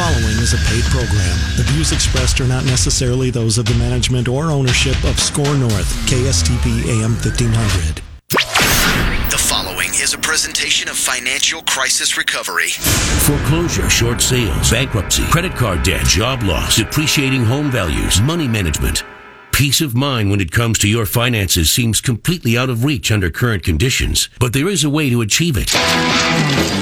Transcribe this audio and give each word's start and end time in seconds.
following 0.00 0.38
is 0.40 0.54
a 0.54 0.70
paid 0.70 0.82
program. 0.84 1.36
The 1.58 1.62
views 1.74 1.92
expressed 1.92 2.40
are 2.40 2.46
not 2.46 2.64
necessarily 2.64 3.28
those 3.28 3.58
of 3.58 3.66
the 3.66 3.74
management 3.74 4.28
or 4.28 4.44
ownership 4.44 4.96
of 5.04 5.20
SKOR 5.20 5.54
North, 5.56 5.92
KSTP 6.08 6.88
AM 6.88 7.12
1500. 7.20 8.00
The 9.30 9.36
following 9.36 9.90
is 9.90 10.14
a 10.14 10.18
presentation 10.18 10.88
of 10.88 10.96
financial 10.96 11.60
crisis 11.64 12.16
recovery. 12.16 12.70
Foreclosure, 13.28 13.90
short 13.90 14.22
sales, 14.22 14.70
bankruptcy, 14.70 15.24
credit 15.24 15.54
card 15.54 15.82
debt, 15.82 16.06
job 16.06 16.44
loss, 16.44 16.76
depreciating 16.76 17.44
home 17.44 17.70
values, 17.70 18.22
money 18.22 18.48
management. 18.48 19.04
Peace 19.60 19.82
of 19.82 19.94
mind 19.94 20.30
when 20.30 20.40
it 20.40 20.52
comes 20.52 20.78
to 20.78 20.88
your 20.88 21.04
finances 21.04 21.70
seems 21.70 22.00
completely 22.00 22.56
out 22.56 22.70
of 22.70 22.82
reach 22.82 23.12
under 23.12 23.28
current 23.28 23.62
conditions, 23.62 24.30
but 24.38 24.54
there 24.54 24.70
is 24.70 24.84
a 24.84 24.88
way 24.88 25.10
to 25.10 25.20
achieve 25.20 25.58
it. 25.58 25.68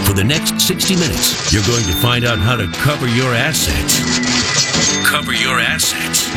For 0.06 0.12
the 0.12 0.22
next 0.22 0.60
60 0.60 0.94
minutes, 0.94 1.52
you're 1.52 1.66
going 1.66 1.82
to 1.82 1.92
find 1.94 2.24
out 2.24 2.38
how 2.38 2.54
to 2.54 2.70
cover 2.74 3.08
your 3.08 3.34
assets. 3.34 3.98
Cover 5.04 5.32
your 5.32 5.58
assets. 5.58 6.28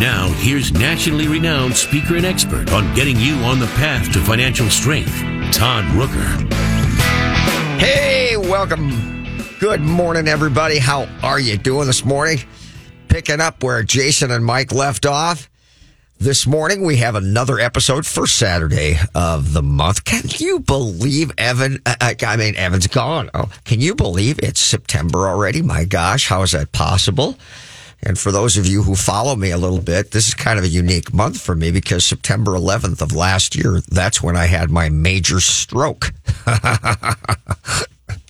Now, 0.00 0.26
here's 0.38 0.72
nationally 0.72 1.28
renowned 1.28 1.76
speaker 1.76 2.16
and 2.16 2.26
expert 2.26 2.72
on 2.72 2.92
getting 2.96 3.16
you 3.18 3.34
on 3.36 3.60
the 3.60 3.70
path 3.76 4.12
to 4.14 4.18
financial 4.18 4.68
strength, 4.70 5.14
Todd 5.52 5.84
Rooker. 5.94 6.52
Hey, 7.78 8.36
welcome. 8.36 8.90
Good 9.60 9.82
morning, 9.82 10.26
everybody. 10.26 10.78
How 10.78 11.08
are 11.22 11.38
you 11.38 11.56
doing 11.56 11.86
this 11.86 12.04
morning? 12.04 12.40
Picking 13.06 13.40
up 13.40 13.62
where 13.62 13.84
Jason 13.84 14.32
and 14.32 14.44
Mike 14.44 14.72
left 14.72 15.06
off. 15.06 15.49
This 16.22 16.46
morning 16.46 16.84
we 16.84 16.98
have 16.98 17.14
another 17.14 17.58
episode 17.58 18.04
for 18.04 18.26
Saturday 18.26 18.98
of 19.14 19.54
the 19.54 19.62
month. 19.62 20.04
Can 20.04 20.24
you 20.36 20.60
believe 20.60 21.32
Evan? 21.38 21.80
Uh, 21.86 22.12
I 22.26 22.36
mean, 22.36 22.56
Evan's 22.56 22.88
gone. 22.88 23.30
Oh, 23.32 23.50
can 23.64 23.80
you 23.80 23.94
believe 23.94 24.38
it's 24.42 24.60
September 24.60 25.26
already? 25.26 25.62
My 25.62 25.86
gosh, 25.86 26.28
how 26.28 26.42
is 26.42 26.52
that 26.52 26.72
possible? 26.72 27.38
And 28.02 28.18
for 28.18 28.32
those 28.32 28.58
of 28.58 28.66
you 28.66 28.82
who 28.82 28.96
follow 28.96 29.34
me 29.34 29.50
a 29.50 29.56
little 29.56 29.80
bit, 29.80 30.10
this 30.10 30.28
is 30.28 30.34
kind 30.34 30.58
of 30.58 30.66
a 30.66 30.68
unique 30.68 31.14
month 31.14 31.40
for 31.40 31.54
me 31.54 31.70
because 31.70 32.04
September 32.04 32.50
11th 32.50 33.00
of 33.00 33.16
last 33.16 33.56
year, 33.56 33.80
that's 33.88 34.22
when 34.22 34.36
I 34.36 34.44
had 34.44 34.70
my 34.70 34.90
major 34.90 35.40
stroke. 35.40 36.12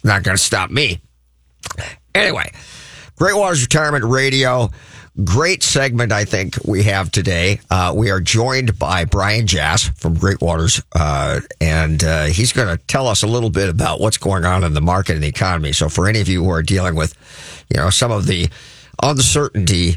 Not 0.05 0.23
going 0.23 0.37
to 0.37 0.39
stop 0.39 0.71
me. 0.71 1.01
Anyway, 2.15 2.53
Great 3.17 3.35
Waters 3.37 3.63
Retirement 3.63 4.05
Radio. 4.05 4.71
Great 5.25 5.65
segment, 5.65 6.13
I 6.13 6.25
think 6.25 6.57
we 6.65 6.85
have 6.85 7.11
today. 7.11 7.61
Uh, 7.69 7.93
we 7.97 8.11
are 8.11 8.21
joined 8.21 8.79
by 8.79 9.05
Brian 9.05 9.47
Jass 9.47 9.89
from 9.99 10.15
Great 10.15 10.41
Waters, 10.41 10.81
uh, 10.95 11.41
and 11.61 12.03
uh, 12.05 12.25
he's 12.27 12.53
going 12.53 12.69
to 12.69 12.83
tell 12.87 13.09
us 13.09 13.25
a 13.25 13.27
little 13.27 13.51
bit 13.51 13.69
about 13.69 14.01
what's 14.01 14.19
going 14.19 14.45
on 14.45 14.63
in 14.63 14.73
the 14.73 14.81
market 14.81 15.15
and 15.15 15.23
the 15.23 15.29
economy. 15.29 15.73
So, 15.73 15.89
for 15.89 16.09
any 16.09 16.21
of 16.21 16.29
you 16.29 16.45
who 16.45 16.51
are 16.51 16.63
dealing 16.63 16.95
with, 16.95 17.15
you 17.69 17.81
know, 17.81 17.91
some 17.91 18.13
of 18.13 18.27
the 18.27 18.49
uncertainty 19.03 19.97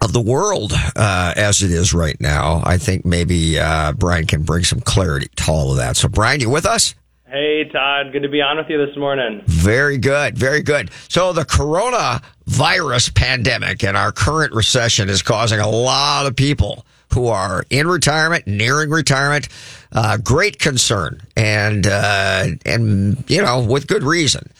of 0.00 0.12
the 0.12 0.20
world 0.20 0.72
uh, 0.94 1.34
as 1.36 1.62
it 1.62 1.72
is 1.72 1.92
right 1.92 2.18
now, 2.20 2.62
I 2.64 2.78
think 2.78 3.04
maybe 3.04 3.58
uh, 3.58 3.92
Brian 3.94 4.26
can 4.26 4.42
bring 4.42 4.62
some 4.62 4.80
clarity 4.80 5.28
to 5.36 5.50
all 5.50 5.72
of 5.72 5.78
that. 5.78 5.96
So, 5.96 6.08
Brian, 6.08 6.40
you 6.40 6.50
with 6.50 6.66
us? 6.66 6.94
Hey, 7.30 7.70
Todd. 7.72 8.10
Good 8.10 8.24
to 8.24 8.28
be 8.28 8.42
on 8.42 8.56
with 8.56 8.68
you 8.68 8.84
this 8.84 8.96
morning. 8.96 9.42
Very 9.46 9.98
good. 9.98 10.36
Very 10.36 10.62
good. 10.62 10.90
So 11.08 11.32
the 11.32 11.44
coronavirus 11.44 13.14
pandemic 13.14 13.84
and 13.84 13.96
our 13.96 14.10
current 14.10 14.52
recession 14.52 15.08
is 15.08 15.22
causing 15.22 15.60
a 15.60 15.68
lot 15.68 16.26
of 16.26 16.34
people 16.34 16.84
who 17.14 17.28
are 17.28 17.64
in 17.70 17.86
retirement, 17.86 18.48
nearing 18.48 18.90
retirement, 18.90 19.48
uh, 19.92 20.16
great 20.16 20.58
concern 20.58 21.22
and, 21.36 21.86
uh, 21.86 22.46
and, 22.66 23.24
you 23.30 23.42
know, 23.42 23.62
with 23.62 23.86
good 23.86 24.02
reason. 24.02 24.50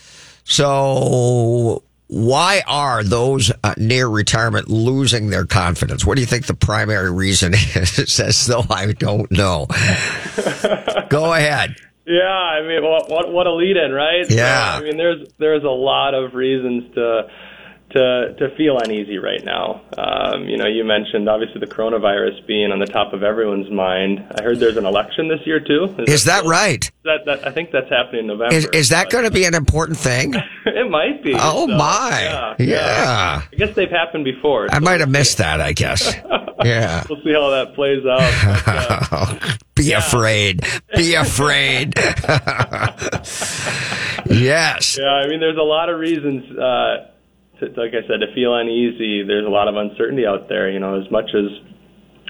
So 0.45 1.83
why 2.07 2.63
are 2.69 3.03
those 3.03 3.51
uh, 3.65 3.75
near 3.79 4.07
retirement 4.07 4.69
losing 4.69 5.31
their 5.31 5.45
confidence? 5.45 6.05
What 6.07 6.15
do 6.15 6.21
you 6.21 6.27
think 6.27 6.47
the 6.47 6.55
primary 6.55 7.11
reason 7.11 7.53
is? 7.75 8.21
As 8.21 8.47
though 8.47 8.65
I 8.71 8.93
don't 8.93 9.29
know. 9.33 9.67
Go 11.09 11.35
ahead. 11.35 11.75
Yeah, 12.11 12.27
I 12.27 12.67
mean, 12.67 12.83
what 12.83 13.09
what, 13.09 13.33
what 13.33 13.47
a 13.47 13.55
lead 13.55 13.77
in, 13.77 13.93
right? 13.93 14.29
Yeah. 14.29 14.79
I 14.79 14.83
mean, 14.83 14.97
there's 14.97 15.29
there's 15.39 15.63
a 15.63 15.69
lot 15.69 16.13
of 16.15 16.35
reasons 16.35 16.93
to 16.97 17.31
to 17.91 18.35
to 18.37 18.57
feel 18.57 18.79
uneasy 18.79 19.19
right 19.19 19.45
now. 19.45 19.83
Um, 19.97 20.49
you 20.49 20.57
know, 20.57 20.67
you 20.67 20.83
mentioned 20.83 21.29
obviously 21.29 21.61
the 21.61 21.69
coronavirus 21.69 22.45
being 22.49 22.73
on 22.73 22.81
the 22.81 22.87
top 22.87 23.13
of 23.13 23.23
everyone's 23.23 23.71
mind. 23.71 24.27
I 24.37 24.43
heard 24.43 24.59
there's 24.59 24.77
an 24.77 24.87
election 24.87 25.29
this 25.29 25.41
year 25.47 25.61
too. 25.61 25.95
Is, 26.09 26.25
that, 26.25 26.43
that 26.43 26.49
right? 26.49 26.91
That, 27.05 27.27
that 27.27 27.47
I 27.47 27.53
think 27.53 27.71
that's 27.71 27.89
happening 27.89 28.23
in 28.23 28.27
November. 28.27 28.55
Is, 28.57 28.67
is 28.73 28.89
that 28.89 29.11
going 29.11 29.25
to 29.25 29.31
be 29.31 29.45
an 29.45 29.55
important 29.55 29.99
thing? 29.99 30.35
it 30.67 30.91
might 30.91 31.23
be. 31.23 31.35
Oh 31.39 31.69
so, 31.69 31.77
my! 31.77 32.23
Yeah, 32.23 32.55
yeah. 32.59 32.67
yeah. 32.67 33.43
I 33.53 33.57
guess 33.57 33.75
they've 33.77 33.89
happened 33.89 34.25
before. 34.25 34.67
I 34.71 34.79
so 34.79 34.81
might 34.81 34.99
have 34.99 35.11
missed 35.11 35.39
that. 35.39 35.61
I 35.61 35.73
guess. 35.73 36.13
Yeah. 36.65 37.05
we'll 37.11 37.23
see 37.23 37.33
how 37.33 37.51
that 37.51 37.75
plays 37.75 38.05
out. 38.07 38.65
But, 38.65 39.13
uh, 39.13 39.57
Be 39.75 39.85
yeah. 39.85 39.99
afraid. 39.99 40.61
Be 40.95 41.15
afraid. 41.17 41.95
yes. 44.27 44.99
Yeah, 44.99 45.09
I 45.09 45.29
mean, 45.29 45.41
there's 45.41 45.59
a 45.59 45.63
lot 45.63 45.89
of 45.89 45.99
reasons. 45.99 46.45
Uh, 46.57 47.07
to, 47.61 47.67
like 47.77 47.93
I 47.93 48.07
said, 48.09 48.21
to 48.21 48.35
feel 48.35 48.55
uneasy. 48.55 49.23
There's 49.23 49.47
a 49.47 49.51
lot 49.51 49.69
of 49.69 49.77
uncertainty 49.77 50.27
out 50.27 50.49
there. 50.49 50.71
You 50.71 50.81
know, 50.81 51.01
as 51.01 51.11
much 51.11 51.31
as 51.35 51.47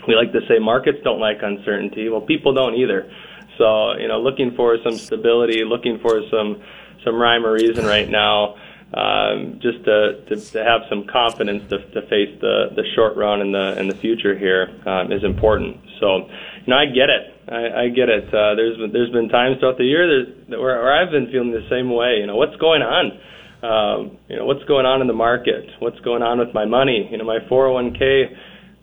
we 0.07 0.15
like 0.15 0.33
to 0.33 0.41
say 0.49 0.59
markets 0.59 0.99
don't 1.05 1.21
like 1.21 1.39
uncertainty, 1.43 2.09
well, 2.09 2.21
people 2.21 2.53
don't 2.53 2.75
either. 2.75 3.11
So, 3.59 3.97
you 3.99 4.09
know, 4.09 4.21
looking 4.21 4.55
for 4.57 4.77
some 4.83 4.97
stability, 4.97 5.65
looking 5.65 5.99
for 6.01 6.23
some 6.31 6.63
some 7.05 7.17
rhyme 7.17 7.47
or 7.47 7.53
reason 7.53 7.87
right 7.87 8.09
now, 8.09 8.57
um, 8.95 9.61
just 9.63 9.85
to, 9.85 10.25
to 10.29 10.37
to 10.37 10.65
have 10.65 10.83
some 10.89 11.07
confidence 11.07 11.69
to, 11.71 11.79
to 11.93 12.03
face 12.09 12.37
the 12.41 12.71
the 12.75 12.85
short 12.95 13.17
run 13.17 13.41
and 13.41 13.55
the 13.55 13.75
and 13.79 13.91
the 13.91 13.97
future 13.97 14.37
here 14.37 14.69
um, 14.87 15.13
is 15.13 15.23
important. 15.25 15.79
So, 16.01 16.27
you 16.27 16.69
know, 16.69 16.77
I 16.77 16.87
get 16.87 17.11
it. 17.11 17.35
I, 17.49 17.85
I 17.85 17.89
get 17.89 18.09
it. 18.09 18.29
Uh, 18.29 18.55
there's 18.55 18.79
there's 18.93 19.11
been 19.11 19.29
times 19.29 19.59
throughout 19.61 19.79
the 19.79 19.85
year 19.85 20.27
where, 20.49 20.83
where 20.83 20.95
I've 20.95 21.11
been 21.11 21.31
feeling 21.31 21.53
the 21.53 21.67
same 21.71 21.93
way. 21.93 22.19
You 22.19 22.27
know, 22.27 22.37
what's 22.37 22.57
going 22.57 22.83
on? 22.83 23.19
um, 23.63 24.19
you 24.29 24.37
know, 24.37 24.47
what's 24.47 24.65
going 24.65 24.87
on 24.87 25.01
in 25.01 25.07
the 25.07 25.15
market? 25.15 25.69
What's 25.81 26.01
going 26.01 26.23
on 26.23 26.39
with 26.39 26.55
my 26.55 26.65
money? 26.65 27.09
You 27.11 27.19
know, 27.19 27.25
my 27.25 27.39
401k 27.51 28.37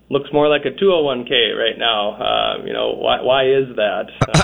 looks 0.09 0.29
more 0.31 0.47
like 0.47 0.65
a 0.65 0.71
201k 0.71 1.57
right 1.57 1.77
now. 1.77 2.11
Uh, 2.13 2.65
you 2.65 2.73
know, 2.73 2.93
why, 2.93 3.21
why 3.21 3.45
is 3.45 3.75
that? 3.75 4.09
Uh, 4.21 4.43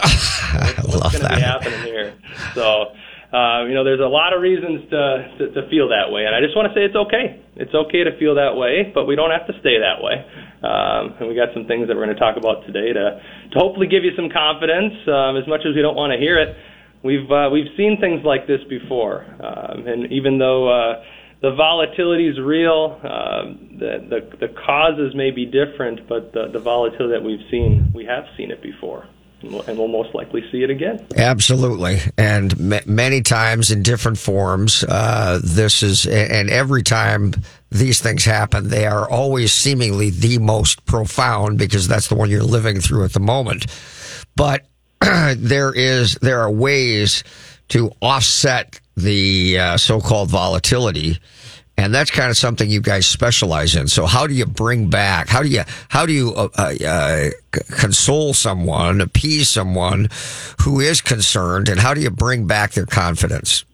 what's 0.88 0.98
what's 0.98 1.18
going 1.18 1.30
to 1.30 1.36
be 1.36 1.42
happening 1.42 1.82
here? 1.82 2.16
So, 2.56 2.94
uh, 3.34 3.66
you 3.66 3.74
know, 3.74 3.84
there's 3.84 4.00
a 4.00 4.08
lot 4.08 4.32
of 4.32 4.42
reasons 4.42 4.88
to, 4.94 5.02
to, 5.42 5.44
to 5.58 5.62
feel 5.70 5.90
that 5.90 6.14
way. 6.14 6.30
And 6.30 6.38
I 6.38 6.40
just 6.40 6.56
want 6.56 6.70
to 6.70 6.74
say 6.78 6.86
it's 6.86 6.96
okay. 7.10 7.42
It's 7.58 7.74
okay 7.74 8.06
to 8.06 8.14
feel 8.22 8.36
that 8.38 8.54
way, 8.56 8.94
but 8.94 9.10
we 9.10 9.18
don't 9.18 9.34
have 9.34 9.50
to 9.50 9.54
stay 9.60 9.82
that 9.82 10.06
way. 10.06 10.22
Um, 10.62 11.18
and 11.20 11.26
we 11.28 11.36
got 11.36 11.50
some 11.52 11.66
things 11.66 11.90
that 11.90 11.98
we're 11.98 12.06
going 12.06 12.16
to 12.16 12.22
talk 12.22 12.38
about 12.38 12.64
today 12.70 12.94
to, 12.94 13.20
to 13.52 13.56
hopefully 13.58 13.90
give 13.90 14.06
you 14.06 14.14
some 14.16 14.30
confidence, 14.30 14.94
um, 15.10 15.36
as 15.36 15.50
much 15.50 15.66
as 15.66 15.74
we 15.74 15.82
don't 15.82 15.98
want 15.98 16.14
to 16.14 16.20
hear 16.22 16.38
it 16.38 16.56
we've 17.04 17.30
uh, 17.30 17.50
we've 17.52 17.72
seen 17.78 17.98
things 18.00 18.22
like 18.24 18.48
this 18.48 18.62
before, 18.70 19.26
um, 19.44 19.86
and 19.86 20.12
even 20.12 20.40
though 20.40 20.70
uh, 20.70 21.04
the 21.42 21.52
volatility 21.52 22.28
is 22.28 22.40
real, 22.40 23.00
um, 23.04 23.78
the, 23.78 24.08
the 24.10 24.48
the 24.48 24.54
causes 24.66 25.14
may 25.14 25.30
be 25.30 25.46
different, 25.46 26.08
but 26.08 26.32
the, 26.34 26.48
the 26.52 26.60
volatility 26.60 27.14
that 27.14 27.24
we've 27.24 27.46
seen, 27.52 27.92
we 27.94 28.06
have 28.06 28.24
seen 28.38 28.50
it 28.50 28.64
before. 28.64 29.08
And 29.44 29.78
we'll, 29.78 29.88
most 29.88 30.16
likely 30.16 30.44
see 30.52 30.64
it 30.64 30.70
again. 30.70 31.06
Absolutely, 31.18 32.00
and 32.18 32.58
many 32.88 33.22
times 33.22 33.72
in 33.72 33.84
different 33.84 34.18
forms. 34.18 34.84
Uh, 34.84 35.40
this 35.44 35.84
is, 35.84 36.06
and 36.08 36.50
every 36.50 36.82
time 36.82 37.34
these 37.70 38.02
things 38.02 38.24
happen, 38.24 38.70
they 38.70 38.88
are 38.88 39.10
always 39.10 39.52
seemingly 39.52 40.10
the 40.10 40.38
most 40.38 40.86
profound 40.86 41.58
because 41.58 41.88
that's 41.88 42.08
the 42.08 42.16
one 42.16 42.30
you're 42.30 42.42
living 42.44 42.80
through 42.80 43.04
at 43.04 43.14
the 43.14 43.20
moment. 43.20 43.66
But 44.36 44.66
there 45.38 45.74
is 45.74 46.16
there 46.22 46.40
are 46.40 46.52
ways 46.52 47.24
to 47.70 47.92
offset 48.02 48.80
the 48.96 49.60
uh, 49.60 49.78
so-called 49.78 50.30
volatility 50.30 51.20
and 51.78 51.94
that's 51.94 52.12
kind 52.12 52.30
of 52.30 52.38
something 52.38 52.70
you 52.70 52.82
guys 52.82 53.06
specialize 53.08 53.76
in. 53.76 53.88
So 53.88 54.06
how 54.06 54.28
do 54.28 54.34
you 54.34 54.46
bring 54.46 54.90
back? 54.90 55.28
How 55.28 55.42
do 55.42 55.50
you 55.50 55.64
how 55.90 56.06
do 56.06 56.14
you 56.14 56.34
uh, 56.34 56.50
uh, 56.58 57.30
console 57.52 58.34
someone, 58.34 59.02
appease 59.02 59.50
someone 59.50 60.10
who 60.62 60.80
is 60.80 61.02
concerned, 61.02 61.70
and 61.70 61.80
how 61.80 61.94
do 61.94 62.02
you 62.02 62.10
bring 62.10 62.48
back 62.48 62.72
their 62.72 62.86
confidence? 62.86 63.66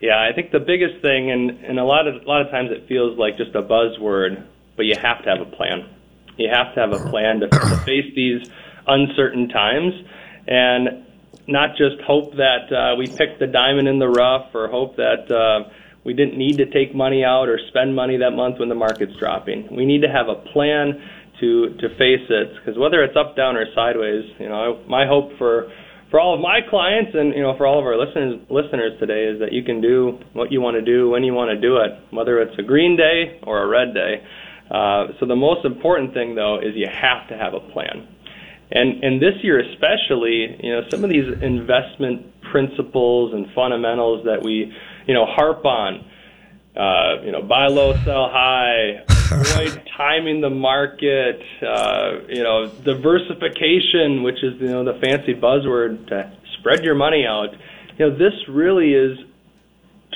Yeah, 0.00 0.18
I 0.18 0.34
think 0.34 0.50
the 0.50 0.60
biggest 0.60 1.02
thing, 1.02 1.30
and, 1.30 1.50
and 1.62 1.78
a 1.78 1.84
lot 1.84 2.06
of 2.06 2.22
a 2.22 2.26
lot 2.26 2.40
of 2.40 2.50
times 2.50 2.70
it 2.70 2.88
feels 2.88 3.18
like 3.18 3.36
just 3.36 3.54
a 3.54 3.62
buzzword, 3.62 4.46
but 4.76 4.86
you 4.86 4.94
have 4.96 5.22
to 5.24 5.30
have 5.30 5.40
a 5.40 5.56
plan. 5.56 5.88
You 6.38 6.48
have 6.50 6.74
to 6.74 6.80
have 6.80 6.92
a 6.92 7.10
plan 7.10 7.40
to, 7.40 7.48
to 7.48 7.76
face 7.84 8.14
these 8.16 8.48
uncertain 8.86 9.48
times 9.48 9.92
and 10.48 11.04
not 11.46 11.76
just 11.76 12.00
hope 12.02 12.34
that 12.36 12.72
uh, 12.72 12.96
we 12.96 13.06
pick 13.06 13.38
the 13.38 13.46
diamond 13.46 13.88
in 13.88 13.98
the 13.98 14.08
rough 14.08 14.54
or 14.54 14.68
hope 14.68 14.96
that 14.96 15.30
uh, 15.30 15.68
we 16.04 16.14
didn't 16.14 16.38
need 16.38 16.56
to 16.58 16.66
take 16.70 16.94
money 16.94 17.24
out 17.24 17.48
or 17.48 17.58
spend 17.68 17.94
money 17.94 18.16
that 18.18 18.30
month 18.30 18.58
when 18.58 18.68
the 18.68 18.74
market's 18.74 19.12
dropping. 19.18 19.74
We 19.74 19.84
need 19.84 20.02
to 20.02 20.08
have 20.08 20.28
a 20.28 20.36
plan 20.52 21.00
to 21.40 21.76
to 21.80 21.88
face 21.96 22.26
it 22.28 22.52
because 22.56 22.78
whether 22.78 23.02
it's 23.02 23.16
up, 23.16 23.36
down, 23.36 23.56
or 23.56 23.66
sideways, 23.74 24.24
you 24.38 24.48
know, 24.48 24.82
my 24.88 25.06
hope 25.06 25.36
for 25.38 25.70
for 26.10 26.18
all 26.18 26.34
of 26.34 26.40
my 26.40 26.60
clients 26.68 27.12
and 27.14 27.34
you 27.34 27.42
know 27.42 27.56
for 27.56 27.66
all 27.66 27.78
of 27.78 27.84
our 27.84 27.96
listeners 27.96 28.40
listeners 28.50 28.98
today 28.98 29.24
is 29.24 29.40
that 29.40 29.52
you 29.52 29.62
can 29.62 29.80
do 29.80 30.18
what 30.32 30.50
you 30.50 30.60
want 30.60 30.74
to 30.74 30.82
do 30.82 31.08
when 31.08 31.22
you 31.22 31.34
want 31.34 31.50
to 31.50 31.60
do 31.60 31.76
it, 31.76 31.92
whether 32.10 32.40
it's 32.40 32.58
a 32.58 32.62
green 32.62 32.96
day 32.96 33.40
or 33.44 33.62
a 33.62 33.68
red 33.68 33.94
day. 33.94 34.22
Uh, 34.70 35.08
so 35.18 35.26
the 35.26 35.36
most 35.36 35.64
important 35.64 36.14
thing 36.14 36.34
though 36.34 36.58
is 36.58 36.74
you 36.74 36.88
have 36.88 37.28
to 37.28 37.36
have 37.36 37.54
a 37.54 37.60
plan. 37.72 38.08
And 38.72 39.02
and 39.02 39.20
this 39.20 39.34
year 39.42 39.60
especially, 39.60 40.56
you 40.62 40.72
know, 40.72 40.82
some 40.90 41.04
of 41.04 41.10
these 41.10 41.26
investment 41.42 42.26
principles 42.50 43.32
and 43.32 43.46
fundamentals 43.54 44.24
that 44.24 44.42
we, 44.42 44.72
you 45.06 45.14
know, 45.14 45.26
harp 45.26 45.64
on, 45.64 46.04
uh, 46.76 47.22
you 47.24 47.32
know, 47.32 47.42
buy 47.42 47.66
low, 47.66 47.92
sell 48.04 48.28
high, 48.30 49.04
avoid 49.30 49.82
timing 49.96 50.40
the 50.40 50.50
market, 50.50 51.42
uh, 51.62 52.20
you 52.28 52.42
know, 52.42 52.68
diversification, 52.84 54.22
which 54.22 54.42
is 54.42 54.60
you 54.60 54.68
know 54.68 54.84
the 54.84 54.98
fancy 55.00 55.34
buzzword 55.34 56.08
to 56.08 56.32
spread 56.58 56.84
your 56.84 56.94
money 56.94 57.26
out. 57.26 57.52
You 57.98 58.10
know, 58.10 58.16
this 58.16 58.32
really 58.48 58.92
is 58.92 59.18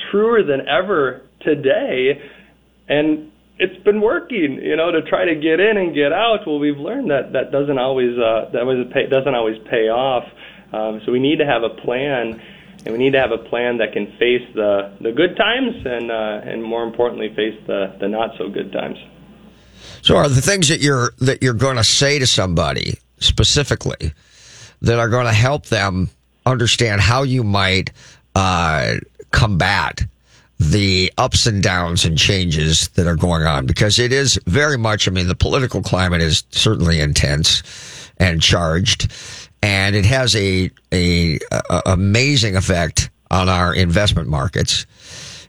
truer 0.09 0.43
than 0.43 0.67
ever 0.67 1.21
today, 1.41 2.21
and 2.87 3.31
it's 3.59 3.83
been 3.83 4.01
working. 4.01 4.59
You 4.61 4.75
know, 4.75 4.91
to 4.91 5.01
try 5.03 5.25
to 5.25 5.35
get 5.35 5.59
in 5.59 5.77
and 5.77 5.93
get 5.93 6.13
out. 6.13 6.47
Well, 6.47 6.59
we've 6.59 6.77
learned 6.77 7.11
that 7.11 7.33
that 7.33 7.51
doesn't 7.51 7.77
always 7.77 8.17
uh, 8.17 8.49
that 8.53 9.09
doesn't 9.09 9.35
always 9.35 9.57
pay 9.69 9.89
off. 9.89 10.23
Um, 10.73 11.01
so 11.05 11.11
we 11.11 11.19
need 11.19 11.37
to 11.39 11.45
have 11.45 11.63
a 11.63 11.69
plan 11.69 12.41
and 12.85 12.93
we 12.93 12.99
need 12.99 13.13
to 13.13 13.19
have 13.19 13.31
a 13.31 13.37
plan 13.37 13.77
that 13.79 13.93
can 13.93 14.05
face 14.17 14.47
the, 14.53 14.95
the 15.01 15.11
good 15.11 15.35
times 15.35 15.75
and 15.85 16.11
uh, 16.11 16.41
and 16.43 16.63
more 16.63 16.83
importantly 16.83 17.33
face 17.35 17.59
the, 17.67 17.95
the 17.99 18.07
not 18.07 18.31
so 18.37 18.49
good 18.49 18.71
times. 18.71 18.97
So, 20.01 20.15
are 20.15 20.29
the 20.29 20.41
things 20.41 20.69
that 20.69 20.81
you're 20.81 21.13
that 21.19 21.41
you're 21.41 21.53
going 21.53 21.77
to 21.77 21.83
say 21.83 22.19
to 22.19 22.27
somebody 22.27 22.99
specifically 23.19 24.13
that 24.81 24.99
are 24.99 25.09
going 25.09 25.25
to 25.25 25.33
help 25.33 25.65
them 25.67 26.09
understand 26.45 27.01
how 27.01 27.23
you 27.23 27.43
might 27.43 27.91
uh, 28.35 28.95
combat 29.31 30.03
the 30.59 31.11
ups 31.17 31.47
and 31.47 31.61
downs 31.61 32.05
and 32.05 32.17
changes 32.17 32.89
that 32.89 33.07
are 33.07 33.15
going 33.15 33.43
on? 33.43 33.65
Because 33.65 33.97
it 33.97 34.13
is 34.13 34.39
very 34.45 34.77
much. 34.77 35.07
I 35.07 35.11
mean, 35.11 35.27
the 35.27 35.35
political 35.35 35.81
climate 35.81 36.21
is 36.21 36.43
certainly 36.51 36.99
intense 36.99 37.63
and 38.17 38.41
charged 38.41 39.11
and 39.65 39.95
it 39.95 40.05
has 40.05 40.35
a, 40.35 40.69
a, 40.93 41.39
a 41.51 41.81
amazing 41.87 42.55
effect 42.55 43.09
on 43.31 43.49
our 43.49 43.73
investment 43.73 44.29
markets. 44.29 44.85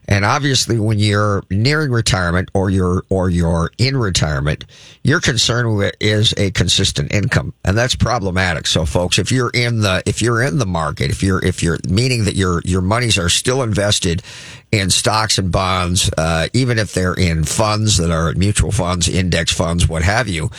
And 0.09 0.25
obviously, 0.25 0.79
when 0.79 0.97
you're 0.99 1.43
nearing 1.51 1.91
retirement 1.91 2.49
or 2.53 2.69
you're 2.69 3.03
or 3.09 3.29
you're 3.29 3.71
in 3.77 3.95
retirement, 3.97 4.63
your 5.03 5.19
concern 5.19 5.91
is 5.99 6.33
a 6.37 6.49
consistent 6.51 7.13
income, 7.13 7.53
and 7.65 7.77
that's 7.77 7.93
problematic. 7.93 8.67
So, 8.67 8.85
folks, 8.85 9.19
if 9.19 9.33
you're 9.33 9.51
in 9.53 9.81
the 9.81 10.01
if 10.05 10.21
you're 10.21 10.41
in 10.41 10.59
the 10.59 10.65
market, 10.65 11.11
if 11.11 11.21
you're 11.21 11.43
if 11.43 11.61
you're 11.61 11.77
meaning 11.89 12.23
that 12.23 12.35
your 12.35 12.61
your 12.63 12.81
monies 12.81 13.17
are 13.17 13.27
still 13.27 13.61
invested 13.61 14.23
in 14.71 14.89
stocks 14.89 15.37
and 15.37 15.51
bonds, 15.51 16.09
uh, 16.17 16.47
even 16.53 16.79
if 16.79 16.93
they're 16.93 17.13
in 17.13 17.43
funds 17.43 17.97
that 17.97 18.09
are 18.09 18.31
mutual 18.33 18.71
funds, 18.71 19.09
index 19.09 19.51
funds, 19.51 19.89
what 19.89 20.03
have 20.03 20.29
you, 20.29 20.49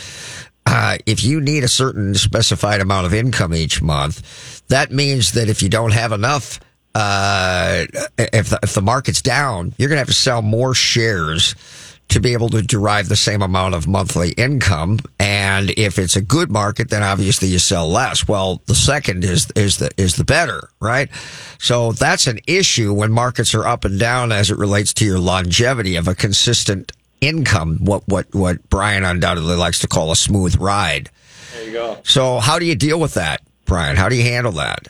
uh, 0.70 0.99
if 1.06 1.25
you 1.25 1.41
need 1.41 1.65
a 1.65 1.69
certain 1.69 2.15
specified 2.15 2.82
amount 2.82 3.06
of 3.06 3.15
income 3.15 3.55
each 3.55 3.81
month, 3.81 4.67
that 4.69 4.93
means 4.93 5.32
that 5.32 5.49
if 5.49 5.62
you 5.62 5.70
don't 5.70 5.94
have 5.94 6.12
enough, 6.12 6.61
uh, 6.94 7.87
if 8.19 8.50
the, 8.50 8.59
if 8.62 8.75
the 8.75 8.82
market's 8.82 9.23
down, 9.23 9.73
you're 9.79 9.88
going 9.88 9.97
to 9.97 10.00
have 10.00 10.09
to 10.09 10.12
sell 10.12 10.43
more 10.43 10.75
shares 10.75 11.55
to 12.09 12.20
be 12.20 12.35
able 12.35 12.50
to 12.50 12.61
derive 12.61 13.09
the 13.09 13.17
same 13.17 13.41
amount 13.41 13.75
of 13.75 13.87
monthly 13.87 14.32
income. 14.32 14.99
And 15.19 15.70
if 15.70 15.99
it's 15.99 16.17
a 16.17 16.23
good 16.23 16.50
market, 16.50 16.91
then 16.91 17.03
obviously 17.03 17.49
you 17.49 17.59
sell 17.59 17.88
less. 17.88 18.29
Well, 18.29 18.61
the 18.67 18.75
second 18.75 19.25
is, 19.25 19.50
is 19.56 19.79
the, 19.79 19.91
is 19.97 20.17
the 20.17 20.25
better, 20.25 20.69
right? 20.81 21.09
So 21.59 21.93
that's 21.93 22.26
an 22.26 22.41
issue 22.47 22.93
when 22.93 23.11
markets 23.11 23.55
are 23.55 23.67
up 23.67 23.87
and 23.87 23.99
down 23.99 24.32
as 24.32 24.50
it 24.50 24.59
relates 24.59 24.93
to 24.94 25.06
your 25.06 25.19
longevity 25.19 25.97
of 25.97 26.09
a 26.09 26.14
consistent 26.14 26.93
income, 27.20 27.79
what 27.81 28.06
what 28.06 28.35
what 28.35 28.69
Brian 28.70 29.05
undoubtedly 29.05 29.56
likes 29.56 29.81
to 29.81 29.88
call 29.88 30.11
a 30.11 30.17
smooth 30.17 30.56
ride. 30.56 31.11
There 31.55 31.67
you 31.67 31.73
go. 31.73 31.99
So 32.05 32.38
how 32.38 32.59
do 32.59 32.67
you 32.67 32.75
deal 32.75 33.00
with 33.00 33.15
that, 33.15 33.43
Brian? 33.65 33.97
How 33.97 34.09
do 34.09 34.17
you 34.17 34.23
handle 34.23 34.53
that? 34.53 34.88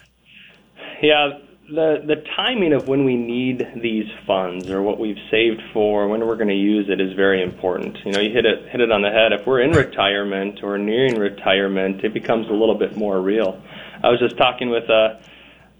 Yeah, 1.03 1.39
the 1.69 2.03
the 2.07 2.25
timing 2.35 2.73
of 2.73 2.89
when 2.89 3.05
we 3.05 3.17
need 3.17 3.67
these 3.81 4.07
funds 4.27 4.71
or 4.71 4.83
what 4.83 4.99
we've 4.99 5.19
saved 5.31 5.61
for, 5.73 6.09
when 6.09 6.27
we're 6.27 6.37
going 6.37 6.49
to 6.49 6.55
use 6.55 6.89
it, 6.89 7.01
is 7.01 7.13
very 7.13 7.43
important. 7.43 7.97
You 8.05 8.13
know, 8.13 8.21
you 8.21 8.33
hit 8.33 8.47
it 8.47 8.69
hit 8.69 8.81
it 8.81 8.91
on 8.91 9.03
the 9.03 9.11
head. 9.11 9.33
If 9.33 9.47
we're 9.47 9.61
in 9.61 9.73
retirement 9.73 10.61
or 10.63 10.79
nearing 10.79 11.17
retirement, 11.19 12.05
it 12.05 12.15
becomes 12.15 12.49
a 12.49 12.53
little 12.53 12.75
bit 12.75 12.97
more 12.97 13.21
real. 13.21 13.63
I 14.03 14.09
was 14.09 14.19
just 14.19 14.37
talking 14.37 14.71
with 14.71 14.89
a 14.89 15.21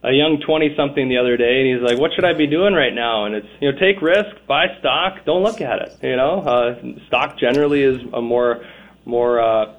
a 0.03 0.13
young 0.13 0.41
20 0.41 0.75
something 0.77 1.09
the 1.09 1.19
other 1.19 1.37
day 1.37 1.61
and 1.61 1.75
he's 1.75 1.83
like 1.83 1.99
what 1.99 2.13
should 2.15 2.25
i 2.25 2.33
be 2.33 2.47
doing 2.47 2.73
right 2.73 2.95
now? 2.95 3.25
And 3.25 3.35
it's 3.35 3.49
you 3.61 3.71
know 3.71 3.79
take 3.79 4.01
risk 4.01 4.37
buy 4.47 4.67
stock 4.79 5.25
don't 5.25 5.43
look 5.43 5.61
at 5.61 5.83
it 5.83 5.97
you 6.03 6.17
know? 6.17 6.41
Uh, 6.41 6.81
stock 7.09 7.39
generally 7.39 7.83
is 7.83 7.99
a 8.13 8.23
more 8.23 8.65
more 9.05 9.41
uh, 9.41 9.75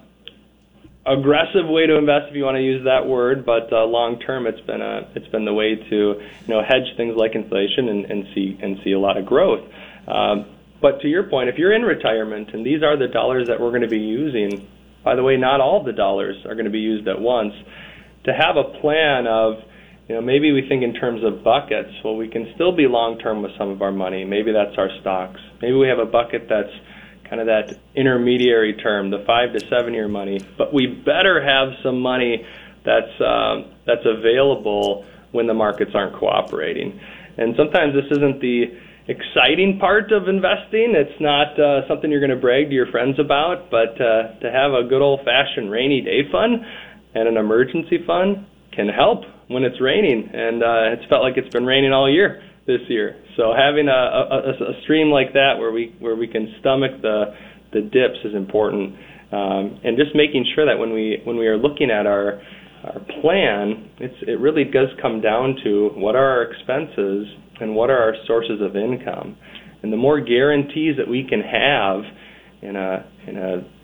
aggressive 1.06 1.68
way 1.68 1.88
to 1.88 1.96
invest 1.98 2.28
if 2.30 2.36
you 2.36 2.44
want 2.44 2.58
to 2.58 2.62
use 2.62 2.84
that 2.84 3.08
word 3.08 3.46
but 3.46 3.72
uh, 3.72 3.86
long 3.86 4.20
term 4.20 4.46
it's 4.46 4.60
been 4.62 4.82
a 4.82 5.10
it's 5.16 5.28
been 5.30 5.46
the 5.46 5.54
way 5.54 5.76
to 5.76 5.96
you 5.96 6.48
know 6.48 6.62
hedge 6.62 6.96
things 6.98 7.16
like 7.16 7.34
inflation 7.34 7.88
and, 7.88 8.06
and 8.06 8.28
see 8.36 8.58
and 8.62 8.80
see 8.84 8.92
a 8.92 9.00
lot 9.00 9.18
of 9.18 9.26
growth. 9.26 9.66
Um, 10.08 10.46
but 10.82 11.00
to 11.02 11.08
your 11.08 11.24
point 11.24 11.48
if 11.48 11.58
you're 11.58 11.74
in 11.74 11.84
retirement 11.84 12.54
and 12.54 12.66
these 12.66 12.84
are 12.84 12.98
the 12.98 13.08
dollars 13.08 13.48
that 13.48 13.62
we're 13.62 13.70
going 13.70 13.82
to 13.82 13.88
be 13.88 14.00
using 14.00 14.68
by 15.06 15.16
the 15.16 15.24
way 15.24 15.38
not 15.38 15.62
all 15.62 15.82
the 15.82 15.94
dollars 15.94 16.36
are 16.46 16.56
going 16.56 16.66
to 16.66 16.72
be 16.72 16.80
used 16.80 17.08
at 17.08 17.22
once 17.22 17.54
to 18.26 18.34
have 18.34 18.58
a 18.58 18.66
plan 18.82 19.26
of 19.26 19.64
you 20.10 20.16
know, 20.16 20.22
maybe 20.22 20.52
we 20.52 20.68
think 20.68 20.82
in 20.82 20.96
terms 20.96 21.24
of 21.24 21.44
buckets. 21.44 21.94
Well, 22.04 22.18
we 22.18 22.28
can 22.28 22.52
still 22.56 22.76
be 22.76 22.88
long 22.88 23.20
term 23.20 23.44
with 23.44 23.52
some 23.60 23.70
of 23.70 23.84
our 23.84 23.92
money. 23.92 24.26
Maybe 24.26 24.52
that's 24.52 24.76
our 24.76 24.90
stocks. 25.02 25.40
Maybe 25.62 25.76
we 25.76 25.88
have 25.88 26.00
a 26.00 26.06
bucket 26.06 26.50
that's 26.50 26.74
kind 27.30 27.40
of 27.40 27.46
that 27.46 27.78
intermediary 27.94 28.74
term, 28.74 29.12
the 29.12 29.24
five 29.28 29.54
to 29.54 29.60
seven 29.70 29.94
year 29.94 30.08
money. 30.08 30.40
But 30.58 30.74
we 30.74 30.88
better 30.88 31.46
have 31.46 31.78
some 31.84 32.02
money 32.02 32.44
that's 32.84 33.22
um, 33.22 33.72
that's 33.86 34.02
available 34.04 35.06
when 35.32 35.46
the 35.46 35.54
markets 35.54 35.92
aren't 35.94 36.16
cooperating. 36.16 37.00
And 37.38 37.54
sometimes 37.56 37.94
this 37.94 38.10
isn't 38.10 38.42
the 38.42 38.66
exciting 39.08 39.78
part 39.78 40.12
of 40.12 40.28
investing. 40.28 40.98
It's 40.98 41.22
not 41.22 41.54
uh, 41.60 41.88
something 41.88 42.10
you're 42.10 42.20
going 42.20 42.34
to 42.34 42.42
brag 42.42 42.70
to 42.70 42.74
your 42.74 42.90
friends 42.90 43.20
about, 43.20 43.70
but 43.70 43.94
uh, 44.02 44.40
to 44.42 44.50
have 44.52 44.74
a 44.74 44.90
good 44.90 45.04
old 45.04 45.22
fashioned 45.24 45.70
rainy 45.70 46.02
day 46.02 46.26
fund 46.32 46.66
and 47.14 47.28
an 47.28 47.38
emergency 47.38 48.04
fund 48.08 48.46
can 48.76 48.88
help 48.88 49.24
when 49.48 49.64
it's 49.64 49.82
raining, 49.82 50.30
and 50.34 50.64
uh, 50.64 50.94
it's 50.94 51.06
felt 51.10 51.24
like 51.24 51.38
it's 51.38 51.54
been 51.54 51.66
raining 51.66 51.92
all 51.92 52.10
year 52.12 52.42
this 52.68 52.82
year. 52.88 53.16
So 53.36 53.54
having 53.58 53.88
a, 53.88 53.92
a, 53.92 54.52
a 54.52 54.82
stream 54.84 55.10
like 55.10 55.34
that 55.34 55.56
where 55.58 55.72
we 55.72 55.96
where 56.00 56.16
we 56.16 56.28
can 56.28 56.54
stomach 56.60 57.02
the 57.02 57.36
the 57.74 57.82
dips 57.82 58.20
is 58.26 58.36
important, 58.36 58.96
um, 59.32 59.80
and 59.84 59.98
just 59.98 60.16
making 60.16 60.46
sure 60.56 60.66
that 60.66 60.78
when 60.78 60.94
we 60.94 61.22
when 61.24 61.38
we 61.38 61.48
are 61.48 61.58
looking 61.58 61.90
at 61.90 62.06
our 62.06 62.42
our 62.84 63.00
plan, 63.22 63.90
it's 64.00 64.16
it 64.28 64.40
really 64.40 64.64
does 64.64 64.90
come 65.02 65.20
down 65.20 65.58
to 65.64 65.90
what 65.96 66.16
are 66.16 66.26
our 66.26 66.44
expenses 66.44 67.28
and 67.60 67.76
what 67.76 67.90
are 67.90 67.98
our 67.98 68.16
sources 68.28 68.62
of 68.62 68.76
income, 68.76 69.36
and 69.82 69.92
the 69.92 69.98
more 69.98 70.20
guarantees 70.22 70.96
that 70.98 71.08
we 71.08 71.26
can 71.28 71.42
have 71.42 72.02
in 72.62 72.76
a 72.76 73.06
in 73.28 73.38
a 73.38 73.79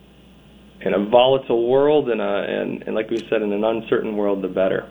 in 0.86 0.94
a 0.94 1.04
volatile 1.10 1.68
world 1.68 2.10
and, 2.10 2.22
a, 2.22 2.46
and, 2.48 2.84
and 2.84 2.96
like 2.96 3.10
we 3.10 3.18
said, 3.30 3.42
in 3.42 3.52
an 3.52 3.64
uncertain 3.64 4.16
world, 4.16 4.42
the 4.42 4.48
better. 4.48 4.88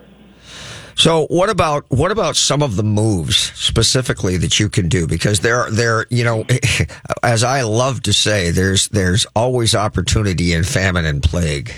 So 0.97 1.27
what 1.27 1.49
about 1.49 1.85
what 1.89 2.11
about 2.11 2.37
some 2.37 2.63
of 2.63 2.77
the 2.77 2.83
moves 2.83 3.35
specifically 3.35 4.37
that 4.37 4.61
you 4.61 4.69
can 4.69 4.87
do? 4.87 5.07
Because 5.07 5.41
there 5.41 5.69
there 5.69 6.05
you 6.09 6.23
know, 6.23 6.45
as 7.23 7.43
I 7.43 7.63
love 7.63 8.03
to 8.03 8.13
say, 8.13 8.51
there's 8.51 8.87
there's 8.89 9.25
always 9.35 9.75
opportunity 9.75 10.53
in 10.53 10.63
famine 10.63 11.05
and 11.05 11.21
plague. 11.21 11.73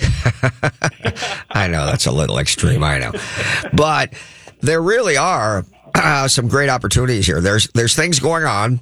I 1.49 1.67
know 1.67 1.87
that's 1.87 2.05
a 2.05 2.11
little 2.11 2.37
extreme, 2.37 2.83
I 2.83 2.99
know, 2.99 3.11
but 3.73 4.13
there 4.61 4.81
really 4.81 5.17
are 5.17 5.65
uh, 5.95 6.27
some 6.27 6.47
great 6.47 6.69
opportunities 6.69 7.25
here. 7.25 7.41
There's 7.41 7.67
there's 7.69 7.95
things 7.95 8.19
going 8.19 8.43
on 8.43 8.81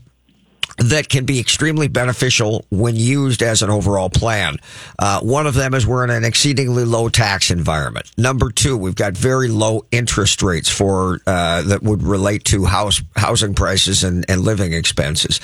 that 0.77 1.09
can 1.09 1.25
be 1.25 1.39
extremely 1.39 1.87
beneficial 1.87 2.65
when 2.69 2.95
used 2.95 3.41
as 3.41 3.61
an 3.61 3.69
overall 3.69 4.09
plan. 4.09 4.57
Uh, 4.99 5.21
one 5.21 5.47
of 5.47 5.53
them 5.53 5.73
is 5.73 5.87
we're 5.87 6.03
in 6.03 6.09
an 6.09 6.25
exceedingly 6.25 6.83
low 6.83 7.09
tax 7.09 7.49
environment. 7.49 8.11
Number 8.17 8.51
two, 8.51 8.77
we've 8.77 8.95
got 8.95 9.13
very 9.13 9.47
low 9.47 9.85
interest 9.91 10.41
rates 10.41 10.69
for 10.69 11.19
uh, 11.25 11.61
that 11.63 11.83
would 11.83 12.03
relate 12.03 12.43
to 12.45 12.65
house 12.65 13.01
housing 13.15 13.53
prices 13.53 14.03
and, 14.03 14.25
and 14.29 14.41
living 14.41 14.73
expenses, 14.73 15.39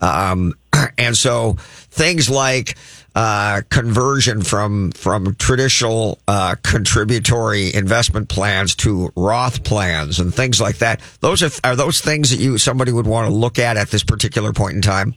um, 0.00 0.54
and 0.98 1.16
so 1.16 1.56
things 1.90 2.30
like 2.30 2.76
uh, 3.14 3.62
conversion 3.70 4.42
from 4.42 4.92
from 4.92 5.34
traditional 5.34 6.18
uh, 6.28 6.56
contributory 6.62 7.74
investment 7.74 8.28
plans 8.28 8.74
to 8.76 9.10
Roth 9.16 9.64
plans 9.64 10.20
and 10.20 10.34
things 10.34 10.60
like 10.60 10.78
that. 10.78 11.00
Those 11.20 11.42
are 11.42 11.50
are 11.64 11.76
those 11.76 12.00
things 12.00 12.30
that 12.30 12.38
you 12.38 12.58
somebody 12.58 12.92
would 12.92 13.06
want 13.06 13.28
to 13.28 13.34
look 13.34 13.58
at 13.58 13.76
at 13.76 13.90
this 13.90 14.04
particular 14.04 14.52
point 14.52 14.74
in 14.74 14.82
time. 14.82 15.14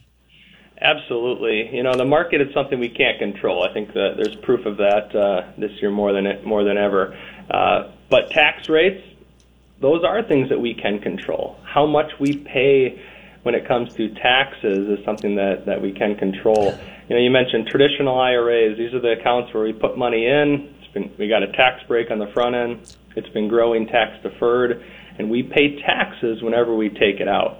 Absolutely. 0.80 1.74
You 1.74 1.82
know, 1.82 1.94
the 1.94 2.04
market 2.04 2.40
is 2.40 2.52
something 2.52 2.78
we 2.78 2.90
can't 2.90 3.18
control. 3.18 3.64
I 3.64 3.72
think 3.72 3.94
that 3.94 4.14
there's 4.16 4.36
proof 4.36 4.66
of 4.66 4.76
that 4.78 5.14
uh, 5.14 5.52
this 5.56 5.70
year 5.80 5.90
more 5.90 6.12
than 6.12 6.26
more 6.44 6.64
than 6.64 6.76
ever. 6.76 7.16
Uh, 7.50 7.90
but 8.10 8.30
tax 8.30 8.68
rates, 8.68 9.02
those 9.80 10.04
are 10.04 10.22
things 10.22 10.48
that 10.48 10.60
we 10.60 10.74
can 10.74 10.98
control. 10.98 11.58
How 11.64 11.86
much 11.86 12.12
we 12.18 12.36
pay 12.36 13.00
when 13.44 13.54
it 13.54 13.68
comes 13.68 13.94
to 13.94 14.08
taxes 14.14 14.88
is 14.88 15.04
something 15.04 15.36
that, 15.36 15.66
that 15.66 15.80
we 15.80 15.92
can 15.92 16.16
control. 16.16 16.76
You 17.08 17.16
know, 17.16 17.20
you 17.20 17.30
mentioned 17.30 17.66
traditional 17.66 18.18
IRAs. 18.18 18.78
These 18.78 18.94
are 18.94 19.00
the 19.00 19.20
accounts 19.20 19.52
where 19.52 19.62
we 19.62 19.74
put 19.74 19.98
money 19.98 20.24
in. 20.24 20.74
It's 20.78 20.92
been, 20.94 21.12
we 21.18 21.28
got 21.28 21.42
a 21.42 21.52
tax 21.52 21.82
break 21.86 22.10
on 22.10 22.18
the 22.18 22.30
front 22.32 22.54
end. 22.54 22.96
It's 23.14 23.28
been 23.28 23.46
growing 23.46 23.86
tax 23.86 24.22
deferred, 24.22 24.82
and 25.18 25.28
we 25.28 25.42
pay 25.42 25.80
taxes 25.82 26.42
whenever 26.42 26.74
we 26.74 26.88
take 26.88 27.20
it 27.20 27.28
out. 27.28 27.58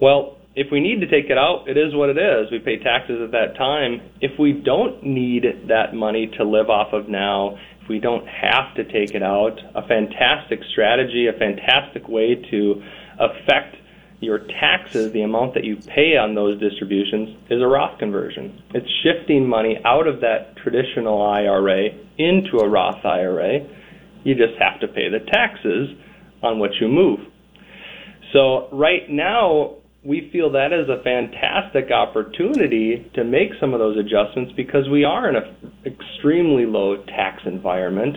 Well, 0.00 0.38
if 0.56 0.72
we 0.72 0.80
need 0.80 1.00
to 1.00 1.06
take 1.06 1.30
it 1.30 1.38
out, 1.38 1.68
it 1.68 1.78
is 1.78 1.94
what 1.94 2.10
it 2.10 2.18
is. 2.18 2.50
We 2.50 2.58
pay 2.58 2.82
taxes 2.82 3.20
at 3.22 3.30
that 3.30 3.56
time. 3.56 4.00
If 4.20 4.36
we 4.40 4.52
don't 4.52 5.04
need 5.04 5.44
that 5.68 5.94
money 5.94 6.26
to 6.36 6.42
live 6.42 6.68
off 6.68 6.92
of 6.92 7.08
now, 7.08 7.56
if 7.80 7.88
we 7.88 8.00
don't 8.00 8.26
have 8.26 8.74
to 8.74 8.82
take 8.84 9.14
it 9.14 9.22
out, 9.22 9.56
a 9.76 9.86
fantastic 9.86 10.58
strategy, 10.72 11.28
a 11.28 11.38
fantastic 11.38 12.08
way 12.08 12.34
to 12.50 12.82
affect 13.20 13.76
your 14.20 14.38
taxes, 14.60 15.12
the 15.12 15.22
amount 15.22 15.54
that 15.54 15.64
you 15.64 15.76
pay 15.76 16.16
on 16.16 16.34
those 16.34 16.58
distributions, 16.60 17.36
is 17.50 17.62
a 17.62 17.66
Roth 17.66 17.98
conversion. 17.98 18.62
It's 18.74 18.88
shifting 19.02 19.48
money 19.48 19.78
out 19.84 20.08
of 20.08 20.20
that 20.20 20.56
traditional 20.56 21.22
IRA 21.22 21.90
into 22.18 22.58
a 22.58 22.68
Roth 22.68 23.04
IRA. 23.04 23.60
You 24.24 24.34
just 24.34 24.58
have 24.58 24.80
to 24.80 24.88
pay 24.88 25.08
the 25.08 25.20
taxes 25.30 25.90
on 26.42 26.58
what 26.58 26.70
you 26.80 26.88
move. 26.88 27.20
So, 28.32 28.68
right 28.72 29.08
now, 29.08 29.76
we 30.04 30.28
feel 30.32 30.52
that 30.52 30.72
is 30.72 30.88
a 30.88 31.02
fantastic 31.02 31.90
opportunity 31.90 33.10
to 33.14 33.24
make 33.24 33.50
some 33.60 33.72
of 33.72 33.78
those 33.78 33.96
adjustments 33.98 34.52
because 34.56 34.88
we 34.90 35.04
are 35.04 35.28
in 35.28 35.36
an 35.36 35.72
extremely 35.86 36.66
low 36.66 37.04
tax 37.04 37.42
environment. 37.46 38.16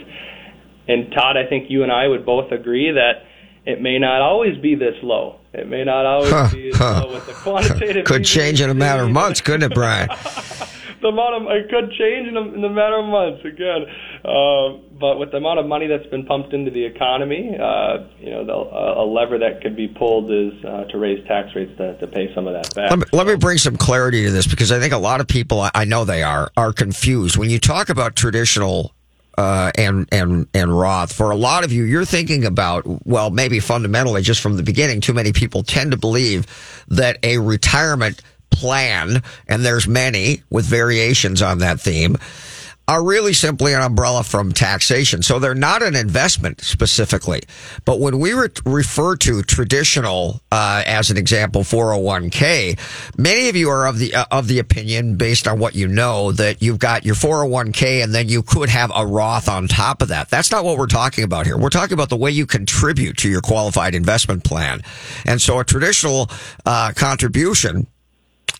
And 0.87 1.11
Todd, 1.11 1.37
I 1.37 1.47
think 1.47 1.69
you 1.69 1.83
and 1.83 1.91
I 1.91 2.07
would 2.07 2.25
both 2.25 2.51
agree 2.51 2.91
that 2.91 3.23
it 3.65 3.81
may 3.81 3.99
not 3.99 4.21
always 4.21 4.57
be 4.57 4.75
this 4.75 4.95
low. 5.03 5.39
It 5.53 5.67
may 5.67 5.83
not 5.83 6.05
always 6.05 6.31
huh, 6.31 6.49
be 6.51 6.71
huh. 6.73 7.05
low 7.05 7.13
with 7.13 7.27
the 7.27 7.33
quantitative. 7.33 8.05
Could 8.05 8.25
change 8.25 8.61
in 8.61 8.69
a 8.69 8.73
matter 8.73 9.03
of 9.03 9.11
months, 9.11 9.41
couldn't 9.41 9.71
it, 9.71 9.75
Brian? 9.75 10.09
the 11.01 11.07
amount 11.07 11.43
of 11.43 11.51
it 11.51 11.69
could 11.69 11.91
change 11.91 12.27
in 12.27 12.37
a, 12.37 12.41
in 12.41 12.63
a 12.63 12.69
matter 12.69 12.97
of 12.97 13.05
months 13.05 13.43
again. 13.43 13.85
Uh, 14.23 14.77
but 14.99 15.17
with 15.17 15.31
the 15.31 15.37
amount 15.37 15.59
of 15.59 15.65
money 15.65 15.87
that's 15.87 16.05
been 16.07 16.25
pumped 16.25 16.53
into 16.53 16.71
the 16.71 16.83
economy, 16.83 17.57
uh, 17.59 18.05
you 18.19 18.29
know, 18.29 18.45
the, 18.45 18.53
a 18.53 19.05
lever 19.05 19.37
that 19.39 19.61
could 19.61 19.75
be 19.75 19.87
pulled 19.87 20.31
is 20.31 20.53
uh, 20.63 20.85
to 20.85 20.97
raise 20.97 21.25
tax 21.27 21.49
rates 21.55 21.75
to, 21.77 21.97
to 21.97 22.07
pay 22.07 22.33
some 22.33 22.47
of 22.47 22.53
that 22.53 22.73
back. 22.73 22.91
Let 22.91 22.99
me, 22.99 23.05
let 23.11 23.27
me 23.27 23.35
bring 23.35 23.57
some 23.57 23.77
clarity 23.77 24.23
to 24.25 24.31
this 24.31 24.47
because 24.47 24.71
I 24.71 24.79
think 24.79 24.93
a 24.93 24.97
lot 24.97 25.21
of 25.21 25.27
people, 25.27 25.67
I 25.73 25.85
know 25.85 26.05
they 26.05 26.23
are, 26.23 26.51
are 26.55 26.71
confused 26.71 27.35
when 27.35 27.49
you 27.49 27.59
talk 27.59 27.89
about 27.89 28.15
traditional 28.15 28.93
uh, 29.37 29.71
and 29.75 30.07
and 30.11 30.47
and 30.53 30.77
Roth. 30.77 31.13
For 31.13 31.31
a 31.31 31.35
lot 31.35 31.63
of 31.63 31.71
you, 31.71 31.83
you're 31.83 32.05
thinking 32.05 32.45
about 32.45 32.83
well, 33.05 33.29
maybe 33.29 33.59
fundamentally, 33.59 34.21
just 34.21 34.41
from 34.41 34.57
the 34.57 34.63
beginning, 34.63 35.01
too 35.01 35.13
many 35.13 35.31
people 35.31 35.63
tend 35.63 35.91
to 35.91 35.97
believe 35.97 36.45
that 36.89 37.17
a 37.23 37.37
retirement 37.37 38.21
plan, 38.51 39.23
and 39.47 39.65
there's 39.65 39.87
many 39.87 40.43
with 40.49 40.65
variations 40.65 41.41
on 41.41 41.59
that 41.59 41.79
theme, 41.79 42.17
are 42.91 43.01
really 43.01 43.31
simply 43.31 43.73
an 43.73 43.81
umbrella 43.81 44.21
from 44.21 44.51
taxation. 44.51 45.21
So 45.23 45.39
they're 45.39 45.55
not 45.55 45.81
an 45.81 45.95
investment 45.95 46.59
specifically. 46.59 47.41
But 47.85 48.01
when 48.01 48.19
we 48.19 48.33
re- 48.33 48.49
refer 48.65 49.15
to 49.15 49.41
traditional, 49.43 50.41
uh, 50.51 50.83
as 50.85 51.09
an 51.09 51.15
example, 51.15 51.61
401k, 51.61 52.77
many 53.17 53.47
of 53.47 53.55
you 53.55 53.69
are 53.69 53.87
of 53.87 53.97
the, 53.97 54.13
uh, 54.13 54.25
of 54.29 54.49
the 54.49 54.59
opinion 54.59 55.15
based 55.15 55.47
on 55.47 55.57
what 55.57 55.73
you 55.73 55.87
know 55.87 56.33
that 56.33 56.61
you've 56.61 56.79
got 56.79 57.05
your 57.05 57.15
401k 57.15 58.03
and 58.03 58.13
then 58.13 58.27
you 58.27 58.43
could 58.43 58.67
have 58.67 58.91
a 58.93 59.07
Roth 59.07 59.47
on 59.47 59.69
top 59.69 60.01
of 60.01 60.09
that. 60.09 60.29
That's 60.29 60.51
not 60.51 60.65
what 60.65 60.77
we're 60.77 60.87
talking 60.87 61.23
about 61.23 61.45
here. 61.45 61.57
We're 61.57 61.69
talking 61.69 61.93
about 61.93 62.09
the 62.09 62.17
way 62.17 62.31
you 62.31 62.45
contribute 62.45 63.15
to 63.19 63.29
your 63.29 63.41
qualified 63.41 63.95
investment 63.95 64.43
plan. 64.43 64.81
And 65.25 65.41
so 65.41 65.59
a 65.59 65.63
traditional, 65.63 66.29
uh, 66.65 66.91
contribution 66.93 67.87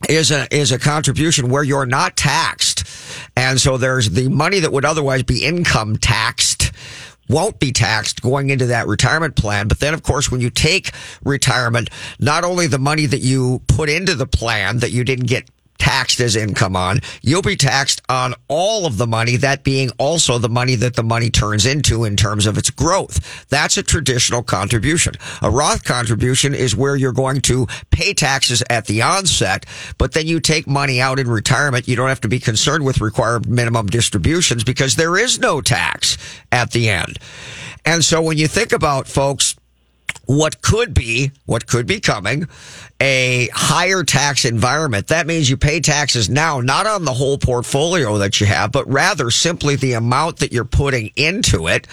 is 0.09 0.31
a 0.31 0.53
is 0.53 0.71
a 0.71 0.79
contribution 0.79 1.49
where 1.49 1.63
you're 1.63 1.85
not 1.85 2.17
taxed. 2.17 2.87
And 3.35 3.59
so 3.59 3.77
there's 3.77 4.09
the 4.09 4.29
money 4.29 4.59
that 4.59 4.71
would 4.71 4.85
otherwise 4.85 5.23
be 5.23 5.45
income 5.45 5.97
taxed 5.97 6.71
won't 7.31 7.59
be 7.59 7.71
taxed 7.71 8.21
going 8.21 8.49
into 8.49 8.67
that 8.67 8.87
retirement 8.87 9.35
plan. 9.35 9.67
But 9.67 9.79
then, 9.79 9.93
of 9.93 10.03
course, 10.03 10.29
when 10.29 10.41
you 10.41 10.49
take 10.49 10.91
retirement, 11.23 11.89
not 12.19 12.43
only 12.43 12.67
the 12.67 12.77
money 12.77 13.05
that 13.05 13.19
you 13.19 13.61
put 13.67 13.89
into 13.89 14.15
the 14.15 14.27
plan 14.27 14.79
that 14.79 14.91
you 14.91 15.03
didn't 15.03 15.27
get 15.27 15.49
taxed 15.81 16.19
as 16.19 16.35
income 16.35 16.75
on. 16.75 16.99
You'll 17.23 17.41
be 17.41 17.55
taxed 17.55 18.03
on 18.07 18.35
all 18.47 18.85
of 18.85 18.97
the 18.97 19.07
money, 19.07 19.35
that 19.37 19.63
being 19.63 19.89
also 19.97 20.37
the 20.37 20.47
money 20.47 20.75
that 20.75 20.95
the 20.95 21.01
money 21.01 21.31
turns 21.31 21.65
into 21.65 22.03
in 22.03 22.15
terms 22.15 22.45
of 22.45 22.55
its 22.55 22.69
growth. 22.69 23.47
That's 23.49 23.77
a 23.77 23.83
traditional 23.83 24.43
contribution. 24.43 25.15
A 25.41 25.49
Roth 25.49 25.83
contribution 25.83 26.53
is 26.53 26.75
where 26.75 26.95
you're 26.95 27.11
going 27.11 27.41
to 27.41 27.65
pay 27.89 28.13
taxes 28.13 28.61
at 28.69 28.85
the 28.85 29.01
onset, 29.01 29.65
but 29.97 30.13
then 30.13 30.27
you 30.27 30.39
take 30.39 30.67
money 30.67 31.01
out 31.01 31.17
in 31.17 31.27
retirement. 31.27 31.87
You 31.87 31.95
don't 31.95 32.09
have 32.09 32.21
to 32.21 32.27
be 32.27 32.39
concerned 32.39 32.85
with 32.85 33.01
required 33.01 33.49
minimum 33.49 33.87
distributions 33.87 34.63
because 34.63 34.95
there 34.95 35.17
is 35.17 35.39
no 35.39 35.61
tax 35.61 36.15
at 36.51 36.69
the 36.71 36.89
end. 36.89 37.17
And 37.85 38.05
so 38.05 38.21
when 38.21 38.37
you 38.37 38.47
think 38.47 38.71
about 38.71 39.07
folks, 39.07 39.55
what 40.37 40.61
could 40.61 40.93
be, 40.93 41.31
what 41.45 41.67
could 41.67 41.85
be 41.85 41.99
coming, 41.99 42.47
a 43.01 43.49
higher 43.51 44.03
tax 44.03 44.45
environment. 44.45 45.07
That 45.07 45.27
means 45.27 45.49
you 45.49 45.57
pay 45.57 45.81
taxes 45.81 46.29
now, 46.29 46.61
not 46.61 46.87
on 46.87 47.03
the 47.03 47.13
whole 47.13 47.37
portfolio 47.37 48.19
that 48.19 48.39
you 48.39 48.47
have, 48.47 48.71
but 48.71 48.87
rather 48.87 49.29
simply 49.31 49.75
the 49.75 49.93
amount 49.93 50.37
that 50.37 50.53
you're 50.53 50.63
putting 50.63 51.11
into 51.15 51.67
it. 51.67 51.87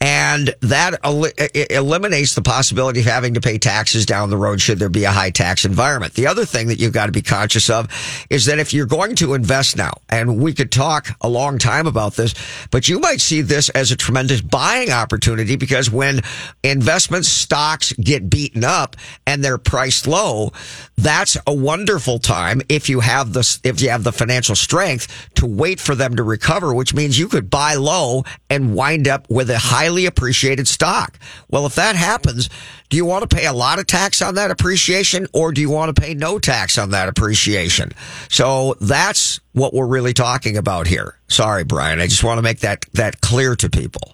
And 0.00 0.54
that 0.60 1.00
el- 1.02 1.24
eliminates 1.70 2.34
the 2.34 2.42
possibility 2.42 3.00
of 3.00 3.06
having 3.06 3.34
to 3.34 3.40
pay 3.40 3.58
taxes 3.58 4.04
down 4.04 4.28
the 4.28 4.36
road 4.36 4.60
should 4.60 4.78
there 4.78 4.90
be 4.90 5.04
a 5.04 5.10
high 5.10 5.30
tax 5.30 5.64
environment. 5.64 6.12
The 6.12 6.26
other 6.26 6.44
thing 6.44 6.68
that 6.68 6.78
you've 6.78 6.92
got 6.92 7.06
to 7.06 7.12
be 7.12 7.22
conscious 7.22 7.70
of 7.70 7.88
is 8.28 8.44
that 8.46 8.58
if 8.58 8.74
you're 8.74 8.86
going 8.86 9.16
to 9.16 9.34
invest 9.34 9.76
now, 9.76 9.94
and 10.10 10.40
we 10.40 10.52
could 10.52 10.70
talk 10.70 11.08
a 11.22 11.28
long 11.28 11.58
time 11.58 11.86
about 11.86 12.14
this, 12.14 12.34
but 12.70 12.86
you 12.86 13.00
might 13.00 13.20
see 13.22 13.40
this 13.40 13.70
as 13.70 13.90
a 13.92 13.96
tremendous 13.96 14.42
buying 14.42 14.90
opportunity 14.90 15.56
because 15.56 15.90
when 15.90 16.20
investments, 16.62 17.28
stocks 17.28 17.73
get 17.82 18.30
beaten 18.30 18.64
up 18.64 18.96
and 19.26 19.42
they're 19.42 19.58
priced 19.58 20.06
low, 20.06 20.52
that's 20.96 21.36
a 21.46 21.54
wonderful 21.54 22.18
time 22.18 22.62
if 22.68 22.88
you 22.88 23.00
have 23.00 23.32
the 23.32 23.58
if 23.64 23.80
you 23.80 23.90
have 23.90 24.04
the 24.04 24.12
financial 24.12 24.54
strength 24.54 25.30
to 25.34 25.46
wait 25.46 25.80
for 25.80 25.94
them 25.94 26.16
to 26.16 26.22
recover, 26.22 26.74
which 26.74 26.94
means 26.94 27.18
you 27.18 27.28
could 27.28 27.50
buy 27.50 27.74
low 27.74 28.24
and 28.48 28.74
wind 28.74 29.08
up 29.08 29.28
with 29.28 29.50
a 29.50 29.58
highly 29.58 30.06
appreciated 30.06 30.68
stock. 30.68 31.18
Well, 31.50 31.66
if 31.66 31.74
that 31.74 31.96
happens, 31.96 32.48
do 32.88 32.96
you 32.96 33.04
want 33.04 33.28
to 33.28 33.36
pay 33.36 33.46
a 33.46 33.52
lot 33.52 33.78
of 33.78 33.86
tax 33.86 34.22
on 34.22 34.36
that 34.36 34.50
appreciation 34.50 35.26
or 35.32 35.52
do 35.52 35.60
you 35.60 35.70
want 35.70 35.94
to 35.94 36.00
pay 36.00 36.14
no 36.14 36.38
tax 36.38 36.78
on 36.78 36.90
that 36.90 37.08
appreciation? 37.08 37.90
So 38.28 38.74
that's 38.80 39.40
what 39.52 39.74
we're 39.74 39.86
really 39.86 40.12
talking 40.12 40.56
about 40.56 40.86
here. 40.86 41.18
Sorry, 41.28 41.64
Brian. 41.64 42.00
I 42.00 42.06
just 42.06 42.24
want 42.24 42.38
to 42.38 42.42
make 42.42 42.60
that, 42.60 42.86
that 42.92 43.20
clear 43.20 43.56
to 43.56 43.70
people. 43.70 44.13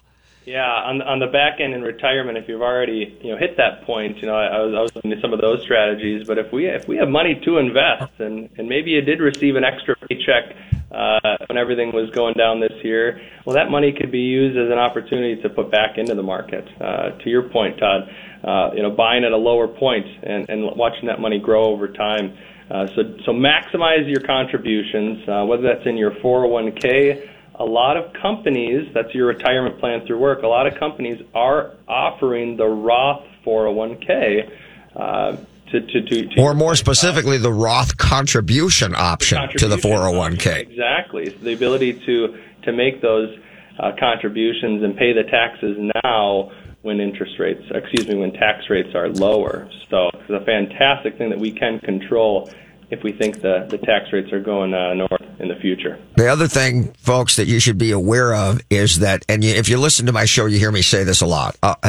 Yeah, 0.51 0.67
on 0.67 1.01
on 1.01 1.19
the 1.19 1.27
back 1.27 1.61
end 1.61 1.73
in 1.73 1.81
retirement, 1.81 2.37
if 2.37 2.49
you've 2.49 2.61
already 2.61 3.17
you 3.21 3.31
know 3.31 3.37
hit 3.37 3.55
that 3.55 3.85
point, 3.85 4.17
you 4.17 4.27
know 4.27 4.35
I, 4.35 4.47
I 4.47 4.59
was 4.59 4.75
I 4.75 4.81
was 4.81 4.93
looking 4.93 5.13
at 5.13 5.21
some 5.21 5.31
of 5.31 5.39
those 5.39 5.61
strategies. 5.61 6.27
But 6.27 6.39
if 6.39 6.51
we 6.51 6.67
if 6.67 6.89
we 6.89 6.97
have 6.97 7.07
money 7.07 7.39
to 7.45 7.57
invest, 7.57 8.11
and 8.19 8.49
and 8.57 8.67
maybe 8.67 8.91
you 8.91 8.99
did 8.99 9.21
receive 9.21 9.55
an 9.55 9.63
extra 9.63 9.95
paycheck 9.95 10.53
uh, 10.91 11.37
when 11.47 11.57
everything 11.57 11.93
was 11.93 12.09
going 12.09 12.33
down 12.33 12.59
this 12.59 12.73
year, 12.83 13.21
well, 13.45 13.55
that 13.55 13.71
money 13.71 13.93
could 13.93 14.11
be 14.11 14.19
used 14.19 14.57
as 14.57 14.69
an 14.69 14.77
opportunity 14.77 15.41
to 15.41 15.47
put 15.47 15.71
back 15.71 15.97
into 15.97 16.15
the 16.15 16.23
market. 16.23 16.67
Uh, 16.81 17.11
to 17.23 17.29
your 17.29 17.43
point, 17.43 17.79
Todd, 17.79 18.09
uh, 18.43 18.75
you 18.75 18.83
know 18.83 18.91
buying 18.91 19.23
at 19.23 19.31
a 19.31 19.37
lower 19.37 19.69
point 19.69 20.05
and 20.21 20.49
and 20.49 20.75
watching 20.75 21.07
that 21.07 21.21
money 21.21 21.39
grow 21.39 21.63
over 21.71 21.87
time. 21.87 22.37
Uh, 22.69 22.87
so 22.87 23.03
so 23.23 23.31
maximize 23.31 24.03
your 24.05 24.19
contributions, 24.27 25.23
uh, 25.29 25.45
whether 25.45 25.63
that's 25.63 25.87
in 25.87 25.95
your 25.95 26.11
401k 26.11 27.29
a 27.61 27.65
lot 27.65 27.95
of 27.95 28.11
companies, 28.13 28.91
that's 28.91 29.13
your 29.13 29.27
retirement 29.27 29.79
plan 29.79 30.05
through 30.07 30.17
work, 30.17 30.41
a 30.41 30.47
lot 30.47 30.65
of 30.65 30.75
companies 30.79 31.21
are 31.35 31.71
offering 31.87 32.57
the 32.57 32.65
Roth 32.65 33.23
401k. 33.45 34.51
Uh, 34.95 35.37
to, 35.71 35.79
to, 35.79 36.01
to, 36.01 36.27
to 36.27 36.41
or 36.41 36.53
more 36.53 36.75
specifically, 36.75 37.37
the 37.37 37.53
Roth 37.53 37.95
contribution 37.95 38.93
option 38.93 39.37
contribution 39.37 39.69
to 39.69 39.75
the 39.75 39.81
401k. 39.81 40.57
Exactly. 40.57 41.29
So 41.29 41.37
the 41.37 41.53
ability 41.53 41.93
to, 42.05 42.41
to 42.63 42.73
make 42.73 43.01
those 43.01 43.39
uh, 43.79 43.91
contributions 43.97 44.83
and 44.83 44.97
pay 44.97 45.13
the 45.13 45.23
taxes 45.23 45.77
now 46.03 46.51
when 46.81 46.99
interest 46.99 47.39
rates, 47.39 47.63
excuse 47.73 48.07
me, 48.07 48.15
when 48.15 48.33
tax 48.33 48.69
rates 48.69 48.93
are 48.95 49.07
lower. 49.07 49.69
So 49.89 50.09
it's 50.13 50.29
a 50.29 50.43
fantastic 50.43 51.17
thing 51.17 51.29
that 51.29 51.39
we 51.39 51.51
can 51.51 51.79
control 51.79 52.51
if 52.91 53.03
we 53.03 53.13
think 53.13 53.41
the, 53.41 53.65
the 53.69 53.77
tax 53.77 54.11
rates 54.11 54.31
are 54.33 54.41
going 54.41 54.73
uh, 54.73 54.93
north 54.93 55.21
in 55.39 55.47
the 55.47 55.55
future. 55.55 55.97
The 56.17 56.27
other 56.27 56.47
thing, 56.47 56.93
folks, 56.93 57.37
that 57.37 57.47
you 57.47 57.59
should 57.59 57.77
be 57.77 57.91
aware 57.91 58.35
of 58.35 58.61
is 58.69 58.99
that, 58.99 59.25
and 59.29 59.43
you, 59.43 59.51
if 59.51 59.69
you 59.69 59.77
listen 59.77 60.05
to 60.05 60.11
my 60.11 60.25
show, 60.25 60.45
you 60.45 60.59
hear 60.59 60.71
me 60.71 60.81
say 60.81 61.03
this 61.03 61.21
a 61.21 61.25
lot. 61.25 61.57
Uh, 61.63 61.75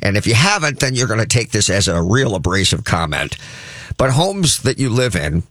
and 0.00 0.16
if 0.16 0.26
you 0.26 0.34
haven't, 0.34 0.78
then 0.78 0.94
you're 0.94 1.08
going 1.08 1.20
to 1.20 1.26
take 1.26 1.50
this 1.50 1.68
as 1.68 1.88
a 1.88 2.00
real 2.00 2.36
abrasive 2.36 2.84
comment. 2.84 3.36
But 3.98 4.12
homes 4.12 4.62
that 4.62 4.78
you 4.78 4.90
live 4.90 5.16
in, 5.16 5.42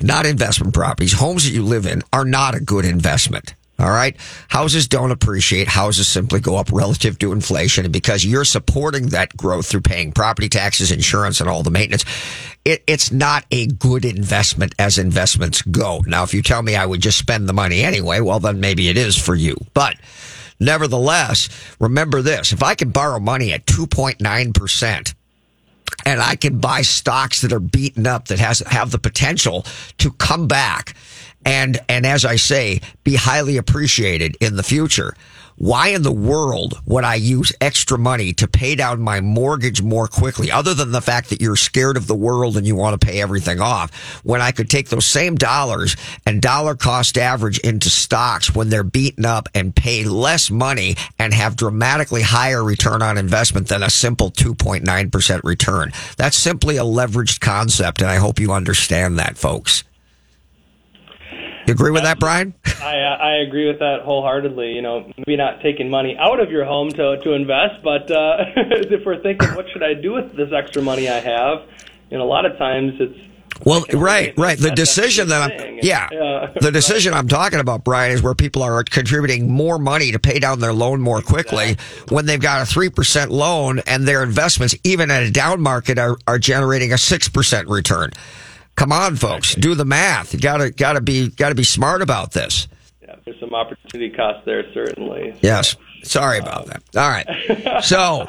not 0.00 0.26
investment 0.26 0.72
properties, 0.72 1.14
homes 1.14 1.44
that 1.44 1.50
you 1.50 1.64
live 1.64 1.84
in 1.84 2.02
are 2.12 2.24
not 2.24 2.54
a 2.54 2.60
good 2.60 2.84
investment. 2.84 3.54
All 3.80 3.90
right. 3.90 4.16
Houses 4.48 4.88
don't 4.88 5.12
appreciate. 5.12 5.68
Houses 5.68 6.08
simply 6.08 6.40
go 6.40 6.56
up 6.56 6.72
relative 6.72 7.16
to 7.20 7.30
inflation. 7.32 7.84
And 7.84 7.92
because 7.92 8.24
you're 8.24 8.44
supporting 8.44 9.08
that 9.08 9.36
growth 9.36 9.66
through 9.66 9.82
paying 9.82 10.10
property 10.10 10.48
taxes, 10.48 10.90
insurance, 10.90 11.40
and 11.40 11.48
all 11.48 11.62
the 11.62 11.70
maintenance, 11.70 12.04
it, 12.64 12.82
it's 12.88 13.12
not 13.12 13.46
a 13.52 13.66
good 13.66 14.04
investment 14.04 14.74
as 14.80 14.98
investments 14.98 15.62
go. 15.62 16.02
Now, 16.06 16.24
if 16.24 16.34
you 16.34 16.42
tell 16.42 16.60
me 16.60 16.74
I 16.74 16.86
would 16.86 17.00
just 17.00 17.18
spend 17.18 17.48
the 17.48 17.52
money 17.52 17.82
anyway, 17.82 18.20
well, 18.20 18.40
then 18.40 18.58
maybe 18.58 18.88
it 18.88 18.96
is 18.96 19.16
for 19.16 19.36
you. 19.36 19.56
But 19.74 19.96
nevertheless, 20.58 21.48
remember 21.78 22.20
this. 22.20 22.52
If 22.52 22.64
I 22.64 22.74
can 22.74 22.90
borrow 22.90 23.20
money 23.20 23.52
at 23.52 23.64
2.9%, 23.66 25.14
and 26.04 26.20
I 26.20 26.36
can 26.36 26.58
buy 26.58 26.82
stocks 26.82 27.40
that 27.42 27.52
are 27.52 27.60
beaten 27.60 28.06
up 28.06 28.28
that 28.28 28.38
has 28.38 28.60
have 28.60 28.90
the 28.90 28.98
potential 28.98 29.64
to 29.98 30.12
come 30.12 30.46
back 30.46 30.94
and 31.48 31.80
and 31.88 32.04
as 32.04 32.26
I 32.26 32.36
say, 32.36 32.82
be 33.04 33.16
highly 33.16 33.56
appreciated 33.56 34.36
in 34.38 34.56
the 34.56 34.62
future. 34.62 35.14
Why 35.56 35.88
in 35.88 36.02
the 36.02 36.12
world 36.12 36.78
would 36.86 37.02
I 37.02 37.16
use 37.16 37.52
extra 37.60 37.98
money 37.98 38.32
to 38.34 38.46
pay 38.46 38.76
down 38.76 39.00
my 39.00 39.20
mortgage 39.20 39.82
more 39.82 40.06
quickly, 40.06 40.52
other 40.52 40.72
than 40.72 40.92
the 40.92 41.00
fact 41.00 41.30
that 41.30 41.40
you're 41.40 41.56
scared 41.56 41.96
of 41.96 42.06
the 42.06 42.14
world 42.14 42.56
and 42.56 42.64
you 42.64 42.76
want 42.76 43.00
to 43.00 43.04
pay 43.04 43.20
everything 43.20 43.60
off, 43.60 43.92
when 44.22 44.40
I 44.40 44.52
could 44.52 44.70
take 44.70 44.90
those 44.90 45.06
same 45.06 45.34
dollars 45.34 45.96
and 46.26 46.40
dollar 46.40 46.76
cost 46.76 47.18
average 47.18 47.58
into 47.60 47.90
stocks 47.90 48.54
when 48.54 48.68
they're 48.68 48.84
beaten 48.84 49.24
up 49.24 49.48
and 49.52 49.74
pay 49.74 50.04
less 50.04 50.48
money 50.48 50.94
and 51.18 51.34
have 51.34 51.56
dramatically 51.56 52.22
higher 52.22 52.62
return 52.62 53.02
on 53.02 53.18
investment 53.18 53.66
than 53.66 53.82
a 53.82 53.90
simple 53.90 54.30
2.9% 54.30 55.42
return? 55.42 55.92
That's 56.18 56.36
simply 56.36 56.76
a 56.76 56.84
leveraged 56.84 57.40
concept, 57.40 58.00
and 58.00 58.10
I 58.10 58.16
hope 58.16 58.38
you 58.38 58.52
understand 58.52 59.18
that, 59.18 59.38
folks. 59.38 59.82
You 61.68 61.74
agree 61.74 61.90
with 61.90 62.04
that, 62.04 62.18
Brian? 62.18 62.54
I 62.82 62.94
I 62.96 63.34
agree 63.46 63.68
with 63.68 63.80
that 63.80 64.00
wholeheartedly. 64.02 64.72
You 64.72 64.80
know, 64.80 65.12
maybe 65.18 65.36
not 65.36 65.60
taking 65.60 65.90
money 65.90 66.16
out 66.18 66.40
of 66.40 66.50
your 66.50 66.64
home 66.64 66.88
to 66.92 67.18
to 67.18 67.32
invest, 67.34 67.82
but 67.84 68.10
uh, 68.10 68.36
if 68.56 69.04
we're 69.04 69.20
thinking, 69.20 69.54
what 69.54 69.66
should 69.70 69.82
I 69.82 69.92
do 69.92 70.14
with 70.14 70.34
this 70.34 70.50
extra 70.50 70.80
money 70.80 71.10
I 71.10 71.20
have? 71.20 71.68
Know, 72.10 72.22
a 72.22 72.24
lot 72.24 72.46
of 72.46 72.56
times 72.56 72.94
it's 72.98 73.18
well, 73.64 73.84
right, 73.92 74.32
right. 74.38 74.56
The 74.56 74.70
decision 74.70 75.28
that 75.28 75.50
I'm, 75.50 75.78
yeah, 75.82 76.08
yeah. 76.12 76.52
the 76.60 76.70
decision 76.70 77.12
I'm 77.12 77.28
talking 77.28 77.60
about, 77.60 77.84
Brian, 77.84 78.12
is 78.12 78.22
where 78.22 78.34
people 78.34 78.62
are 78.62 78.82
contributing 78.84 79.50
more 79.50 79.78
money 79.78 80.12
to 80.12 80.18
pay 80.18 80.38
down 80.38 80.60
their 80.60 80.72
loan 80.72 81.00
more 81.00 81.20
quickly 81.20 81.72
exactly. 81.72 82.14
when 82.14 82.26
they've 82.26 82.40
got 82.40 82.62
a 82.62 82.72
3% 82.72 83.30
loan 83.30 83.80
and 83.80 84.06
their 84.06 84.22
investments, 84.22 84.76
even 84.84 85.10
at 85.10 85.22
a 85.22 85.30
down 85.30 85.60
market, 85.60 85.98
are, 85.98 86.16
are 86.26 86.38
generating 86.38 86.92
a 86.92 86.96
6% 86.96 87.68
return. 87.68 88.10
Come 88.78 88.92
on, 88.92 89.16
folks, 89.16 89.56
do 89.56 89.74
the 89.74 89.84
math. 89.84 90.32
You 90.32 90.38
gotta 90.38 90.70
gotta 90.70 91.00
be 91.00 91.30
gotta 91.30 91.56
be 91.56 91.64
smart 91.64 92.00
about 92.00 92.30
this. 92.30 92.68
Yeah, 93.02 93.16
there's 93.24 93.40
some 93.40 93.52
opportunity 93.52 94.14
cost 94.14 94.44
there, 94.44 94.72
certainly. 94.72 95.34
Yes. 95.40 95.74
Sorry 96.04 96.38
about 96.38 96.66
that. 96.66 96.82
All 96.96 97.08
right. 97.08 97.82
So, 97.82 98.24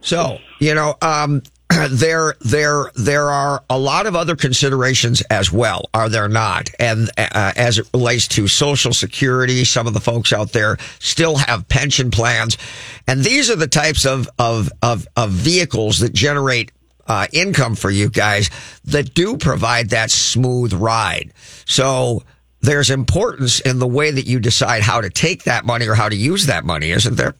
so 0.00 0.38
you 0.58 0.74
know, 0.74 0.96
um, 1.02 1.42
there 1.90 2.34
there 2.40 2.90
there 2.94 3.28
are 3.28 3.62
a 3.68 3.78
lot 3.78 4.06
of 4.06 4.16
other 4.16 4.36
considerations 4.36 5.22
as 5.30 5.52
well 5.52 5.88
are 5.94 6.08
there 6.08 6.28
not 6.28 6.70
and 6.78 7.10
uh, 7.18 7.52
as 7.54 7.78
it 7.78 7.86
relates 7.94 8.26
to 8.26 8.48
social 8.48 8.92
security 8.92 9.64
some 9.64 9.86
of 9.86 9.94
the 9.94 10.00
folks 10.00 10.32
out 10.32 10.50
there 10.52 10.76
still 10.98 11.36
have 11.36 11.68
pension 11.68 12.10
plans 12.10 12.58
and 13.06 13.22
these 13.22 13.50
are 13.50 13.56
the 13.56 13.68
types 13.68 14.04
of 14.04 14.28
of 14.38 14.70
of, 14.82 15.06
of 15.16 15.30
vehicles 15.30 16.00
that 16.00 16.12
generate 16.12 16.72
uh, 17.10 17.26
income 17.32 17.74
for 17.74 17.90
you 17.90 18.08
guys 18.08 18.50
that 18.84 19.14
do 19.14 19.36
provide 19.36 19.90
that 19.90 20.12
smooth 20.12 20.72
ride. 20.72 21.32
So 21.66 22.22
there's 22.60 22.88
importance 22.88 23.58
in 23.58 23.80
the 23.80 23.86
way 23.86 24.12
that 24.12 24.28
you 24.28 24.38
decide 24.38 24.82
how 24.82 25.00
to 25.00 25.10
take 25.10 25.42
that 25.42 25.64
money 25.64 25.88
or 25.88 25.96
how 25.96 26.08
to 26.08 26.14
use 26.14 26.46
that 26.46 26.64
money, 26.64 26.92
isn't 26.92 27.16
there? 27.16 27.34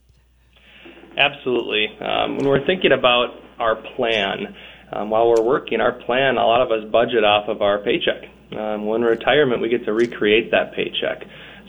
Absolutely. 1.17 1.87
Um, 2.00 2.39
when 2.39 2.49
we're 2.49 2.67
thinking 2.67 2.91
about 2.91 3.29
our 3.61 3.77
plan, 3.95 4.57
um, 4.93 5.09
while 5.09 5.29
we're 5.29 5.45
working, 5.45 5.81
our 5.81 5.93
plan, 5.93 6.37
a 6.37 6.45
lot 6.45 6.62
of 6.62 6.73
us 6.73 6.91
budget 6.91 7.23
off 7.23 7.49
of 7.49 7.62
our 7.62 7.79
paycheck. 7.79 8.25
Um, 8.59 8.87
when 8.87 9.03
retirement, 9.03 9.62
we 9.62 9.69
get 9.69 9.85
to 9.85 9.93
recreate 9.93 10.50
that 10.50 10.75
paycheck. 10.75 11.23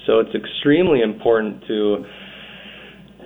So 0.08 0.22
it's 0.22 0.34
extremely 0.34 1.02
important 1.02 1.68
to 1.68 2.04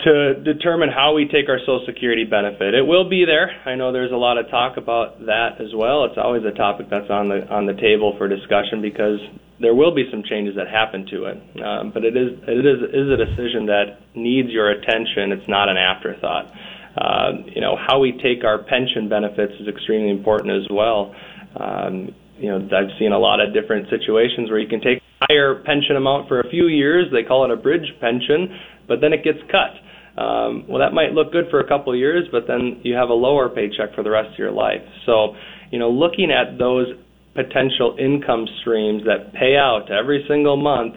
to 0.06 0.36
determine 0.44 0.90
how 0.90 1.14
we 1.14 1.26
take 1.26 1.50
our 1.50 1.58
Social 1.60 1.84
Security 1.86 2.24
benefit. 2.26 2.76
It 2.76 2.86
will 2.86 3.10
be 3.10 3.26
there. 3.26 3.50
I 3.66 3.74
know 3.74 3.92
there's 3.92 4.12
a 4.12 4.22
lot 4.22 4.38
of 4.38 4.50
talk 4.50 4.78
about 4.78 5.26
that 5.26 5.60
as 5.60 5.74
well. 5.74 6.06
It's 6.06 6.18
always 6.18 6.46
a 6.46 6.56
topic 6.56 6.88
that's 6.90 7.10
on 7.10 7.28
the 7.28 7.50
on 7.50 7.66
the 7.66 7.74
table 7.74 8.14
for 8.18 8.28
discussion 8.28 8.82
because 8.82 9.18
there 9.60 9.74
will 9.74 9.94
be 9.94 10.06
some 10.12 10.22
changes 10.22 10.56
that 10.58 10.70
happen 10.70 11.08
to 11.10 11.26
it. 11.26 11.38
Um, 11.58 11.90
but 11.92 12.06
it 12.06 12.16
is 12.16 12.38
it 12.46 12.66
is 12.66 12.86
is 12.94 13.10
a 13.10 13.18
decision 13.18 13.66
that 13.66 13.98
needs 14.14 14.50
your 14.50 14.70
attention. 14.70 15.34
It's 15.34 15.50
not 15.50 15.70
an 15.70 15.78
afterthought. 15.78 16.54
Uh, 16.96 17.42
you 17.50 17.62
know 17.62 17.76
how 17.76 18.00
we 18.00 18.14
take 18.14 18.46
our 18.46 18.62
pension 18.62 19.10
benefits 19.10 19.54
is 19.60 19.68
extremely 19.68 20.12
important 20.12 20.54
as 20.54 20.70
well. 20.70 21.16
Um, 21.60 22.14
you 22.38 22.54
know 22.54 22.62
I've 22.62 22.94
seen 23.00 23.12
a 23.12 23.20
lot 23.20 23.42
of 23.42 23.58
different 23.58 23.90
situations 23.90 24.54
where 24.54 24.60
you 24.60 24.70
can 24.70 24.82
take 24.82 25.02
higher 25.28 25.56
pension 25.66 25.96
amount 25.96 26.28
for 26.28 26.42
a 26.42 26.50
few 26.50 26.68
years. 26.68 27.10
They 27.12 27.24
call 27.24 27.44
it 27.46 27.50
a 27.50 27.58
bridge 27.58 27.90
pension, 28.00 28.54
but 28.88 29.02
then 29.02 29.12
it 29.12 29.24
gets 29.24 29.42
cut 29.50 29.82
um, 30.18 30.66
well, 30.68 30.80
that 30.80 30.94
might 30.94 31.12
look 31.12 31.32
good 31.32 31.46
for 31.50 31.60
a 31.60 31.68
couple 31.68 31.92
of 31.92 32.00
years, 32.00 32.28
but 32.32 32.44
then 32.48 32.80
you 32.84 32.96
have 32.96 33.10
a 33.10 33.14
lower 33.14 33.50
paycheck 33.50 33.94
for 33.96 34.04
the 34.04 34.10
rest 34.10 34.32
of 34.32 34.40
your 34.40 34.52
life. 34.52 34.82
So, 35.06 35.36
you 35.72 35.80
know, 35.80 35.90
looking 35.90 36.32
at 36.32 36.58
those 36.58 36.88
potential 37.36 37.98
income 38.00 38.48
streams 38.62 39.04
that 39.04 39.34
pay 39.34 39.58
out 39.58 39.92
every 39.92 40.24
single 40.28 40.56
month 40.56 40.96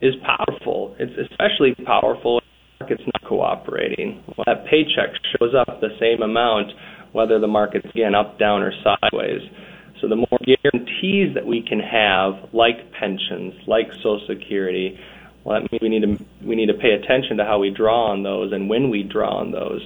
is 0.00 0.14
powerful. 0.24 0.94
It's 0.98 1.12
especially 1.30 1.74
powerful 1.84 2.38
if 2.38 2.44
the 2.44 2.84
market's 2.84 3.02
not 3.06 3.28
cooperating. 3.28 4.22
Well, 4.26 4.44
that 4.46 4.64
paycheck 4.70 5.10
shows 5.38 5.54
up 5.58 5.80
the 5.80 5.90
same 5.98 6.22
amount 6.22 6.72
whether 7.12 7.38
the 7.38 7.46
market's 7.46 7.86
again 7.94 8.14
up, 8.14 8.38
down, 8.38 8.62
or 8.62 8.72
sideways. 8.82 9.42
So 10.00 10.08
the 10.08 10.16
more 10.16 10.38
guarantees 10.42 11.34
that 11.34 11.46
we 11.46 11.62
can 11.66 11.78
have, 11.78 12.52
like 12.52 12.92
pensions, 12.98 13.54
like 13.66 13.86
Social 13.98 14.20
Security, 14.26 14.98
well, 15.44 15.60
that 15.60 15.70
means 15.70 15.82
we 15.82 15.88
need 15.88 16.02
to 16.02 16.24
we 16.46 16.56
need 16.56 16.66
to 16.66 16.74
pay 16.74 16.92
attention 16.92 17.38
to 17.38 17.44
how 17.44 17.58
we 17.58 17.70
draw 17.70 18.10
on 18.10 18.22
those 18.22 18.52
and 18.52 18.68
when 18.68 18.90
we 18.90 19.02
draw 19.02 19.38
on 19.38 19.50
those. 19.50 19.82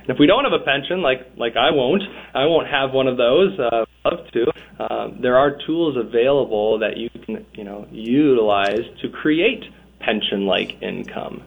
And 0.00 0.10
if 0.10 0.18
we 0.18 0.26
don't 0.26 0.44
have 0.44 0.52
a 0.52 0.64
pension, 0.64 1.02
like 1.02 1.32
like 1.36 1.56
I 1.56 1.70
won't, 1.70 2.02
I 2.34 2.46
won't 2.46 2.68
have 2.68 2.92
one 2.92 3.06
of 3.06 3.16
those. 3.16 3.58
Uh, 3.58 3.84
love 4.04 4.30
to. 4.32 4.46
Uh, 4.78 5.08
there 5.20 5.36
are 5.36 5.58
tools 5.66 5.96
available 5.96 6.78
that 6.80 6.96
you 6.96 7.08
can 7.24 7.46
you 7.54 7.64
know 7.64 7.86
utilize 7.90 8.84
to 9.02 9.08
create 9.08 9.64
pension-like 10.00 10.82
income. 10.82 11.42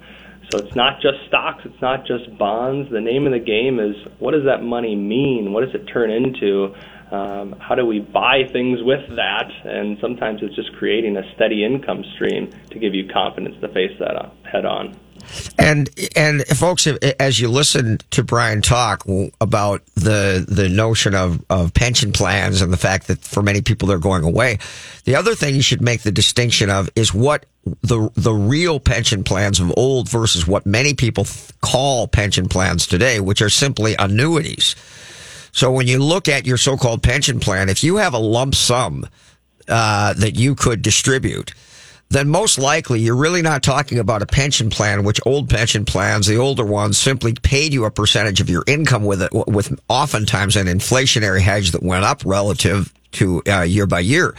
So 0.52 0.58
it's 0.58 0.76
not 0.76 1.00
just 1.00 1.18
stocks, 1.28 1.62
it's 1.64 1.82
not 1.82 2.08
just 2.08 2.36
bonds. 2.38 2.90
The 2.92 3.02
name 3.02 3.28
of 3.28 3.34
the 3.34 3.40
game 3.40 3.80
is 3.80 3.96
what 4.18 4.32
does 4.32 4.46
that 4.46 4.64
money 4.64 4.96
mean? 4.96 5.54
What 5.54 5.64
does 5.64 5.76
it 5.76 5.86
turn 5.86 6.10
into? 6.10 6.74
Um, 7.12 7.56
how 7.60 7.76
do 7.76 7.86
we 7.86 8.00
buy 8.00 8.44
things 8.52 8.80
with 8.84 9.08
that? 9.16 9.52
And 9.64 9.98
sometimes 10.00 10.42
it's 10.44 10.56
just 10.56 10.74
creating 10.74 11.18
a 11.18 11.34
steady 11.34 11.64
income 11.64 12.04
stream 12.16 12.52
to 12.70 12.80
give 12.80 12.94
you 12.94 13.08
confidence 13.08 13.56
to 13.62 13.68
face 13.70 13.98
that 14.00 14.32
head 14.44 14.66
on. 14.66 14.98
And 15.58 15.90
and 16.16 16.46
folks, 16.48 16.88
as 16.88 17.40
you 17.40 17.50
listen 17.50 18.00
to 18.12 18.24
Brian 18.24 18.62
talk 18.62 19.04
about 19.42 19.86
the 19.96 20.46
the 20.48 20.70
notion 20.70 21.14
of, 21.14 21.44
of 21.50 21.74
pension 21.74 22.12
plans 22.12 22.62
and 22.62 22.72
the 22.72 22.78
fact 22.78 23.08
that 23.08 23.20
for 23.20 23.44
many 23.44 23.62
people 23.62 23.88
they're 23.88 24.00
going 24.00 24.24
away, 24.24 24.60
the 25.04 25.16
other 25.16 25.36
thing 25.36 25.56
you 25.56 25.62
should 25.62 25.82
make 25.82 26.02
the 26.02 26.12
distinction 26.12 26.70
of 26.70 26.90
is 26.96 27.14
what 27.14 27.46
the 27.82 28.10
the 28.16 28.34
real 28.34 28.80
pension 28.80 29.24
plans 29.24 29.60
of 29.60 29.72
old 29.78 30.10
versus 30.10 30.48
what 30.48 30.66
many 30.66 30.94
people 30.94 31.28
call 31.62 32.08
pension 32.08 32.48
plans 32.48 32.88
today, 32.88 33.20
which 33.20 33.42
are 33.42 33.50
simply 33.50 33.96
annuities. 34.00 34.76
So 35.52 35.72
when 35.72 35.88
you 35.88 36.00
look 36.00 36.28
at 36.28 36.46
your 36.46 36.58
so-called 36.58 37.04
pension 37.04 37.40
plan, 37.40 37.70
if 37.70 37.84
you 37.84 37.98
have 37.98 38.14
a 38.14 38.20
lump 38.20 38.56
sum 38.56 39.08
uh, 39.68 40.14
that 40.14 40.36
you 40.36 40.56
could 40.56 40.82
distribute, 40.82 41.54
then 42.10 42.28
most 42.28 42.58
likely 42.58 43.00
you're 43.00 43.16
really 43.16 43.42
not 43.42 43.62
talking 43.62 44.00
about 44.00 44.22
a 44.22 44.26
pension 44.26 44.70
plan, 44.70 45.04
which 45.04 45.20
old 45.26 45.50
pension 45.50 45.86
plans, 45.86 46.26
the 46.26 46.38
older 46.38 46.66
ones, 46.66 46.98
simply 46.98 47.34
paid 47.34 47.72
you 47.72 47.86
a 47.86 47.92
percentage 47.92 48.42
of 48.42 48.50
your 48.50 48.64
income 48.66 49.06
with 49.06 49.22
it, 49.22 49.32
with 49.32 49.80
oftentimes 49.88 50.56
an 50.56 50.66
inflationary 50.66 51.42
hedge 51.42 51.72
that 51.72 51.84
went 51.84 52.04
up 52.04 52.24
relative 52.26 52.92
to 53.12 53.44
uh, 53.48 53.62
year 53.62 53.86
by 53.86 54.00
year. 54.00 54.36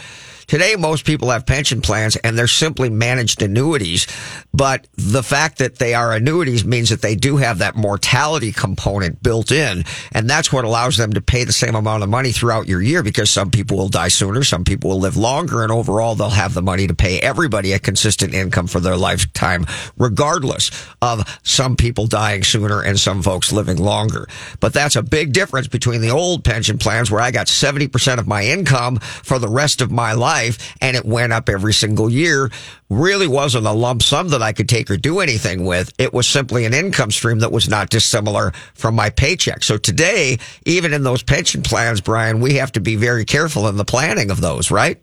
Today, 0.51 0.75
most 0.75 1.05
people 1.05 1.31
have 1.31 1.47
pension 1.47 1.81
plans 1.81 2.17
and 2.17 2.37
they're 2.37 2.49
simply 2.49 2.91
managed 2.91 3.41
annuities. 3.41 4.09
But 4.53 4.89
the 4.97 5.23
fact 5.23 5.59
that 5.59 5.77
they 5.77 5.95
are 5.95 6.13
annuities 6.13 6.65
means 6.65 6.89
that 6.91 7.03
they 7.03 7.15
do 7.15 7.37
have 7.37 7.59
that 7.59 7.77
mortality 7.77 8.51
component 8.51 9.23
built 9.23 9.53
in. 9.53 9.85
And 10.11 10.29
that's 10.29 10.53
what 10.53 10.65
allows 10.65 10.97
them 10.97 11.13
to 11.13 11.21
pay 11.21 11.45
the 11.45 11.53
same 11.53 11.77
amount 11.77 12.03
of 12.03 12.09
money 12.09 12.33
throughout 12.33 12.67
your 12.67 12.83
year 12.83 13.05
because 13.05 13.31
some 13.31 13.53
people 13.53 13.77
will 13.77 13.89
die 13.89 14.09
sooner. 14.09 14.43
Some 14.43 14.65
people 14.65 14.91
will 14.91 14.99
live 14.99 15.17
longer. 15.17 15.63
And 15.63 15.71
overall, 15.71 16.17
they'll 16.17 16.31
have 16.31 16.53
the 16.53 16.63
money 16.63 16.89
to 16.89 16.95
pay 16.95 17.21
everybody 17.21 17.73
a 17.73 17.79
consistent 17.79 18.35
income 18.35 18.67
for 18.67 18.81
their 18.81 18.97
lifetime, 18.97 19.67
regardless 19.99 20.73
of 21.01 21.23
some 21.45 21.77
people 21.77 22.09
dying 22.09 22.43
sooner 22.43 22.83
and 22.83 22.99
some 22.99 23.23
folks 23.23 23.53
living 23.53 23.79
longer. 23.79 24.27
But 24.59 24.73
that's 24.73 24.97
a 24.97 25.03
big 25.05 25.33
difference 25.33 25.69
between 25.69 26.01
the 26.01 26.11
old 26.11 26.43
pension 26.43 26.77
plans 26.77 27.09
where 27.09 27.21
I 27.21 27.31
got 27.31 27.47
70% 27.47 28.19
of 28.19 28.27
my 28.27 28.47
income 28.47 28.97
for 28.97 29.39
the 29.39 29.49
rest 29.49 29.81
of 29.81 29.93
my 29.93 30.13
life 30.13 30.40
life 30.41 30.75
and 30.81 30.97
it 30.97 31.05
went 31.05 31.33
up 31.33 31.49
every 31.49 31.73
single 31.73 32.11
year 32.11 32.51
really 32.89 33.29
wasn't 33.29 33.67
a 33.67 33.73
lump 33.73 34.03
sum 34.03 34.29
that 34.29 34.43
I 34.43 34.53
could 34.53 34.69
take 34.69 34.91
or 34.91 34.97
do 34.97 35.21
anything 35.21 35.65
with. 35.65 35.93
It 35.99 36.13
was 36.13 36.27
simply 36.27 36.65
an 36.65 36.75
income 36.75 37.11
stream 37.11 37.41
that 37.41 37.53
was 37.53 37.69
not 37.69 37.91
dissimilar 37.91 38.53
from 38.75 38.95
my 38.95 39.11
paycheck. 39.11 39.63
So 39.63 39.77
today, 39.77 40.39
even 40.67 40.93
in 40.93 41.05
those 41.05 41.23
pension 41.23 41.63
plans, 41.63 42.01
Brian, 42.01 42.41
we 42.41 42.55
have 42.55 42.73
to 42.73 42.81
be 42.81 42.97
very 42.97 43.25
careful 43.25 43.69
in 43.69 43.77
the 43.77 43.85
planning 43.85 44.31
of 44.31 44.41
those, 44.41 44.71
right? 44.71 45.01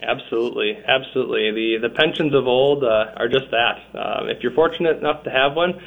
Absolutely, 0.00 0.76
absolutely. 0.86 1.50
The 1.50 1.88
the 1.88 1.94
pensions 1.94 2.32
of 2.32 2.46
old 2.46 2.84
uh, 2.84 3.12
are 3.16 3.28
just 3.28 3.50
that. 3.50 3.82
Uh, 3.94 4.26
if 4.26 4.42
you're 4.42 4.52
fortunate 4.52 4.96
enough 4.96 5.24
to 5.24 5.30
have 5.30 5.54
one, 5.54 5.80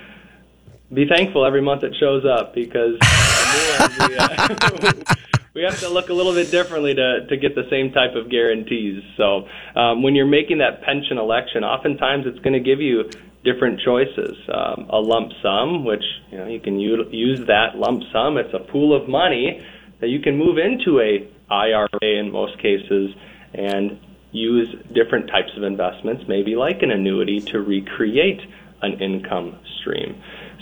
be 0.94 1.08
thankful 1.08 1.46
every 1.46 1.62
month 1.62 1.84
it 1.84 1.96
shows 1.98 2.26
up 2.26 2.54
because 2.54 2.98
we 5.54 5.64
have 5.64 5.80
to 5.80 5.90
look 5.90 6.10
a 6.10 6.14
little 6.14 6.34
bit 6.34 6.50
differently 6.50 6.94
to 6.96 7.26
to 7.28 7.38
get 7.38 7.56
the 7.56 7.68
same 7.70 7.92
type 7.92 8.16
of 8.16 8.30
guarantees. 8.30 9.04
So 9.18 9.48
um, 9.76 10.04
when 10.04 10.16
you're 10.16 10.26
making 10.26 10.60
that 10.60 10.82
pension 10.82 11.18
election, 11.18 11.64
oftentimes 11.64 12.26
it's 12.26 12.40
going 12.40 12.54
to 12.54 12.60
give 12.60 12.80
you 12.80 13.10
different 13.44 13.82
choices. 13.82 14.38
Um, 14.48 14.88
a 14.90 15.00
lump 15.00 15.32
sum, 15.42 15.84
which 15.84 16.04
you 16.32 16.38
know 16.38 16.48
you 16.48 16.60
can 16.60 16.80
u- 16.80 17.10
use 17.12 17.40
that 17.48 17.76
lump 17.76 18.04
sum. 18.14 18.38
It's 18.38 18.54
a 18.54 18.72
pool 18.72 18.96
of 18.96 19.10
money 19.10 19.66
that 20.00 20.08
you 20.08 20.20
can 20.20 20.38
move 20.38 20.58
into 20.58 21.00
a 21.00 21.28
IRA 21.52 22.20
in 22.20 22.32
most 22.32 22.58
cases 22.60 23.12
and 23.54 24.00
use 24.32 24.74
different 24.94 25.28
types 25.28 25.52
of 25.58 25.64
investments, 25.64 26.24
maybe 26.28 26.56
like 26.56 26.82
an 26.82 26.92
annuity, 26.92 27.42
to 27.42 27.60
recreate 27.60 28.40
an 28.82 29.02
income 29.02 29.60
stream. 29.82 30.22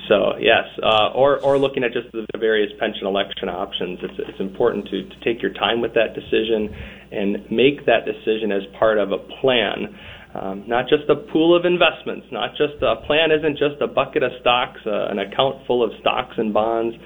So 0.10 0.34
yes, 0.40 0.66
uh, 0.82 1.14
or 1.14 1.40
or 1.40 1.60
looking 1.60 1.84
at 1.84 1.94
just 1.94 2.12
the 2.12 2.26
various 2.40 2.72
pension 2.80 3.06
election 3.06 3.48
options, 3.48 4.00
it's 4.02 4.18
it's 4.18 4.40
important 4.40 4.86
to, 4.90 5.08
to 5.08 5.16
take 5.24 5.42
your 5.42 5.54
time 5.54 5.80
with 5.80 5.94
that 5.94 6.16
decision 6.18 6.74
and 7.12 7.46
make 7.52 7.86
that 7.86 8.06
decision 8.10 8.52
as 8.52 8.64
part 8.78 8.98
of 8.98 9.12
a 9.12 9.20
plan, 9.40 9.96
um, 10.34 10.64
not 10.68 10.90
just 10.90 11.08
a 11.10 11.16
pool 11.32 11.56
of 11.56 11.66
investments. 11.66 12.26
Not 12.32 12.52
just 12.58 12.82
a 12.82 13.06
plan 13.06 13.30
isn't 13.32 13.58
just 13.58 13.82
a 13.82 13.88
bucket 13.88 14.24
of 14.24 14.32
stocks, 14.42 14.82
uh, 14.86 15.08
an 15.14 15.20
account 15.20 15.66
full 15.68 15.84
of 15.84 15.92
stocks 16.02 16.34
and 16.38 16.54
bonds. 16.54 16.98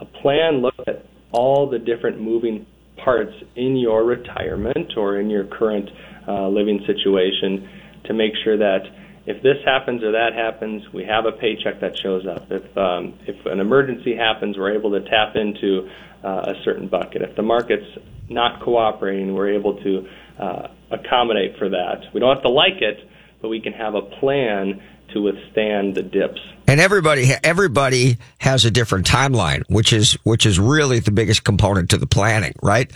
A 0.00 0.04
plan 0.22 0.62
looks 0.62 0.78
at 0.86 1.04
all 1.32 1.68
the 1.68 1.78
different 1.78 2.20
moving 2.20 2.66
parts 3.02 3.32
in 3.56 3.76
your 3.76 4.04
retirement 4.04 4.94
or 4.96 5.18
in 5.18 5.30
your 5.30 5.44
current 5.44 5.88
uh, 6.28 6.48
living 6.48 6.80
situation 6.86 7.68
to 8.04 8.14
make 8.14 8.32
sure 8.44 8.56
that 8.56 8.80
if 9.24 9.42
this 9.42 9.58
happens 9.64 10.02
or 10.02 10.12
that 10.12 10.34
happens, 10.34 10.92
we 10.92 11.04
have 11.04 11.26
a 11.26 11.32
paycheck 11.32 11.80
that 11.80 11.96
shows 11.96 12.26
up. 12.26 12.50
If 12.50 12.76
um, 12.76 13.14
if 13.26 13.46
an 13.46 13.60
emergency 13.60 14.16
happens, 14.16 14.58
we're 14.58 14.74
able 14.74 14.90
to 14.92 15.00
tap 15.08 15.36
into 15.36 15.88
uh, 16.24 16.54
a 16.56 16.62
certain 16.64 16.88
bucket. 16.88 17.22
If 17.22 17.36
the 17.36 17.42
market's 17.42 17.86
not 18.28 18.60
cooperating, 18.62 19.34
we're 19.34 19.54
able 19.54 19.80
to 19.82 20.08
uh, 20.38 20.68
accommodate 20.90 21.56
for 21.58 21.68
that. 21.68 22.12
We 22.12 22.20
don't 22.20 22.34
have 22.34 22.42
to 22.42 22.50
like 22.50 22.80
it, 22.80 23.08
but 23.40 23.48
we 23.48 23.60
can 23.60 23.72
have 23.74 23.94
a 23.94 24.02
plan 24.02 24.82
to 25.12 25.22
withstand 25.22 25.94
the 25.94 26.02
dips. 26.02 26.40
And 26.66 26.80
everybody 26.80 27.30
everybody 27.44 28.18
has 28.38 28.64
a 28.64 28.70
different 28.70 29.06
timeline, 29.06 29.62
which 29.68 29.92
is 29.92 30.14
which 30.24 30.46
is 30.46 30.58
really 30.58 30.98
the 30.98 31.10
biggest 31.12 31.44
component 31.44 31.90
to 31.90 31.96
the 31.96 32.06
planning, 32.06 32.54
right? 32.62 32.90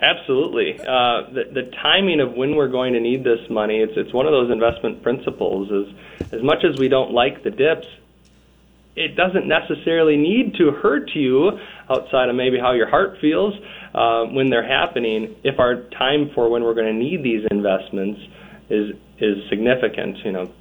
Absolutely. 0.00 0.78
Uh, 0.78 1.26
the, 1.32 1.44
the 1.52 1.70
timing 1.82 2.20
of 2.20 2.34
when 2.34 2.54
we're 2.54 2.68
going 2.68 2.92
to 2.92 3.00
need 3.00 3.24
this 3.24 3.40
money, 3.50 3.78
it's, 3.78 3.94
it's 3.96 4.12
one 4.12 4.26
of 4.26 4.32
those 4.32 4.50
investment 4.50 5.02
principles. 5.02 5.70
Is 5.70 5.94
as 6.32 6.42
much 6.42 6.64
as 6.64 6.78
we 6.78 6.88
don't 6.88 7.12
like 7.12 7.42
the 7.42 7.50
dips, 7.50 7.86
it 8.94 9.16
doesn't 9.16 9.48
necessarily 9.48 10.16
need 10.16 10.54
to 10.54 10.70
hurt 10.70 11.10
you 11.14 11.58
outside 11.90 12.28
of 12.28 12.36
maybe 12.36 12.58
how 12.58 12.72
your 12.72 12.88
heart 12.88 13.18
feels 13.20 13.54
uh, 13.94 14.24
when 14.26 14.50
they're 14.50 14.66
happening. 14.66 15.34
If 15.42 15.58
our 15.58 15.82
time 15.90 16.30
for 16.34 16.48
when 16.48 16.62
we're 16.62 16.74
going 16.74 16.92
to 16.92 16.98
need 16.98 17.24
these 17.24 17.46
investments 17.50 18.20
is 18.70 18.94
is 19.18 19.48
significant, 19.48 20.18
you 20.24 20.30
know, 20.30 20.52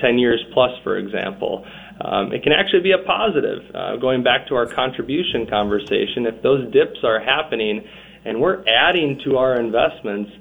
10 0.00 0.18
years 0.18 0.44
plus, 0.52 0.70
for 0.82 0.98
example, 0.98 1.64
um, 2.00 2.30
it 2.32 2.42
can 2.42 2.52
actually 2.52 2.82
be 2.82 2.92
a 2.92 2.98
positive. 2.98 3.74
Uh, 3.74 3.96
going 3.96 4.22
back 4.22 4.48
to 4.48 4.54
our 4.54 4.66
contribution 4.66 5.46
conversation, 5.46 6.26
if 6.26 6.42
those 6.42 6.70
dips 6.72 7.00
are 7.04 7.20
happening 7.20 7.88
and 8.26 8.40
we're 8.40 8.64
adding 8.68 9.20
to 9.24 9.38
our 9.38 9.58
investments, 9.58 10.32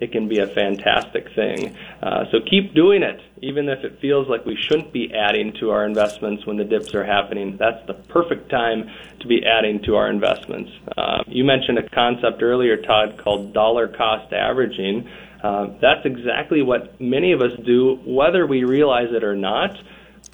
it 0.00 0.12
can 0.12 0.28
be 0.28 0.38
a 0.38 0.46
fantastic 0.46 1.28
thing. 1.34 1.76
Uh, 2.02 2.24
so 2.32 2.38
keep 2.40 2.74
doing 2.74 3.02
it, 3.02 3.20
even 3.42 3.68
if 3.68 3.84
it 3.84 4.00
feels 4.00 4.28
like 4.28 4.44
we 4.44 4.56
shouldn't 4.56 4.92
be 4.92 5.12
adding 5.14 5.52
to 5.60 5.70
our 5.70 5.86
investments 5.86 6.44
when 6.46 6.56
the 6.56 6.64
dips 6.64 6.94
are 6.94 7.04
happening. 7.04 7.56
That's 7.56 7.86
the 7.86 7.94
perfect 7.94 8.50
time 8.50 8.90
to 9.20 9.26
be 9.28 9.44
adding 9.46 9.82
to 9.84 9.96
our 9.96 10.10
investments. 10.10 10.70
Uh, 10.96 11.22
you 11.26 11.44
mentioned 11.44 11.78
a 11.78 11.88
concept 11.88 12.42
earlier, 12.42 12.76
Todd, 12.76 13.18
called 13.18 13.52
dollar 13.52 13.88
cost 13.88 14.32
averaging. 14.32 15.08
Uh, 15.42 15.68
that's 15.80 16.04
exactly 16.04 16.62
what 16.62 17.00
many 17.00 17.32
of 17.32 17.40
us 17.40 17.52
do, 17.64 18.00
whether 18.04 18.46
we 18.46 18.64
realize 18.64 19.08
it 19.12 19.22
or 19.22 19.36
not, 19.36 19.78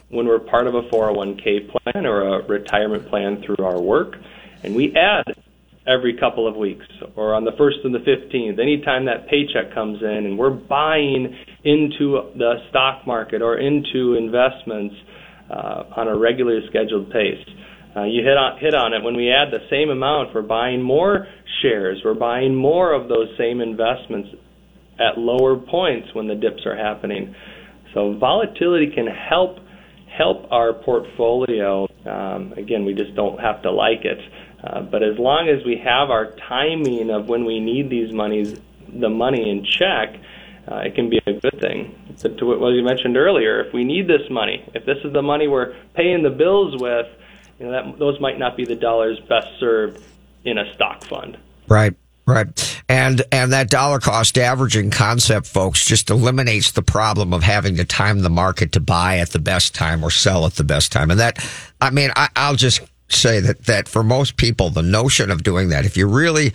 when 0.09 0.27
we're 0.27 0.39
part 0.39 0.67
of 0.67 0.75
a 0.75 0.83
401k 0.83 1.69
plan 1.69 2.07
or 2.07 2.39
a 2.39 2.47
retirement 2.47 3.09
plan 3.09 3.43
through 3.43 3.65
our 3.65 3.81
work. 3.81 4.17
And 4.63 4.75
we 4.75 4.95
add 4.97 5.25
every 5.87 6.17
couple 6.19 6.47
of 6.47 6.57
weeks 6.57 6.85
or 7.17 7.35
on 7.35 7.45
the 7.45 7.53
1st 7.53 7.85
and 7.85 7.95
the 7.95 8.01
15th, 8.01 8.61
anytime 8.61 9.07
that 9.07 9.29
paycheck 9.29 9.75
comes 9.75 10.03
in 10.03 10.27
and 10.27 10.39
we're 10.39 10.51
buying 10.51 11.35
into 11.65 12.31
the 12.37 12.55
stock 12.69 13.07
market 13.07 13.43
or 13.43 13.59
into 13.59 14.15
investments 14.15 14.95
uh, 15.51 15.85
on 15.97 16.09
a 16.09 16.17
regularly 16.17 16.61
scheduled 16.69 17.11
pace. 17.11 17.45
Uh, 17.97 18.05
you 18.05 18.23
hit 18.23 18.37
on, 18.37 18.59
hit 18.61 18.75
on 18.75 18.93
it. 18.95 19.03
When 19.03 19.17
we 19.17 19.31
add 19.31 19.51
the 19.51 19.67
same 19.69 19.91
amount, 19.91 20.35
we're 20.35 20.43
buying 20.43 20.81
more 20.81 21.27
shares. 21.61 22.01
We're 22.05 22.15
buying 22.15 22.55
more 22.55 22.93
of 22.93 23.09
those 23.09 23.29
same 23.37 23.61
investments 23.61 24.29
at 25.01 25.19
lower 25.19 25.57
points 25.57 26.09
when 26.13 26.29
the 26.29 26.37
dips 26.37 26.65
are 26.67 26.77
happening. 26.77 27.35
So 27.95 28.17
volatility 28.19 28.93
can 28.95 29.07
help 29.07 29.59
help 30.17 30.51
our 30.51 30.73
portfolio. 30.73 31.87
Um, 32.05 32.53
again, 32.57 32.85
we 32.85 32.95
just 32.95 33.15
don't 33.15 33.39
have 33.41 33.63
to 33.63 33.71
like 33.71 34.05
it. 34.05 34.19
Uh, 34.63 34.83
but 34.83 35.03
as 35.03 35.19
long 35.19 35.49
as 35.49 35.65
we 35.65 35.77
have 35.77 36.11
our 36.11 36.33
timing 36.49 37.11
of 37.11 37.29
when 37.29 37.45
we 37.45 37.61
need 37.61 37.89
these 37.89 38.13
monies, 38.13 38.61
the 38.89 39.09
money 39.09 39.51
in 39.51 39.65
check, 39.65 40.21
uh, 40.71 40.77
it 40.77 40.95
can 40.95 41.09
be 41.09 41.21
a 41.27 41.33
good 41.33 41.59
thing. 41.61 41.97
To, 42.19 42.29
to 42.29 42.59
what 42.59 42.69
you 42.69 42.83
mentioned 42.83 43.17
earlier, 43.17 43.61
if 43.61 43.73
we 43.73 43.85
need 43.85 44.07
this 44.07 44.29
money, 44.31 44.69
if 44.75 44.85
this 44.85 44.99
is 45.05 45.13
the 45.13 45.23
money 45.23 45.49
we're 45.49 45.75
paying 45.95 46.23
the 46.23 46.31
bills 46.31 46.81
with, 46.81 47.07
you 47.59 47.67
know, 47.67 47.73
that, 47.73 47.99
those 47.99 48.21
might 48.21 48.39
not 48.39 48.57
be 48.57 48.65
the 48.65 48.77
dollars 48.77 49.19
best 49.29 49.49
served 49.59 50.03
in 50.45 50.59
a 50.59 50.73
stock 50.75 51.05
fund. 51.05 51.39
Right. 51.69 51.95
Right. 52.27 52.83
And 52.89 53.23
and 53.33 53.53
that 53.53 53.71
dollar 53.71 53.99
cost 53.99 54.39
averaging 54.39 54.91
concept, 54.91 55.49
folks, 55.49 55.85
just 55.85 56.11
eliminates 56.11 56.71
the 56.71 56.83
problem 56.83 57.33
of 57.33 57.43
having 57.43 57.75
to 57.77 57.85
time 57.85 58.21
the 58.21 58.31
market 58.31 58.71
to 58.73 58.81
buy 58.81 59.19
at 59.19 59.31
the 59.31 59.41
best 59.41 59.75
time 59.75 60.05
or 60.05 60.11
sell 60.11 60.47
at 60.47 60.53
the 60.55 60.63
best 60.63 60.93
time. 60.93 61.11
And 61.11 61.19
that, 61.19 61.45
I 61.81 61.91
mean, 61.91 62.11
I, 62.15 62.29
I'll 62.37 62.55
just 62.55 62.83
say 63.13 63.41
that 63.41 63.67
that 63.67 63.89
for 63.89 64.03
most 64.03 64.37
people 64.37 64.71
the 64.71 64.83
notion 64.83 65.31
of 65.31 65.43
doing 65.43 65.69
that 65.71 65.85
if 65.85 65.97
you 65.97 66.07
really 66.07 66.49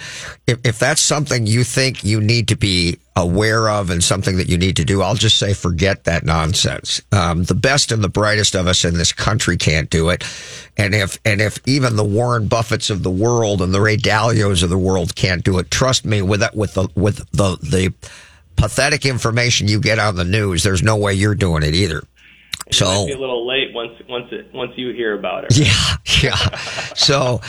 if, 0.48 0.60
if 0.64 0.80
that's 0.80 1.02
something 1.02 1.46
you 1.46 1.64
think 1.64 2.04
you 2.04 2.22
need 2.22 2.48
to 2.48 2.56
be 2.56 2.98
aware 3.18 3.70
of 3.70 3.90
and 3.90 4.04
something 4.04 4.38
that 4.38 4.50
you 4.50 4.58
need 4.58 4.76
to 4.76 4.84
do 4.84 5.02
i'll 5.02 5.16
just 5.16 5.38
say 5.38 5.54
forget 5.54 6.04
that 6.06 6.26
nonsense. 6.26 7.02
Um, 7.12 7.44
the 7.44 7.56
best 7.56 7.92
and 7.92 8.04
the 8.04 8.10
brightest 8.10 8.56
of 8.56 8.68
us 8.68 8.86
in 8.86 8.96
this 8.96 9.12
country 9.12 9.58
can't 9.58 9.90
do 9.90 10.10
it. 10.10 10.24
And 10.78 10.94
if 10.94 11.20
and 11.26 11.42
if 11.42 11.60
even 11.68 11.96
the 11.96 12.04
warren 12.04 12.48
Buffetts 12.48 12.90
of 12.90 13.04
the 13.04 13.12
world 13.12 13.62
and 13.62 13.74
the 13.74 13.82
ray 13.82 13.98
dalios 13.98 14.64
of 14.64 14.70
the 14.70 14.78
world 14.78 15.16
can't 15.16 15.44
do 15.44 15.58
it 15.60 15.72
trust 15.72 16.06
me 16.06 16.22
with 16.22 16.42
that 16.42 16.56
with 16.56 16.74
the 16.74 16.88
with 16.96 17.18
the 17.32 17.58
the 17.62 17.94
pathetic 18.56 19.06
information 19.06 19.68
you 19.68 19.80
get 19.80 20.00
on 20.00 20.16
the 20.16 20.24
news 20.24 20.64
there's 20.64 20.84
no 20.84 20.96
way 20.96 21.14
you're 21.14 21.36
doing 21.36 21.64
it 21.64 21.74
either 21.74 22.04
so 22.72 22.86
might 22.86 23.08
be 23.08 23.12
a 23.14 23.20
little 23.20 23.48
late 23.48 23.74
once 23.74 23.94
once 24.10 24.28
it 24.32 24.54
once 24.54 24.72
you 24.76 24.94
hear 24.94 25.18
about 25.18 25.46
it. 25.46 25.58
Yeah, 25.58 25.96
yeah. 26.24 26.58
so 26.96 27.42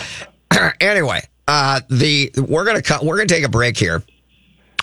anyway, 0.81 1.23
uh, 1.49 1.81
the 1.89 2.33
we're 2.37 2.65
gonna 2.65 2.83
come, 2.83 3.07
we're 3.07 3.17
gonna 3.17 3.29
take 3.29 3.45
a 3.45 3.49
break 3.49 3.77
here. 3.77 4.03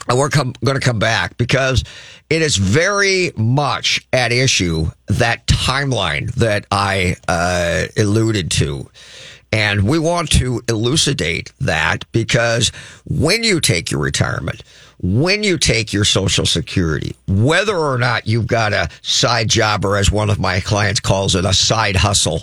And 0.09 0.17
we're 0.17 0.29
come, 0.29 0.53
going 0.65 0.77
to 0.77 0.85
come 0.85 0.99
back 0.99 1.37
because 1.37 1.85
it 2.29 2.41
is 2.41 2.57
very 2.57 3.31
much 3.37 4.05
at 4.11 4.33
issue 4.33 4.87
that 5.07 5.47
timeline 5.47 6.33
that 6.33 6.65
I 6.71 7.15
uh, 7.29 7.85
alluded 7.97 8.51
to. 8.51 8.89
And 9.53 9.87
we 9.87 9.99
want 9.99 10.31
to 10.31 10.61
elucidate 10.67 11.53
that 11.61 12.11
because 12.11 12.73
when 13.05 13.43
you 13.43 13.61
take 13.61 13.91
your 13.91 14.01
retirement, 14.01 14.63
when 15.03 15.43
you 15.43 15.57
take 15.57 15.91
your 15.91 16.05
social 16.05 16.45
security, 16.45 17.13
whether 17.27 17.75
or 17.75 17.97
not 17.97 18.25
you've 18.25 18.47
got 18.47 18.71
a 18.71 18.89
side 19.01 19.49
job 19.49 19.83
or 19.83 19.97
as 19.97 20.09
one 20.09 20.29
of 20.29 20.39
my 20.39 20.61
clients 20.61 21.01
calls 21.01 21.35
it, 21.35 21.43
a 21.43 21.53
side 21.53 21.97
hustle, 21.97 22.41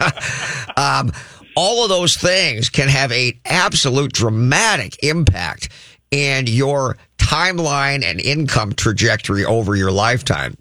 um, 0.76 1.10
all 1.56 1.82
of 1.82 1.88
those 1.88 2.14
things 2.14 2.68
can 2.68 2.88
have 2.88 3.10
a 3.12 3.36
absolute 3.46 4.12
dramatic 4.12 5.02
impact 5.02 5.70
in 6.10 6.46
your 6.46 6.98
timeline 7.16 8.04
and 8.04 8.20
income 8.20 8.74
trajectory 8.74 9.46
over 9.46 9.74
your 9.74 9.90
lifetime. 9.90 10.54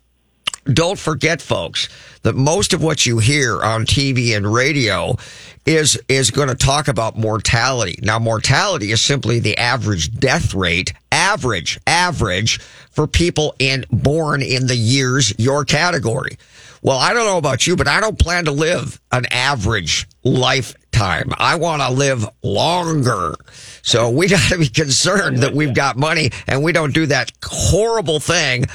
Don't 0.65 0.97
forget, 0.97 1.43
folks, 1.43 1.89
that 2.23 2.35
most 2.35 2.73
of 2.73 2.81
what 2.81 3.05
you 3.05 3.19
hear 3.19 3.61
on 3.61 3.85
TV 3.85 4.35
and 4.35 4.51
radio 4.51 5.15
is 5.63 5.99
is 6.09 6.31
going 6.31 6.47
to 6.47 6.55
talk 6.55 6.87
about 6.87 7.17
mortality. 7.17 7.99
Now, 8.01 8.17
mortality 8.17 8.91
is 8.91 8.99
simply 8.99 9.39
the 9.39 9.57
average 9.57 10.11
death 10.11 10.55
rate 10.55 10.93
average, 11.11 11.79
average 11.85 12.59
for 12.89 13.07
people 13.07 13.55
in 13.59 13.85
born 13.91 14.41
in 14.41 14.67
the 14.67 14.75
years 14.75 15.33
your 15.37 15.65
category. 15.65 16.37
Well, 16.81 16.97
I 16.97 17.13
don't 17.13 17.25
know 17.25 17.37
about 17.37 17.65
you, 17.65 17.75
but 17.75 17.87
I 17.87 17.99
don't 17.99 18.17
plan 18.17 18.45
to 18.45 18.51
live 18.51 18.99
an 19.11 19.25
average 19.31 20.07
lifetime. 20.23 21.31
I 21.37 21.55
want 21.55 21.81
to 21.81 21.91
live 21.91 22.27
longer. 22.43 23.35
So 23.81 24.09
we 24.09 24.27
got 24.29 24.49
to 24.49 24.57
be 24.57 24.67
concerned 24.67 25.39
that 25.39 25.53
we've 25.53 25.73
got 25.73 25.97
money 25.97 26.31
and 26.47 26.63
we 26.63 26.71
don't 26.71 26.93
do 26.93 27.05
that 27.07 27.31
horrible 27.43 28.19
thing 28.19 28.65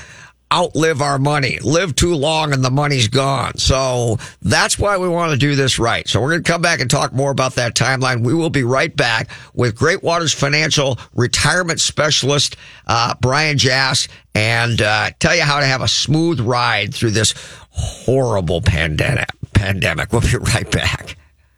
outlive 0.52 1.00
our 1.00 1.18
money, 1.18 1.58
live 1.60 1.94
too 1.94 2.14
long 2.14 2.52
and 2.52 2.64
the 2.64 2.70
money's 2.70 3.08
gone. 3.08 3.56
So 3.58 4.18
that's 4.42 4.78
why 4.78 4.98
we 4.98 5.08
want 5.08 5.32
to 5.32 5.38
do 5.38 5.54
this 5.54 5.78
right. 5.78 6.08
So 6.08 6.20
we're 6.20 6.30
going 6.30 6.42
to 6.42 6.50
come 6.50 6.62
back 6.62 6.80
and 6.80 6.90
talk 6.90 7.12
more 7.12 7.30
about 7.30 7.54
that 7.54 7.74
timeline. 7.74 8.24
We 8.24 8.34
will 8.34 8.50
be 8.50 8.64
right 8.64 8.94
back 8.94 9.30
with 9.54 9.76
Great 9.76 10.02
Waters 10.02 10.32
Financial 10.32 10.98
retirement 11.14 11.80
specialist, 11.80 12.56
uh, 12.86 13.14
Brian 13.20 13.58
Jass 13.58 14.08
and, 14.34 14.80
uh, 14.82 15.10
tell 15.18 15.34
you 15.34 15.42
how 15.42 15.60
to 15.60 15.66
have 15.66 15.82
a 15.82 15.88
smooth 15.88 16.40
ride 16.40 16.94
through 16.94 17.10
this 17.10 17.34
horrible 17.70 18.60
pandemic. 18.60 19.28
Pandemic. 19.54 20.12
We'll 20.12 20.22
be 20.22 20.36
right 20.36 20.70
back. 20.70 21.16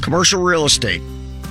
Commercial 0.00 0.42
real 0.42 0.64
estate. 0.64 1.02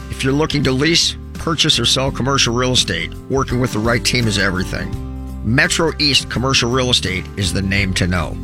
If 0.10 0.24
you're 0.24 0.34
looking 0.34 0.64
to 0.64 0.72
lease, 0.72 1.16
purchase, 1.34 1.80
or 1.80 1.86
sell 1.86 2.12
commercial 2.12 2.54
real 2.54 2.74
estate, 2.74 3.14
working 3.30 3.60
with 3.60 3.74
the 3.74 3.80
right 3.80 4.04
team 4.04 4.28
is 4.28 4.38
everything. 4.38 4.90
Metro 5.44 5.92
East 5.98 6.30
Commercial 6.30 6.70
Real 6.70 6.90
Estate 6.90 7.26
is 7.38 7.54
the 7.54 7.62
name 7.62 7.94
to 7.94 8.06
know. 8.06 8.38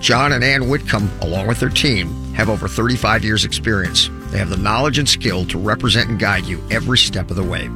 John 0.00 0.32
and 0.32 0.44
Ann 0.44 0.68
Whitcomb, 0.68 1.10
along 1.20 1.48
with 1.48 1.58
their 1.58 1.68
team, 1.68 2.08
have 2.34 2.48
over 2.48 2.68
35 2.68 3.24
years' 3.24 3.44
experience. 3.44 4.08
They 4.30 4.38
have 4.38 4.50
the 4.50 4.56
knowledge 4.56 4.98
and 4.98 5.08
skill 5.08 5.44
to 5.46 5.58
represent 5.58 6.10
and 6.10 6.18
guide 6.18 6.44
you 6.44 6.62
every 6.70 6.98
step 6.98 7.30
of 7.30 7.36
the 7.36 7.42
way. 7.42 7.68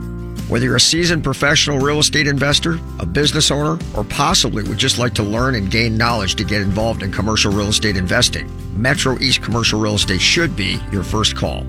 Whether 0.48 0.64
you're 0.64 0.76
a 0.76 0.80
seasoned 0.80 1.24
professional 1.24 1.78
real 1.78 1.98
estate 1.98 2.26
investor, 2.26 2.78
a 2.98 3.06
business 3.06 3.50
owner, 3.50 3.78
or 3.94 4.04
possibly 4.04 4.62
would 4.62 4.78
just 4.78 4.98
like 4.98 5.12
to 5.14 5.22
learn 5.22 5.54
and 5.54 5.70
gain 5.70 5.98
knowledge 5.98 6.36
to 6.36 6.44
get 6.44 6.62
involved 6.62 7.02
in 7.02 7.12
commercial 7.12 7.52
real 7.52 7.68
estate 7.68 7.98
investing, 7.98 8.50
Metro 8.74 9.18
East 9.18 9.42
Commercial 9.42 9.78
Real 9.78 9.96
Estate 9.96 10.22
should 10.22 10.56
be 10.56 10.78
your 10.90 11.02
first 11.02 11.36
call. 11.36 11.66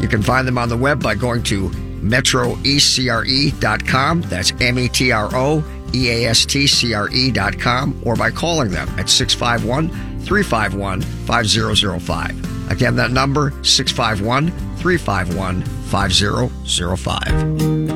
You 0.00 0.08
can 0.08 0.22
find 0.22 0.48
them 0.48 0.58
on 0.58 0.68
the 0.68 0.76
web 0.76 1.00
by 1.00 1.14
going 1.14 1.44
to 1.44 1.68
metroeastcre.com. 1.70 4.22
That's 4.22 4.52
M 4.60 4.78
E 4.78 4.88
T 4.88 5.12
R 5.12 5.28
O 5.32 5.62
E 5.94 6.10
A 6.10 6.24
S 6.28 6.44
T 6.44 6.66
C 6.66 6.94
R 6.94 7.08
E.com, 7.10 8.02
or 8.04 8.16
by 8.16 8.32
calling 8.32 8.72
them 8.72 8.88
at 8.98 9.08
651 9.08 9.90
351 10.22 11.02
5005. 11.02 12.70
Again, 12.72 12.96
that 12.96 13.12
number 13.12 13.52
651 13.62 14.50
351 14.78 15.62
5005. 15.62 17.95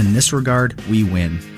in 0.01 0.13
this 0.13 0.33
regard, 0.33 0.73
we 0.89 1.03
win. 1.03 1.50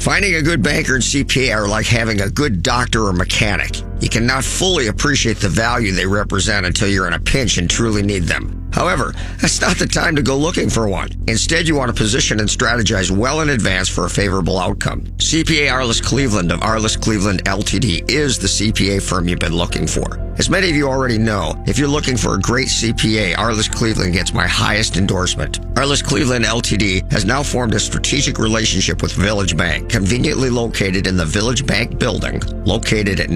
Finding 0.00 0.34
a 0.34 0.42
good 0.42 0.62
banker 0.62 0.94
and 0.94 1.02
CPA 1.02 1.56
are 1.56 1.66
like 1.66 1.86
having 1.86 2.20
a 2.20 2.28
good 2.28 2.62
doctor 2.62 3.06
or 3.06 3.14
mechanic. 3.14 3.82
You 4.02 4.08
cannot 4.08 4.42
fully 4.42 4.88
appreciate 4.88 5.36
the 5.36 5.48
value 5.48 5.92
they 5.92 6.06
represent 6.06 6.66
until 6.66 6.88
you're 6.88 7.06
in 7.06 7.12
a 7.12 7.20
pinch 7.20 7.56
and 7.56 7.70
truly 7.70 8.02
need 8.02 8.24
them. 8.24 8.68
However, 8.72 9.14
that's 9.40 9.60
not 9.60 9.76
the 9.76 9.86
time 9.86 10.16
to 10.16 10.22
go 10.22 10.36
looking 10.36 10.70
for 10.70 10.88
one. 10.88 11.10
Instead, 11.28 11.68
you 11.68 11.76
want 11.76 11.94
to 11.94 11.94
position 11.94 12.40
and 12.40 12.48
strategize 12.48 13.16
well 13.16 13.40
in 13.42 13.50
advance 13.50 13.88
for 13.88 14.06
a 14.06 14.10
favorable 14.10 14.58
outcome. 14.58 15.02
CPA 15.18 15.70
Arliss 15.70 16.02
Cleveland 16.02 16.50
of 16.50 16.60
Arliss 16.60 17.00
Cleveland 17.00 17.44
LTD 17.44 18.10
is 18.10 18.38
the 18.38 18.48
CPA 18.48 19.00
firm 19.02 19.28
you've 19.28 19.38
been 19.38 19.54
looking 19.54 19.86
for. 19.86 20.18
As 20.38 20.48
many 20.48 20.70
of 20.70 20.74
you 20.74 20.88
already 20.88 21.18
know, 21.18 21.62
if 21.66 21.78
you're 21.78 21.86
looking 21.86 22.16
for 22.16 22.34
a 22.34 22.40
great 22.40 22.68
CPA, 22.68 23.34
Arliss 23.34 23.70
Cleveland 23.70 24.14
gets 24.14 24.32
my 24.32 24.46
highest 24.46 24.96
endorsement. 24.96 25.60
Arliss 25.74 26.02
Cleveland 26.02 26.46
LTD 26.46 27.12
has 27.12 27.26
now 27.26 27.42
formed 27.42 27.74
a 27.74 27.80
strategic 27.80 28.38
relationship 28.38 29.02
with 29.02 29.12
Village 29.12 29.54
Bank, 29.56 29.90
conveniently 29.90 30.48
located 30.48 31.06
in 31.06 31.18
the 31.18 31.26
Village 31.26 31.66
Bank 31.66 31.98
building, 31.98 32.40
located 32.64 33.20
at 33.20 33.28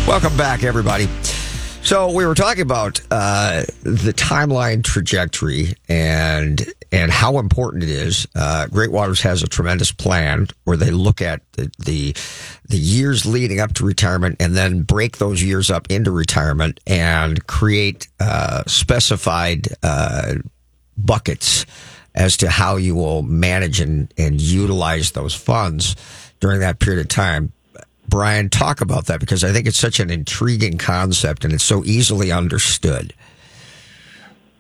Welcome 0.08 0.36
back, 0.38 0.64
everybody. 0.64 1.08
So 1.84 2.12
we 2.12 2.26
were 2.26 2.36
talking 2.36 2.62
about 2.62 3.02
uh, 3.12 3.64
the 3.84 4.14
timeline 4.14 4.84
trajectory 4.84 5.74
and 5.90 6.66
and 6.92 7.12
how 7.12 7.40
important 7.40 7.84
it 7.84 7.90
is. 7.90 8.28
Uh, 8.36 8.68
Great 8.68 8.92
Waters 8.92 9.22
has 9.22 9.44
a 9.44 9.48
tremendous 9.48 9.92
plan 9.92 10.48
where 10.66 10.78
they 10.78 10.92
look 10.92 11.22
at 11.22 11.42
the, 11.54 11.72
the, 11.80 12.16
the 12.68 12.78
years 12.78 13.26
leading 13.26 13.60
up 13.62 13.74
to 13.76 13.86
retirement 13.86 14.36
and 14.42 14.56
then 14.56 14.84
break 14.84 15.18
those 15.18 15.42
years 15.42 15.72
up 15.72 15.90
into 15.90 16.12
retirement 16.12 16.80
and 16.86 17.48
create 17.48 18.10
uh, 18.20 18.64
specified 18.68 19.68
uh, 19.84 20.36
buckets 20.98 21.66
as 22.16 22.38
to 22.38 22.50
how 22.50 22.76
you 22.76 22.96
will 22.96 23.22
manage 23.22 23.80
and, 23.80 24.14
and 24.18 24.42
utilize 24.42 25.12
those 25.12 25.34
funds 25.34 25.96
during 26.40 26.60
that 26.60 26.80
period 26.80 27.00
of 27.00 27.08
time. 27.08 27.52
Brian, 28.08 28.50
talk 28.50 28.82
about 28.82 29.06
that 29.06 29.20
because 29.20 29.44
I 29.44 29.54
think 29.54 29.68
it's 29.68 29.78
such 29.78 30.00
an 30.00 30.10
intriguing 30.10 30.78
concept 30.78 31.46
and 31.46 31.54
it's 31.54 31.64
so 31.64 31.86
easily 31.86 32.32
understood. 32.32 33.14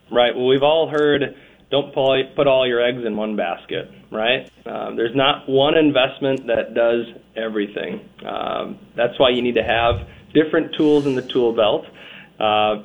Right. 0.09 0.35
Well, 0.35 0.47
we've 0.47 0.63
all 0.63 0.89
heard 0.89 1.35
don't 1.71 1.93
put 1.93 2.47
all 2.47 2.67
your 2.67 2.85
eggs 2.85 3.05
in 3.05 3.15
one 3.15 3.37
basket, 3.37 3.89
right? 4.11 4.51
Um, 4.65 4.97
there's 4.97 5.15
not 5.15 5.47
one 5.47 5.77
investment 5.77 6.47
that 6.47 6.73
does 6.73 7.05
everything. 7.35 8.09
Um, 8.25 8.77
that's 8.95 9.17
why 9.17 9.29
you 9.29 9.41
need 9.41 9.55
to 9.55 9.63
have 9.63 10.07
different 10.33 10.75
tools 10.75 11.05
in 11.05 11.15
the 11.15 11.21
tool 11.21 11.53
belt. 11.53 11.85
Uh, 12.37 12.83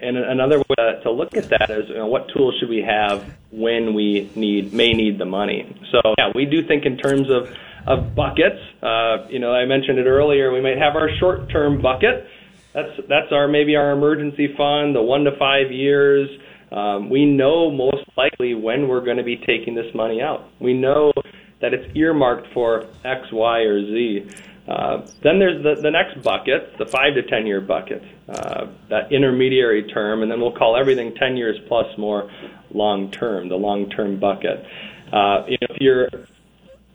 and 0.00 0.16
another 0.16 0.58
way 0.58 1.00
to 1.02 1.10
look 1.10 1.36
at 1.36 1.48
that 1.50 1.70
is 1.70 1.88
you 1.88 1.96
know, 1.96 2.06
what 2.06 2.28
tools 2.28 2.54
should 2.58 2.68
we 2.68 2.82
have 2.82 3.24
when 3.50 3.94
we 3.94 4.30
need 4.34 4.72
may 4.72 4.92
need 4.92 5.18
the 5.18 5.24
money. 5.24 5.76
So 5.90 6.14
yeah, 6.18 6.30
we 6.34 6.44
do 6.44 6.66
think 6.66 6.84
in 6.84 6.96
terms 6.96 7.28
of 7.30 7.54
of 7.86 8.14
buckets. 8.14 8.60
Uh, 8.82 9.26
you 9.28 9.38
know, 9.38 9.52
I 9.52 9.64
mentioned 9.64 9.98
it 9.98 10.06
earlier. 10.06 10.52
We 10.52 10.60
might 10.60 10.78
have 10.78 10.94
our 10.94 11.08
short-term 11.18 11.80
bucket. 11.80 12.26
That's 12.74 12.90
that's 13.08 13.32
our 13.32 13.48
maybe 13.48 13.76
our 13.76 13.92
emergency 13.92 14.54
fund, 14.56 14.94
the 14.94 15.02
one 15.02 15.24
to 15.24 15.36
five 15.38 15.72
years. 15.72 16.28
Um, 16.70 17.08
we 17.08 17.24
know 17.24 17.70
most 17.70 18.04
likely 18.16 18.54
when 18.54 18.88
we're 18.88 19.00
going 19.00 19.16
to 19.16 19.22
be 19.22 19.36
taking 19.36 19.74
this 19.74 19.92
money 19.94 20.20
out. 20.20 20.50
We 20.60 20.74
know 20.74 21.12
that 21.60 21.72
it's 21.72 21.96
earmarked 21.96 22.52
for 22.52 22.86
X, 23.04 23.32
Y, 23.32 23.60
or 23.60 23.80
Z. 23.80 24.30
Uh, 24.68 25.06
then 25.22 25.38
there's 25.38 25.62
the, 25.62 25.80
the 25.80 25.90
next 25.90 26.22
bucket, 26.22 26.76
the 26.78 26.86
five 26.86 27.14
to 27.14 27.22
ten 27.22 27.46
year 27.46 27.60
bucket, 27.60 28.02
uh, 28.28 28.66
that 28.90 29.10
intermediary 29.10 29.84
term, 29.84 30.22
and 30.22 30.30
then 30.30 30.40
we'll 30.40 30.52
call 30.52 30.76
everything 30.76 31.14
10 31.14 31.36
years 31.36 31.56
plus 31.68 31.86
more 31.96 32.30
long 32.70 33.10
term, 33.10 33.48
the 33.48 33.56
long 33.56 33.88
term 33.88 34.20
bucket. 34.20 34.64
Uh, 35.12 35.44
if 35.48 35.76
you're 35.80 36.08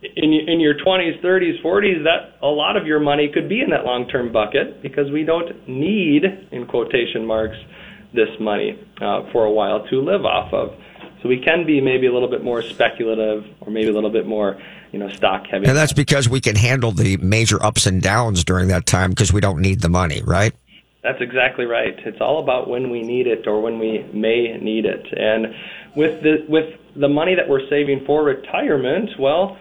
in 0.04 0.34
in 0.34 0.60
your 0.60 0.76
20s, 0.76 1.22
30s, 1.24 1.64
40s, 1.64 2.04
that 2.04 2.38
a 2.42 2.48
lot 2.48 2.78
of 2.78 2.86
your 2.86 3.00
money 3.00 3.30
could 3.34 3.48
be 3.48 3.62
in 3.62 3.70
that 3.70 3.86
long-term 3.86 4.32
bucket 4.32 4.82
because 4.82 5.10
we 5.12 5.24
don't 5.24 5.68
need, 5.68 6.24
in 6.52 6.66
quotation 6.68 7.26
marks, 7.26 7.58
this 8.14 8.30
money 8.40 8.80
uh, 9.02 9.32
for 9.32 9.46
a 9.46 9.52
while 9.52 9.88
to 9.88 10.02
live 10.02 10.26
off 10.26 10.54
of. 10.54 10.76
So 11.24 11.30
we 11.30 11.40
can 11.40 11.66
be 11.66 11.80
maybe 11.80 12.06
a 12.06 12.12
little 12.14 12.28
bit 12.28 12.44
more 12.44 12.62
speculative, 12.62 13.46
or 13.62 13.72
maybe 13.72 13.88
a 13.88 13.94
little 13.94 14.10
bit 14.10 14.28
more, 14.28 14.62
you 14.92 15.00
know, 15.00 15.10
stock 15.10 15.48
heavy. 15.48 15.66
And 15.68 15.78
that's 15.78 15.94
because 15.94 16.28
we 16.28 16.42
can 16.42 16.58
handle 16.58 16.92
the 16.92 17.16
major 17.18 17.64
ups 17.64 17.86
and 17.86 18.02
downs 18.02 18.44
during 18.44 18.68
that 18.68 18.86
time 18.86 19.12
because 19.12 19.32
we 19.32 19.40
don't 19.40 19.62
need 19.62 19.80
the 19.80 19.88
money, 19.88 20.22
right? 20.22 20.54
That's 21.02 21.22
exactly 21.22 21.64
right. 21.66 21.98
It's 22.06 22.20
all 22.20 22.44
about 22.44 22.70
when 22.70 22.90
we 22.90 23.04
need 23.04 23.28
it 23.28 23.48
or 23.48 23.62
when 23.62 23.80
we 23.80 24.06
may 24.14 24.58
need 24.58 24.86
it. 24.86 25.06
And 25.18 25.56
with 25.96 26.22
the 26.24 26.46
with 26.50 26.78
the 26.96 27.10
money 27.10 27.36
that 27.36 27.48
we're 27.48 27.68
saving 27.70 28.06
for 28.06 28.24
retirement, 28.24 29.12
well, 29.18 29.58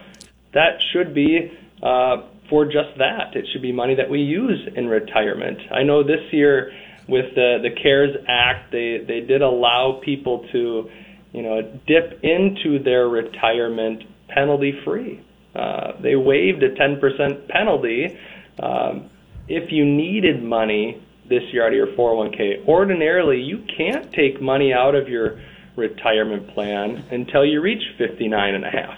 that 0.53 0.79
should 0.91 1.13
be 1.13 1.49
uh, 1.81 2.23
for 2.49 2.65
just 2.65 2.97
that. 2.97 3.35
It 3.35 3.45
should 3.51 3.61
be 3.61 3.71
money 3.71 3.95
that 3.95 4.09
we 4.09 4.19
use 4.19 4.67
in 4.75 4.87
retirement. 4.87 5.59
I 5.71 5.83
know 5.83 6.03
this 6.03 6.21
year 6.31 6.73
with 7.07 7.35
the 7.35 7.59
the 7.61 7.71
CARES 7.81 8.17
Act, 8.27 8.71
they 8.71 9.03
they 9.05 9.21
did 9.21 9.41
allow 9.41 10.01
people 10.03 10.47
to, 10.51 10.89
you 11.33 11.41
know, 11.41 11.61
dip 11.87 12.23
into 12.23 12.81
their 12.83 13.09
retirement 13.09 14.03
penalty 14.29 14.73
free. 14.85 15.21
Uh, 15.55 15.93
they 16.01 16.15
waived 16.15 16.63
a 16.63 16.73
10% 16.75 17.47
penalty 17.49 18.17
um, 18.61 19.09
if 19.47 19.71
you 19.71 19.85
needed 19.85 20.41
money 20.41 21.03
this 21.27 21.43
year 21.51 21.65
out 21.65 21.73
of 21.73 21.75
your 21.75 21.87
401k. 21.87 22.67
Ordinarily, 22.67 23.41
you 23.41 23.63
can't 23.77 24.11
take 24.13 24.41
money 24.41 24.73
out 24.73 24.95
of 24.95 25.09
your 25.09 25.41
retirement 25.75 26.47
plan 26.53 27.05
until 27.11 27.45
you 27.45 27.61
reach 27.61 27.83
59 27.97 28.55
and 28.55 28.65
a 28.65 28.69
half 28.69 28.97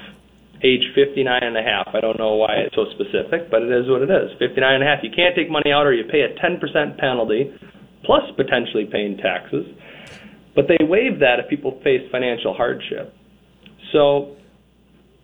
age 0.64 0.84
59 0.96 1.44
and 1.44 1.58
a 1.58 1.62
half. 1.62 1.94
I 1.94 2.02
don't 2.02 2.18
know 2.18 2.36
why 2.36 2.66
it's 2.66 2.76
so 2.76 2.86
specific, 2.92 3.52
but 3.52 3.62
it 3.62 3.72
is 3.72 3.90
what 3.90 4.02
it 4.02 4.10
is. 4.10 4.32
59 4.40 4.58
and 4.64 4.84
a 4.84 4.88
half. 4.88 5.04
You 5.04 5.12
can't 5.12 5.36
take 5.36 5.50
money 5.50 5.72
out 5.72 5.86
or 5.86 5.94
you 5.94 6.06
pay 6.06 6.22
a 6.22 6.34
10% 6.40 6.98
penalty 6.98 7.54
plus 8.04 8.24
potentially 8.36 8.86
paying 8.86 9.18
taxes. 9.18 9.66
But 10.56 10.66
they 10.68 10.84
waive 10.84 11.20
that 11.20 11.40
if 11.40 11.50
people 11.50 11.80
face 11.84 12.02
financial 12.12 12.54
hardship. 12.54 13.14
So, 13.92 14.36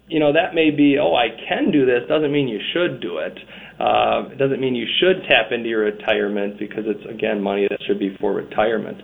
you 0.08 0.20
know, 0.20 0.34
that 0.34 0.54
may 0.54 0.72
be, 0.72 0.98
oh, 1.00 1.16
I 1.16 1.30
can 1.48 1.72
do 1.72 1.86
this, 1.86 2.02
doesn't 2.10 2.32
mean 2.32 2.48
you 2.48 2.60
should 2.74 3.02
do 3.02 3.18
it. 3.18 3.38
Uh, 3.80 4.30
it 4.32 4.38
doesn't 4.38 4.60
mean 4.60 4.76
you 4.76 4.86
should 5.00 5.24
tap 5.28 5.52
into 5.52 5.70
your 5.70 5.86
retirement 5.86 6.60
because 6.60 6.84
it's, 6.86 7.04
again, 7.10 7.42
money 7.42 7.68
that 7.70 7.80
should 7.88 7.98
be 7.98 8.16
for 8.20 8.34
retirement. 8.34 8.98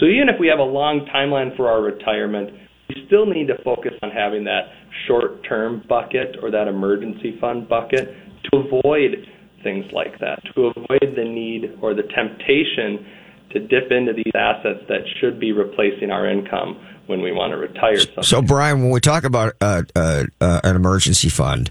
So 0.00 0.06
even 0.06 0.28
if 0.28 0.34
we 0.38 0.48
have 0.48 0.58
a 0.58 0.66
long 0.66 1.06
timeline 1.14 1.56
for 1.56 1.68
our 1.68 1.80
retirement, 1.80 2.50
we 2.88 3.04
still 3.06 3.26
need 3.26 3.46
to 3.48 3.62
focus 3.62 3.92
on 4.02 4.10
having 4.10 4.44
that 4.44 4.68
short 5.06 5.44
term 5.48 5.82
bucket 5.88 6.36
or 6.42 6.50
that 6.50 6.68
emergency 6.68 7.38
fund 7.40 7.68
bucket 7.68 8.08
to 8.50 8.58
avoid 8.58 9.26
things 9.62 9.84
like 9.92 10.18
that, 10.20 10.40
to 10.54 10.66
avoid 10.66 11.14
the 11.16 11.24
need 11.24 11.78
or 11.82 11.94
the 11.94 12.02
temptation 12.14 13.06
to 13.50 13.60
dip 13.60 13.90
into 13.90 14.12
these 14.12 14.32
assets 14.34 14.80
that 14.88 15.02
should 15.20 15.40
be 15.40 15.52
replacing 15.52 16.10
our 16.10 16.28
income 16.28 16.78
when 17.06 17.22
we 17.22 17.32
want 17.32 17.52
to 17.52 17.56
retire. 17.56 17.98
Someday. 17.98 18.22
So, 18.22 18.42
Brian, 18.42 18.82
when 18.82 18.90
we 18.90 19.00
talk 19.00 19.24
about 19.24 19.54
uh, 19.60 19.82
uh, 19.96 20.24
uh, 20.40 20.60
an 20.64 20.76
emergency 20.76 21.28
fund, 21.28 21.70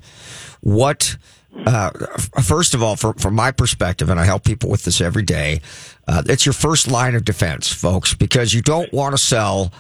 what 0.62 1.18
uh, 1.66 1.90
first 2.44 2.74
of 2.74 2.84
all, 2.84 2.96
from, 2.96 3.14
from 3.16 3.34
my 3.34 3.52
perspective, 3.52 4.10
and 4.10 4.20
I 4.20 4.26
help 4.26 4.44
people 4.44 4.70
with 4.70 4.84
this 4.84 5.02
every 5.02 5.24
day, 5.24 5.62
uh, 6.08 6.24
it's 6.28 6.46
your 6.46 6.54
first 6.54 6.90
line 6.90 7.16
of 7.16 7.26
defense, 7.26 7.72
folks, 7.72 8.14
because 8.14 8.54
you 8.54 8.62
don't 8.62 8.92
want 8.94 9.14
to 9.14 9.18
sell 9.18 9.72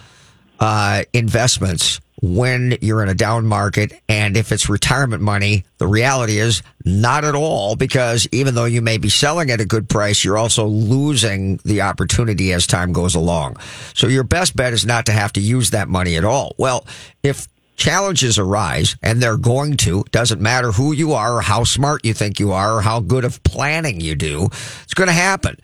uh, 0.59 1.03
investments 1.13 1.99
when 2.21 2.77
you're 2.81 3.03
in 3.03 3.09
a 3.09 3.13
down 3.13 3.45
market. 3.45 3.93
And 4.09 4.35
if 4.35 4.51
it's 4.51 4.69
retirement 4.69 5.21
money, 5.21 5.65
the 5.77 5.87
reality 5.87 6.39
is 6.39 6.63
not 6.83 7.23
at 7.23 7.35
all 7.35 7.75
because 7.75 8.27
even 8.31 8.55
though 8.55 8.65
you 8.65 8.81
may 8.81 8.97
be 8.97 9.09
selling 9.09 9.51
at 9.51 9.61
a 9.61 9.65
good 9.65 9.87
price, 9.87 10.23
you're 10.23 10.37
also 10.37 10.65
losing 10.65 11.57
the 11.63 11.81
opportunity 11.81 12.53
as 12.53 12.65
time 12.65 12.91
goes 12.91 13.15
along. 13.15 13.57
So 13.93 14.07
your 14.07 14.23
best 14.23 14.55
bet 14.55 14.73
is 14.73 14.85
not 14.85 15.05
to 15.07 15.11
have 15.11 15.33
to 15.33 15.41
use 15.41 15.71
that 15.71 15.89
money 15.89 16.15
at 16.15 16.25
all. 16.25 16.55
Well, 16.57 16.85
if 17.23 17.47
challenges 17.77 18.37
arise 18.37 18.97
and 19.01 19.21
they're 19.21 19.37
going 19.37 19.77
to 19.77 20.03
doesn't 20.11 20.41
matter 20.41 20.71
who 20.71 20.91
you 20.91 21.13
are 21.13 21.37
or 21.37 21.41
how 21.41 21.63
smart 21.63 22.03
you 22.03 22.13
think 22.13 22.39
you 22.39 22.51
are 22.51 22.77
or 22.77 22.81
how 22.81 22.99
good 22.99 23.23
of 23.23 23.41
planning 23.43 24.01
you 24.01 24.15
do 24.15 24.45
it's 24.83 24.93
going 24.93 25.07
to 25.07 25.13
happen. 25.13 25.57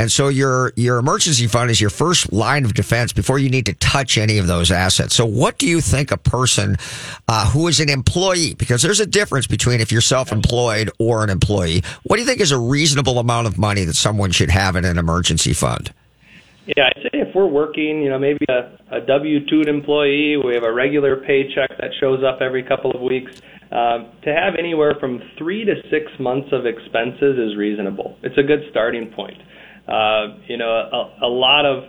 And 0.00 0.10
so 0.10 0.28
your 0.28 0.72
your 0.76 0.98
emergency 0.98 1.46
fund 1.46 1.70
is 1.70 1.80
your 1.80 1.90
first 1.90 2.32
line 2.32 2.64
of 2.64 2.74
defense 2.74 3.12
before 3.12 3.38
you 3.38 3.50
need 3.50 3.66
to 3.66 3.74
touch 3.74 4.16
any 4.16 4.38
of 4.38 4.46
those 4.46 4.70
assets. 4.70 5.14
So 5.14 5.26
what 5.26 5.58
do 5.58 5.66
you 5.66 5.80
think 5.80 6.10
a 6.10 6.16
person 6.16 6.76
uh, 7.26 7.50
who 7.50 7.68
is 7.68 7.80
an 7.80 7.90
employee 7.90 8.54
because 8.54 8.82
there's 8.82 9.00
a 9.00 9.06
difference 9.06 9.46
between 9.46 9.80
if 9.80 9.92
you're 9.92 10.00
self-employed 10.00 10.90
or 10.98 11.24
an 11.24 11.30
employee 11.30 11.82
what 12.04 12.16
do 12.16 12.22
you 12.22 12.26
think 12.26 12.40
is 12.40 12.52
a 12.52 12.58
reasonable 12.58 13.18
amount 13.18 13.46
of 13.46 13.58
money 13.58 13.84
that 13.84 13.94
someone 13.94 14.30
should 14.30 14.50
have 14.50 14.76
in 14.76 14.84
an 14.84 14.98
emergency 14.98 15.52
fund 15.52 15.92
yeah, 16.76 16.90
I'd 16.94 17.02
say 17.02 17.10
if 17.14 17.34
we're 17.34 17.46
working, 17.46 18.02
you 18.02 18.10
know, 18.10 18.18
maybe 18.18 18.44
a, 18.48 18.78
a 18.90 19.00
W-2 19.00 19.66
employee, 19.66 20.36
we 20.36 20.54
have 20.54 20.64
a 20.64 20.72
regular 20.72 21.16
paycheck 21.16 21.70
that 21.78 21.90
shows 21.98 22.22
up 22.22 22.40
every 22.42 22.62
couple 22.62 22.90
of 22.90 23.00
weeks. 23.00 23.40
Uh, 23.72 24.04
to 24.22 24.34
have 24.34 24.54
anywhere 24.58 24.94
from 25.00 25.22
three 25.36 25.64
to 25.64 25.74
six 25.90 26.10
months 26.18 26.48
of 26.52 26.66
expenses 26.66 27.38
is 27.38 27.56
reasonable. 27.56 28.18
It's 28.22 28.36
a 28.36 28.42
good 28.42 28.64
starting 28.70 29.10
point. 29.10 29.38
Uh, 29.86 30.36
you 30.46 30.58
know, 30.58 30.70
a, 30.70 31.26
a 31.26 31.28
lot 31.28 31.64
of 31.64 31.84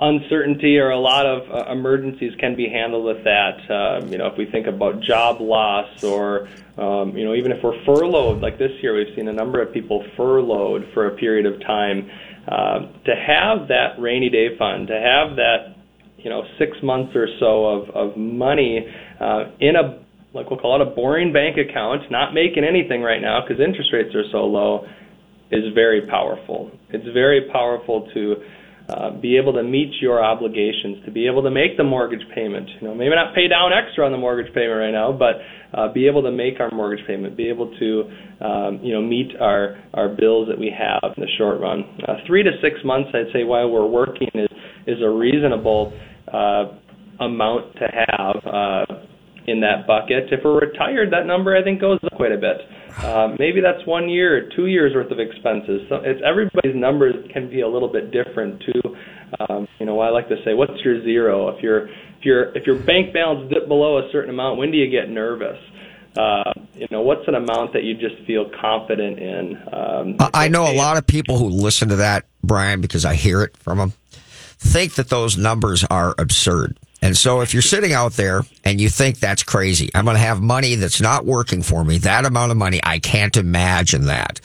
uncertainty 0.00 0.78
or 0.78 0.90
a 0.90 0.98
lot 0.98 1.26
of 1.26 1.50
uh, 1.50 1.70
emergencies 1.70 2.32
can 2.38 2.56
be 2.56 2.68
handled 2.68 3.04
with 3.04 3.24
that. 3.24 3.70
Uh, 3.70 4.04
you 4.06 4.18
know, 4.18 4.26
if 4.26 4.36
we 4.36 4.46
think 4.46 4.66
about 4.66 5.00
job 5.00 5.40
loss 5.40 6.02
or, 6.02 6.48
um, 6.76 7.16
you 7.16 7.24
know, 7.24 7.34
even 7.34 7.52
if 7.52 7.62
we're 7.62 7.82
furloughed, 7.84 8.40
like 8.40 8.58
this 8.58 8.72
year, 8.82 8.96
we've 8.96 9.14
seen 9.14 9.28
a 9.28 9.32
number 9.32 9.62
of 9.62 9.72
people 9.72 10.04
furloughed 10.16 10.88
for 10.92 11.06
a 11.06 11.16
period 11.16 11.46
of 11.46 11.60
time. 11.60 12.10
Uh, 12.48 12.80
to 13.04 13.14
have 13.14 13.68
that 13.68 13.94
rainy 14.00 14.28
day 14.28 14.48
fund, 14.58 14.88
to 14.88 14.94
have 14.94 15.36
that, 15.36 15.76
you 16.18 16.28
know, 16.28 16.42
six 16.58 16.76
months 16.82 17.14
or 17.14 17.28
so 17.38 17.66
of, 17.66 17.90
of 17.90 18.16
money 18.16 18.84
uh, 19.20 19.44
in 19.60 19.76
a, 19.76 20.02
like 20.34 20.50
we'll 20.50 20.58
call 20.58 20.80
it 20.80 20.86
a 20.86 20.90
boring 20.90 21.32
bank 21.32 21.56
account, 21.56 22.02
not 22.10 22.34
making 22.34 22.64
anything 22.64 23.00
right 23.00 23.22
now 23.22 23.40
because 23.40 23.62
interest 23.62 23.90
rates 23.92 24.12
are 24.16 24.24
so 24.32 24.38
low, 24.38 24.84
is 25.52 25.72
very 25.72 26.06
powerful. 26.08 26.72
It's 26.90 27.06
very 27.14 27.48
powerful 27.52 28.08
to 28.12 28.36
uh, 28.88 29.10
be 29.10 29.36
able 29.36 29.52
to 29.52 29.62
meet 29.62 29.92
your 30.00 30.22
obligations, 30.22 31.04
to 31.04 31.10
be 31.10 31.26
able 31.26 31.42
to 31.42 31.50
make 31.50 31.76
the 31.76 31.84
mortgage 31.84 32.26
payment. 32.34 32.68
You 32.80 32.88
know, 32.88 32.94
maybe 32.94 33.14
not 33.14 33.34
pay 33.34 33.48
down 33.48 33.70
extra 33.72 34.04
on 34.04 34.12
the 34.12 34.18
mortgage 34.18 34.52
payment 34.54 34.78
right 34.78 34.90
now, 34.90 35.12
but 35.12 35.36
uh, 35.76 35.92
be 35.92 36.06
able 36.06 36.22
to 36.22 36.32
make 36.32 36.60
our 36.60 36.70
mortgage 36.72 37.06
payment, 37.06 37.36
be 37.36 37.48
able 37.48 37.70
to, 37.78 38.10
um, 38.44 38.80
you 38.82 38.92
know, 38.92 39.02
meet 39.02 39.32
our 39.40 39.80
our 39.94 40.08
bills 40.08 40.48
that 40.48 40.58
we 40.58 40.72
have 40.76 41.12
in 41.16 41.22
the 41.22 41.30
short 41.38 41.60
run. 41.60 41.84
Uh, 42.06 42.14
three 42.26 42.42
to 42.42 42.50
six 42.60 42.76
months, 42.84 43.10
I'd 43.14 43.32
say, 43.32 43.44
while 43.44 43.70
we're 43.70 43.86
working 43.86 44.28
is 44.34 44.48
is 44.86 44.98
a 45.02 45.08
reasonable 45.08 45.92
uh, 46.32 46.64
amount 47.20 47.74
to 47.74 47.86
have 47.86 48.36
uh, 48.46 49.11
in 49.46 49.60
that 49.60 49.86
bucket. 49.86 50.32
If 50.32 50.44
we're 50.44 50.60
retired, 50.60 51.12
that 51.12 51.26
number 51.26 51.56
I 51.56 51.62
think 51.62 51.80
goes 51.80 51.98
up 52.04 52.12
quite 52.14 52.32
a 52.32 52.38
bit. 52.38 52.58
Uh, 52.98 53.34
maybe 53.38 53.60
that's 53.60 53.84
one 53.86 54.08
year, 54.08 54.48
two 54.54 54.66
years 54.66 54.94
worth 54.94 55.10
of 55.10 55.18
expenses. 55.18 55.82
So 55.88 55.96
it's 55.96 56.20
everybody's 56.24 56.74
numbers 56.74 57.14
can 57.32 57.48
be 57.48 57.60
a 57.62 57.68
little 57.68 57.88
bit 57.88 58.10
different 58.10 58.62
too. 58.62 58.96
Um, 59.40 59.66
you 59.78 59.86
know, 59.86 59.98
I 60.00 60.10
like 60.10 60.28
to 60.28 60.36
say, 60.44 60.54
what's 60.54 60.78
your 60.84 61.02
zero? 61.02 61.48
If 61.48 61.62
your 61.62 61.88
if 61.88 62.24
your 62.24 62.56
if 62.56 62.66
your 62.66 62.76
bank 62.76 63.12
balance 63.12 63.50
dipped 63.52 63.68
below 63.68 63.98
a 63.98 64.10
certain 64.12 64.30
amount, 64.30 64.58
when 64.58 64.70
do 64.70 64.76
you 64.76 64.90
get 64.90 65.08
nervous? 65.08 65.58
Uh, 66.16 66.52
you 66.74 66.86
know, 66.90 67.00
what's 67.00 67.26
an 67.26 67.34
amount 67.34 67.72
that 67.72 67.84
you 67.84 67.94
just 67.94 68.22
feel 68.26 68.50
confident 68.60 69.18
in? 69.18 69.56
Um, 69.72 70.16
I 70.34 70.48
know 70.48 70.70
a 70.70 70.76
lot 70.76 70.98
of 70.98 71.06
people 71.06 71.38
who 71.38 71.46
listen 71.46 71.88
to 71.88 71.96
that, 71.96 72.26
Brian, 72.44 72.82
because 72.82 73.06
I 73.06 73.14
hear 73.14 73.42
it 73.42 73.56
from 73.56 73.78
them, 73.78 73.94
think 74.58 74.96
that 74.96 75.08
those 75.08 75.38
numbers 75.38 75.84
are 75.84 76.14
absurd. 76.18 76.78
And 77.02 77.16
so 77.16 77.40
if 77.40 77.52
you're 77.52 77.62
sitting 77.62 77.92
out 77.92 78.12
there 78.12 78.42
and 78.64 78.80
you 78.80 78.88
think 78.88 79.18
that's 79.18 79.42
crazy, 79.42 79.90
I'm 79.94 80.04
going 80.04 80.14
to 80.14 80.22
have 80.22 80.40
money 80.40 80.76
that's 80.76 81.00
not 81.00 81.26
working 81.26 81.62
for 81.62 81.84
me, 81.84 81.98
that 81.98 82.24
amount 82.24 82.52
of 82.52 82.56
money, 82.56 82.80
I 82.82 83.00
can't 83.00 83.36
imagine 83.36 84.06
that. 84.06 84.40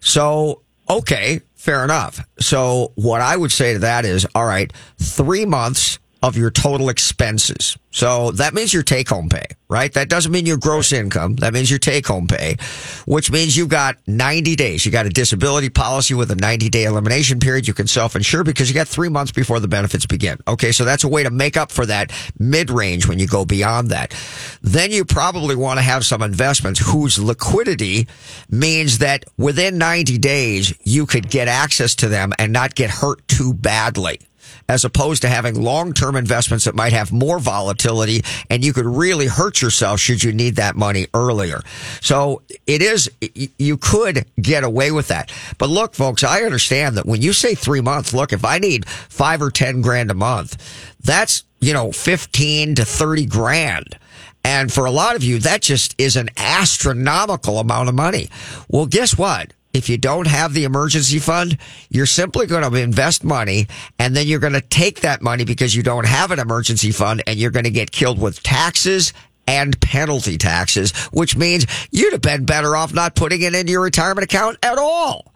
So, 0.00 0.62
okay, 0.88 1.42
fair 1.54 1.84
enough. 1.84 2.26
So 2.40 2.92
what 2.96 3.20
I 3.20 3.36
would 3.36 3.52
say 3.52 3.74
to 3.74 3.80
that 3.80 4.04
is, 4.04 4.26
all 4.34 4.46
right, 4.46 4.72
three 4.98 5.44
months 5.44 5.99
of 6.22 6.36
your 6.36 6.50
total 6.50 6.88
expenses. 6.88 7.76
So 7.92 8.30
that 8.32 8.54
means 8.54 8.72
your 8.72 8.84
take 8.84 9.08
home 9.08 9.28
pay, 9.28 9.46
right? 9.68 9.92
That 9.92 10.08
doesn't 10.08 10.30
mean 10.30 10.46
your 10.46 10.58
gross 10.58 10.92
income. 10.92 11.36
That 11.36 11.52
means 11.52 11.70
your 11.70 11.80
take 11.80 12.06
home 12.06 12.28
pay, 12.28 12.56
which 13.04 13.32
means 13.32 13.56
you've 13.56 13.68
got 13.68 13.96
90 14.06 14.54
days. 14.54 14.86
You 14.86 14.92
got 14.92 15.06
a 15.06 15.10
disability 15.10 15.70
policy 15.70 16.14
with 16.14 16.30
a 16.30 16.36
90 16.36 16.68
day 16.68 16.84
elimination 16.84 17.40
period. 17.40 17.66
You 17.66 17.74
can 17.74 17.88
self 17.88 18.14
insure 18.14 18.44
because 18.44 18.68
you 18.68 18.74
got 18.74 18.86
three 18.86 19.08
months 19.08 19.32
before 19.32 19.58
the 19.58 19.66
benefits 19.66 20.06
begin. 20.06 20.38
Okay. 20.46 20.72
So 20.72 20.84
that's 20.84 21.04
a 21.04 21.08
way 21.08 21.24
to 21.24 21.30
make 21.30 21.56
up 21.56 21.72
for 21.72 21.84
that 21.86 22.12
mid 22.38 22.70
range 22.70 23.08
when 23.08 23.18
you 23.18 23.26
go 23.26 23.44
beyond 23.44 23.88
that. 23.88 24.14
Then 24.62 24.92
you 24.92 25.04
probably 25.04 25.56
want 25.56 25.78
to 25.78 25.82
have 25.82 26.04
some 26.04 26.22
investments 26.22 26.80
whose 26.80 27.18
liquidity 27.18 28.06
means 28.50 28.98
that 28.98 29.24
within 29.36 29.78
90 29.78 30.18
days, 30.18 30.74
you 30.84 31.06
could 31.06 31.28
get 31.28 31.48
access 31.48 31.96
to 31.96 32.08
them 32.08 32.32
and 32.38 32.52
not 32.52 32.74
get 32.74 32.90
hurt 32.90 33.26
too 33.26 33.52
badly 33.52 34.20
as 34.68 34.84
opposed 34.84 35.22
to 35.22 35.28
having 35.28 35.60
long-term 35.60 36.16
investments 36.16 36.64
that 36.64 36.74
might 36.74 36.92
have 36.92 37.12
more 37.12 37.38
volatility 37.38 38.22
and 38.48 38.64
you 38.64 38.72
could 38.72 38.86
really 38.86 39.26
hurt 39.26 39.60
yourself 39.60 40.00
should 40.00 40.22
you 40.22 40.32
need 40.32 40.56
that 40.56 40.76
money 40.76 41.06
earlier. 41.14 41.60
So 42.00 42.42
it 42.66 42.82
is, 42.82 43.10
you 43.58 43.76
could 43.76 44.26
get 44.40 44.64
away 44.64 44.92
with 44.92 45.08
that. 45.08 45.32
But 45.58 45.68
look, 45.68 45.94
folks, 45.94 46.22
I 46.22 46.42
understand 46.42 46.96
that 46.96 47.06
when 47.06 47.22
you 47.22 47.32
say 47.32 47.54
three 47.54 47.80
months, 47.80 48.14
look, 48.14 48.32
if 48.32 48.44
I 48.44 48.58
need 48.58 48.88
five 48.88 49.42
or 49.42 49.50
10 49.50 49.82
grand 49.82 50.10
a 50.10 50.14
month, 50.14 50.56
that's, 51.02 51.44
you 51.60 51.72
know, 51.72 51.92
15 51.92 52.76
to 52.76 52.84
30 52.84 53.26
grand. 53.26 53.98
And 54.44 54.72
for 54.72 54.86
a 54.86 54.90
lot 54.90 55.16
of 55.16 55.22
you, 55.22 55.38
that 55.40 55.62
just 55.62 55.94
is 55.98 56.16
an 56.16 56.30
astronomical 56.36 57.58
amount 57.58 57.88
of 57.88 57.94
money. 57.94 58.30
Well, 58.68 58.86
guess 58.86 59.18
what? 59.18 59.52
If 59.72 59.88
you 59.88 59.98
don't 59.98 60.26
have 60.26 60.52
the 60.54 60.64
emergency 60.64 61.18
fund, 61.18 61.56
you're 61.88 62.06
simply 62.06 62.46
going 62.46 62.68
to 62.68 62.76
invest 62.78 63.24
money 63.24 63.66
and 63.98 64.16
then 64.16 64.26
you're 64.26 64.40
going 64.40 64.52
to 64.52 64.60
take 64.60 65.00
that 65.00 65.22
money 65.22 65.44
because 65.44 65.74
you 65.74 65.82
don't 65.82 66.06
have 66.06 66.30
an 66.30 66.38
emergency 66.38 66.90
fund 66.90 67.22
and 67.26 67.38
you're 67.38 67.50
going 67.50 67.64
to 67.64 67.70
get 67.70 67.90
killed 67.90 68.20
with 68.20 68.42
taxes 68.42 69.12
and 69.46 69.80
penalty 69.80 70.38
taxes, 70.38 70.92
which 71.12 71.36
means 71.36 71.66
you'd 71.90 72.12
have 72.12 72.22
been 72.22 72.44
better 72.44 72.76
off 72.76 72.94
not 72.94 73.14
putting 73.14 73.42
it 73.42 73.54
into 73.54 73.72
your 73.72 73.82
retirement 73.82 74.24
account 74.24 74.58
at 74.62 74.78
all. 74.78 75.32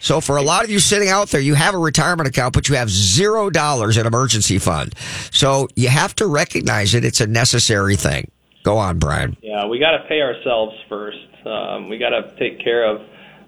So 0.00 0.20
for 0.20 0.36
a 0.36 0.42
lot 0.42 0.64
of 0.64 0.70
you 0.70 0.80
sitting 0.80 1.08
out 1.08 1.28
there, 1.28 1.40
you 1.40 1.54
have 1.54 1.74
a 1.74 1.78
retirement 1.78 2.28
account, 2.28 2.52
but 2.52 2.68
you 2.68 2.74
have 2.74 2.90
zero 2.90 3.48
dollars 3.48 3.96
in 3.96 4.06
emergency 4.06 4.58
fund. 4.58 4.94
So 5.30 5.68
you 5.76 5.88
have 5.88 6.14
to 6.16 6.26
recognize 6.26 6.92
that 6.92 7.04
it's 7.04 7.22
a 7.22 7.26
necessary 7.26 7.96
thing. 7.96 8.30
Go 8.64 8.76
on, 8.76 8.98
Brian. 8.98 9.36
Yeah, 9.40 9.66
we 9.66 9.78
got 9.78 9.96
to 9.96 10.04
pay 10.08 10.20
ourselves 10.20 10.76
first. 10.88 11.46
Um, 11.46 11.88
we 11.88 11.98
got 11.98 12.10
to 12.10 12.34
take 12.38 12.62
care 12.62 12.84
of 12.84 13.00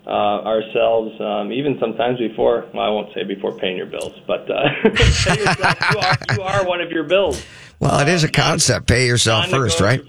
uh, 0.06 0.10
ourselves, 0.10 1.20
um, 1.20 1.52
even 1.52 1.78
sometimes 1.80 2.18
before, 2.18 2.66
well, 2.72 2.82
I 2.82 2.88
won't 2.88 3.12
say 3.12 3.24
before 3.24 3.52
paying 3.52 3.76
your 3.76 3.86
bills, 3.86 4.12
but 4.26 4.48
uh, 4.50 4.68
yourself, 4.84 5.38
you, 5.92 5.98
are, 5.98 6.16
you 6.36 6.42
are 6.42 6.66
one 6.66 6.80
of 6.80 6.90
your 6.90 7.04
bills. 7.04 7.44
Well, 7.80 8.00
it 8.00 8.08
is 8.08 8.24
a 8.24 8.30
concept. 8.30 8.86
Pay 8.86 9.06
yourself 9.06 9.48
first, 9.48 9.80
right? 9.80 10.00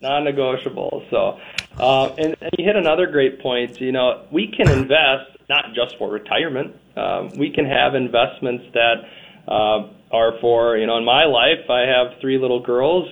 Non-negotiable. 0.00 1.06
So, 1.10 1.40
uh, 1.78 2.14
and, 2.18 2.36
and 2.40 2.50
you 2.58 2.64
hit 2.64 2.76
another 2.76 3.06
great 3.06 3.40
point. 3.40 3.80
You 3.80 3.92
know, 3.92 4.26
we 4.30 4.48
can 4.48 4.70
invest 4.70 5.36
not 5.48 5.74
just 5.74 5.96
for 5.98 6.10
retirement. 6.10 6.76
Um, 6.96 7.30
we 7.36 7.50
can 7.50 7.64
have 7.64 7.94
investments 7.94 8.64
that 8.74 8.94
uh, 9.48 9.88
are 10.12 10.38
for, 10.40 10.76
you 10.76 10.86
know, 10.86 10.98
in 10.98 11.04
my 11.04 11.24
life, 11.24 11.68
I 11.70 11.80
have 11.80 12.20
three 12.20 12.38
little 12.38 12.60
girls. 12.60 13.08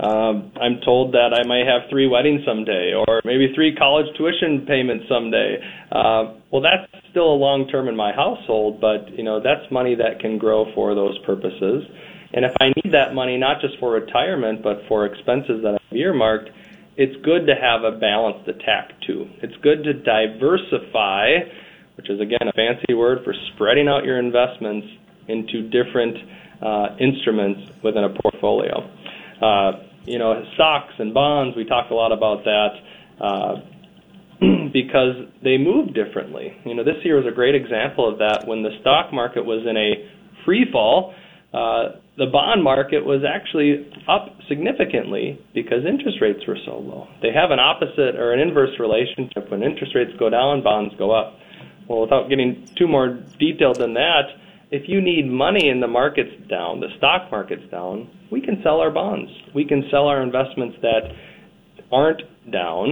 Um, 0.00 0.50
I'm 0.56 0.80
told 0.80 1.12
that 1.12 1.36
I 1.36 1.46
might 1.46 1.66
have 1.66 1.90
three 1.90 2.08
weddings 2.08 2.40
someday, 2.46 2.94
or 2.96 3.20
maybe 3.24 3.52
three 3.54 3.74
college 3.76 4.06
tuition 4.16 4.64
payments 4.66 5.04
someday. 5.08 5.60
Uh, 5.92 6.40
well, 6.50 6.62
that's 6.62 6.88
still 7.10 7.28
a 7.28 7.36
long 7.36 7.68
term 7.68 7.86
in 7.86 7.96
my 7.96 8.12
household, 8.12 8.80
but 8.80 9.12
you 9.12 9.22
know 9.22 9.40
that's 9.42 9.70
money 9.70 9.94
that 9.96 10.20
can 10.20 10.38
grow 10.38 10.72
for 10.74 10.94
those 10.94 11.18
purposes. 11.26 11.84
And 12.32 12.46
if 12.46 12.52
I 12.60 12.72
need 12.80 12.94
that 12.94 13.12
money 13.12 13.36
not 13.36 13.60
just 13.60 13.78
for 13.78 13.92
retirement, 13.92 14.62
but 14.62 14.80
for 14.88 15.04
expenses 15.04 15.62
that 15.62 15.76
I've 15.76 15.96
earmarked, 15.96 16.48
it's 16.96 17.16
good 17.22 17.46
to 17.46 17.54
have 17.54 17.84
a 17.84 17.98
balanced 17.98 18.48
attack 18.48 18.92
too. 19.06 19.28
It's 19.42 19.56
good 19.60 19.84
to 19.84 19.92
diversify, 19.92 21.44
which 21.96 22.08
is 22.08 22.20
again 22.20 22.48
a 22.48 22.52
fancy 22.52 22.94
word 22.94 23.18
for 23.22 23.34
spreading 23.52 23.86
out 23.86 24.04
your 24.04 24.18
investments 24.18 24.86
into 25.28 25.68
different 25.68 26.16
uh, 26.62 26.96
instruments 26.98 27.68
within 27.82 28.04
a 28.04 28.10
portfolio. 28.22 28.88
Uh, 29.42 29.89
you 30.10 30.18
know, 30.18 30.42
stocks 30.54 30.94
and 30.98 31.14
bonds, 31.14 31.56
we 31.56 31.64
talk 31.64 31.90
a 31.90 31.94
lot 31.94 32.10
about 32.10 32.42
that 32.44 32.70
uh, 33.22 33.54
because 34.72 35.14
they 35.42 35.56
move 35.56 35.94
differently. 35.94 36.56
You 36.64 36.74
know, 36.74 36.82
this 36.82 36.98
year 37.04 37.16
was 37.16 37.26
a 37.30 37.34
great 37.34 37.54
example 37.54 38.10
of 38.10 38.18
that 38.18 38.46
when 38.46 38.62
the 38.62 38.70
stock 38.80 39.12
market 39.12 39.44
was 39.44 39.64
in 39.68 39.76
a 39.76 40.10
free 40.44 40.66
fall. 40.72 41.14
uh, 41.54 42.00
the 42.18 42.26
bond 42.26 42.62
market 42.62 43.00
was 43.04 43.22
actually 43.24 43.88
up 44.06 44.28
significantly 44.46 45.40
because 45.54 45.86
interest 45.88 46.18
rates 46.20 46.40
were 46.46 46.58
so 46.66 46.76
low. 46.76 47.08
They 47.22 47.32
have 47.32 47.50
an 47.50 47.58
opposite 47.58 48.16
or 48.18 48.34
an 48.34 48.40
inverse 48.40 48.78
relationship. 48.78 49.50
When 49.50 49.62
interest 49.62 49.94
rates 49.94 50.12
go 50.18 50.28
down, 50.28 50.62
bonds 50.62 50.92
go 50.98 51.12
up. 51.12 51.38
Well, 51.88 52.02
without 52.02 52.28
getting 52.28 52.68
too 52.76 52.86
more 52.86 53.18
detailed 53.38 53.80
than 53.80 53.94
that, 53.94 54.28
if 54.70 54.88
you 54.88 55.00
need 55.00 55.28
money 55.28 55.68
and 55.68 55.82
the 55.82 55.88
market's 55.88 56.30
down, 56.48 56.80
the 56.80 56.88
stock 56.98 57.30
market's 57.30 57.68
down, 57.70 58.08
we 58.30 58.40
can 58.40 58.60
sell 58.62 58.78
our 58.80 58.90
bonds. 58.90 59.30
We 59.54 59.64
can 59.64 59.82
sell 59.90 60.06
our 60.06 60.22
investments 60.22 60.76
that 60.82 61.10
aren't 61.90 62.22
down, 62.52 62.88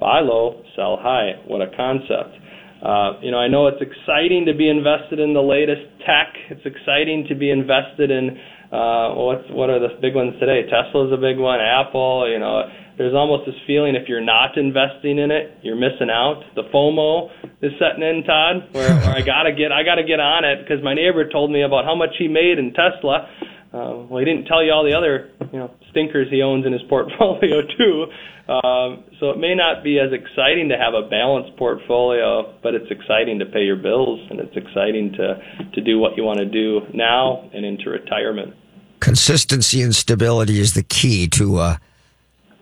buy 0.00 0.20
low, 0.20 0.62
sell 0.74 0.98
high. 1.00 1.38
What 1.46 1.62
a 1.62 1.70
concept. 1.76 2.34
Uh, 2.82 3.20
you 3.22 3.30
know, 3.30 3.38
I 3.38 3.46
know 3.46 3.68
it's 3.68 3.80
exciting 3.80 4.46
to 4.46 4.54
be 4.54 4.68
invested 4.68 5.20
in 5.20 5.34
the 5.34 5.42
latest 5.42 5.82
tech. 6.00 6.34
It's 6.50 6.64
exciting 6.64 7.26
to 7.28 7.34
be 7.34 7.50
invested 7.50 8.10
in 8.10 8.36
uh, 8.72 9.14
what's 9.14 9.44
what 9.50 9.68
are 9.68 9.78
the 9.78 10.00
big 10.00 10.14
ones 10.14 10.32
today? 10.40 10.62
Tesla's 10.70 11.12
a 11.12 11.20
big 11.20 11.38
one. 11.38 11.60
Apple. 11.60 12.30
You 12.30 12.38
know, 12.38 12.62
there's 13.00 13.14
almost 13.14 13.46
this 13.46 13.56
feeling 13.66 13.96
if 13.96 14.10
you're 14.10 14.20
not 14.20 14.58
investing 14.58 15.16
in 15.16 15.30
it, 15.30 15.56
you're 15.62 15.74
missing 15.74 16.12
out. 16.12 16.44
The 16.54 16.64
FOMO 16.68 17.32
is 17.64 17.72
setting 17.80 18.04
in, 18.04 18.24
Todd, 18.24 18.68
where, 18.72 18.92
where 18.92 19.16
I 19.16 19.22
gotta 19.22 19.56
get 19.56 19.72
I 19.72 19.82
gotta 19.84 20.04
get 20.04 20.20
on 20.20 20.44
it 20.44 20.60
because 20.60 20.84
my 20.84 20.92
neighbor 20.92 21.26
told 21.26 21.50
me 21.50 21.62
about 21.62 21.86
how 21.86 21.94
much 21.94 22.10
he 22.18 22.28
made 22.28 22.58
in 22.58 22.74
Tesla. 22.76 23.24
Uh, 23.72 24.04
well, 24.04 24.18
he 24.18 24.26
didn't 24.26 24.44
tell 24.44 24.62
you 24.62 24.70
all 24.70 24.84
the 24.84 24.92
other 24.92 25.32
you 25.50 25.58
know 25.58 25.72
stinkers 25.88 26.28
he 26.28 26.42
owns 26.42 26.66
in 26.66 26.74
his 26.74 26.82
portfolio 26.90 27.64
too. 27.64 28.04
Um, 28.52 29.04
so 29.18 29.30
it 29.30 29.38
may 29.38 29.54
not 29.54 29.82
be 29.82 29.96
as 29.96 30.12
exciting 30.12 30.68
to 30.68 30.76
have 30.76 30.92
a 30.92 31.08
balanced 31.08 31.56
portfolio, 31.56 32.52
but 32.62 32.74
it's 32.74 32.90
exciting 32.90 33.38
to 33.38 33.46
pay 33.46 33.64
your 33.64 33.80
bills 33.80 34.20
and 34.28 34.40
it's 34.40 34.54
exciting 34.54 35.16
to 35.16 35.40
to 35.72 35.80
do 35.80 35.98
what 35.98 36.18
you 36.18 36.22
want 36.22 36.40
to 36.40 36.44
do 36.44 36.84
now 36.92 37.48
and 37.54 37.64
into 37.64 37.88
retirement. 37.88 38.52
Consistency 39.00 39.80
and 39.80 39.96
stability 39.96 40.60
is 40.60 40.74
the 40.74 40.82
key 40.82 41.26
to 41.28 41.60
a 41.60 41.80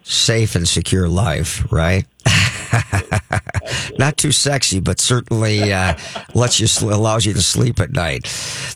safe 0.09 0.54
and 0.54 0.66
secure 0.66 1.09
life, 1.09 1.70
right? 1.70 2.06
Not 3.98 4.16
too 4.16 4.32
sexy, 4.32 4.80
but 4.80 5.00
certainly 5.00 5.72
uh, 5.72 5.96
lets 6.34 6.61
you 6.61 6.88
allows 6.88 7.26
you 7.26 7.34
to 7.34 7.42
sleep 7.42 7.78
at 7.78 7.92
night. 7.92 8.24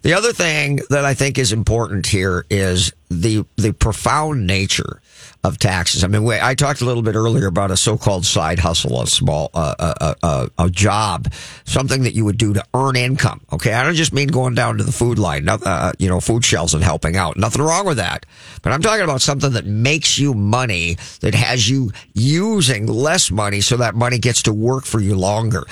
The 0.03 0.14
other 0.14 0.33
thing 0.33 0.80
that 0.91 1.05
I 1.05 1.14
think 1.14 1.39
is 1.39 1.53
important 1.53 2.07
here 2.07 2.45
is 2.51 2.93
the 3.11 3.45
the 3.57 3.72
profound 3.72 4.47
nature 4.47 5.01
of 5.45 5.59
taxes. 5.59 6.05
I 6.05 6.07
mean, 6.07 6.28
I 6.28 6.55
talked 6.55 6.82
a 6.82 6.84
little 6.84 7.03
bit 7.03 7.16
earlier 7.16 7.49
about 7.49 7.72
a 7.72 7.76
so-called 7.76 8.24
side 8.24 8.61
hustle, 8.61 9.03
a 9.03 9.09
small, 9.09 9.51
uh, 9.55 9.74
a, 9.76 9.82
uh, 9.82 9.95
a, 10.01 10.05
uh, 10.05 10.14
uh, 10.22 10.66
a, 10.66 10.70
job, 10.70 11.32
something 11.64 12.05
that 12.05 12.14
you 12.14 12.24
would 12.24 12.38
do 12.38 12.55
to 12.55 12.64
earn 12.74 12.95
income. 12.95 13.40
Okay, 13.53 13.72
I 13.72 13.82
don't 13.82 13.95
just 13.95 14.12
mean 14.12 14.28
going 14.28 14.55
down 14.55 14.78
to 14.78 14.84
the 14.84 14.93
food 14.93 15.18
line, 15.18 15.49
uh, 15.49 15.93
you 15.99 16.09
know, 16.09 16.20
food 16.20 16.45
shelves 16.45 16.74
and 16.74 16.84
helping 16.84 17.16
out. 17.16 17.36
Nothing 17.36 17.62
wrong 17.62 17.86
with 17.86 17.97
that, 17.97 18.24
but 18.62 18.72
I'm 18.72 18.82
talking 18.82 19.03
about 19.03 19.20
something 19.20 19.53
that 19.53 19.66
makes 19.66 20.16
you 20.16 20.32
money, 20.32 20.97
that 21.20 21.34
has 21.34 21.68
you 21.68 21.90
using 22.14 22.86
less 22.86 23.30
money, 23.30 23.61
so 23.61 23.76
that 23.78 23.97
money 23.97 24.18
gets 24.18 24.43
to 24.43 24.53
work 24.53 24.84
for 24.84 25.01
you 25.01 25.16
longer. 25.16 25.64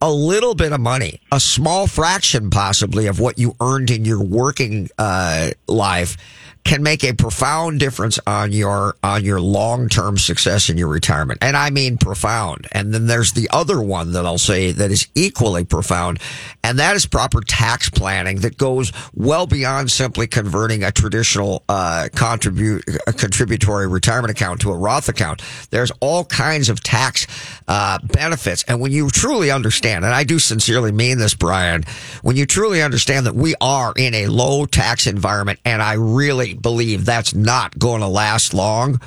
A 0.00 0.10
little 0.10 0.56
bit 0.56 0.72
of 0.72 0.80
money, 0.80 1.20
a 1.30 1.38
small 1.38 1.86
fraction 1.86 2.50
possibly 2.50 3.06
of 3.06 3.20
what 3.20 3.38
you 3.38 3.54
earned 3.60 3.90
in 3.90 4.04
your 4.04 4.22
working 4.22 4.88
uh, 4.98 5.50
life 5.68 6.16
can 6.64 6.82
make 6.82 7.02
a 7.02 7.12
profound 7.12 7.80
difference 7.80 8.18
on 8.26 8.52
your 8.52 8.96
on 9.02 9.24
your 9.24 9.40
long-term 9.40 10.16
success 10.16 10.68
in 10.68 10.78
your 10.78 10.88
retirement. 10.88 11.38
And 11.42 11.56
I 11.56 11.70
mean 11.70 11.98
profound. 11.98 12.68
And 12.72 12.94
then 12.94 13.06
there's 13.06 13.32
the 13.32 13.48
other 13.50 13.80
one 13.82 14.12
that 14.12 14.24
I'll 14.24 14.38
say 14.38 14.72
that 14.72 14.90
is 14.90 15.08
equally 15.14 15.64
profound, 15.64 16.20
and 16.62 16.78
that 16.78 16.96
is 16.96 17.06
proper 17.06 17.40
tax 17.40 17.90
planning 17.90 18.40
that 18.40 18.56
goes 18.56 18.92
well 19.14 19.46
beyond 19.46 19.90
simply 19.90 20.26
converting 20.26 20.84
a 20.84 20.92
traditional 20.92 21.62
uh, 21.68 22.08
contribute 22.14 22.84
a 23.06 23.12
contributory 23.12 23.88
retirement 23.88 24.30
account 24.30 24.60
to 24.60 24.70
a 24.70 24.76
Roth 24.76 25.08
account. 25.08 25.42
There's 25.70 25.90
all 26.00 26.24
kinds 26.24 26.68
of 26.68 26.82
tax 26.82 27.26
uh, 27.66 27.98
benefits, 28.04 28.64
and 28.68 28.80
when 28.80 28.92
you 28.92 29.10
truly 29.10 29.50
understand, 29.50 30.04
and 30.04 30.14
I 30.14 30.24
do 30.24 30.38
sincerely 30.38 30.92
mean 30.92 31.18
this, 31.18 31.34
Brian, 31.34 31.84
when 32.22 32.36
you 32.36 32.46
truly 32.46 32.82
understand 32.82 33.26
that 33.26 33.34
we 33.34 33.54
are 33.60 33.92
in 33.96 34.14
a 34.14 34.26
low 34.28 34.66
tax 34.66 35.06
environment, 35.06 35.58
and 35.64 35.82
I 35.82 35.94
really 35.94 36.51
believe 36.54 37.04
that's 37.04 37.34
not 37.34 37.78
going 37.78 38.00
to 38.00 38.08
last 38.08 38.54
long. 38.54 39.00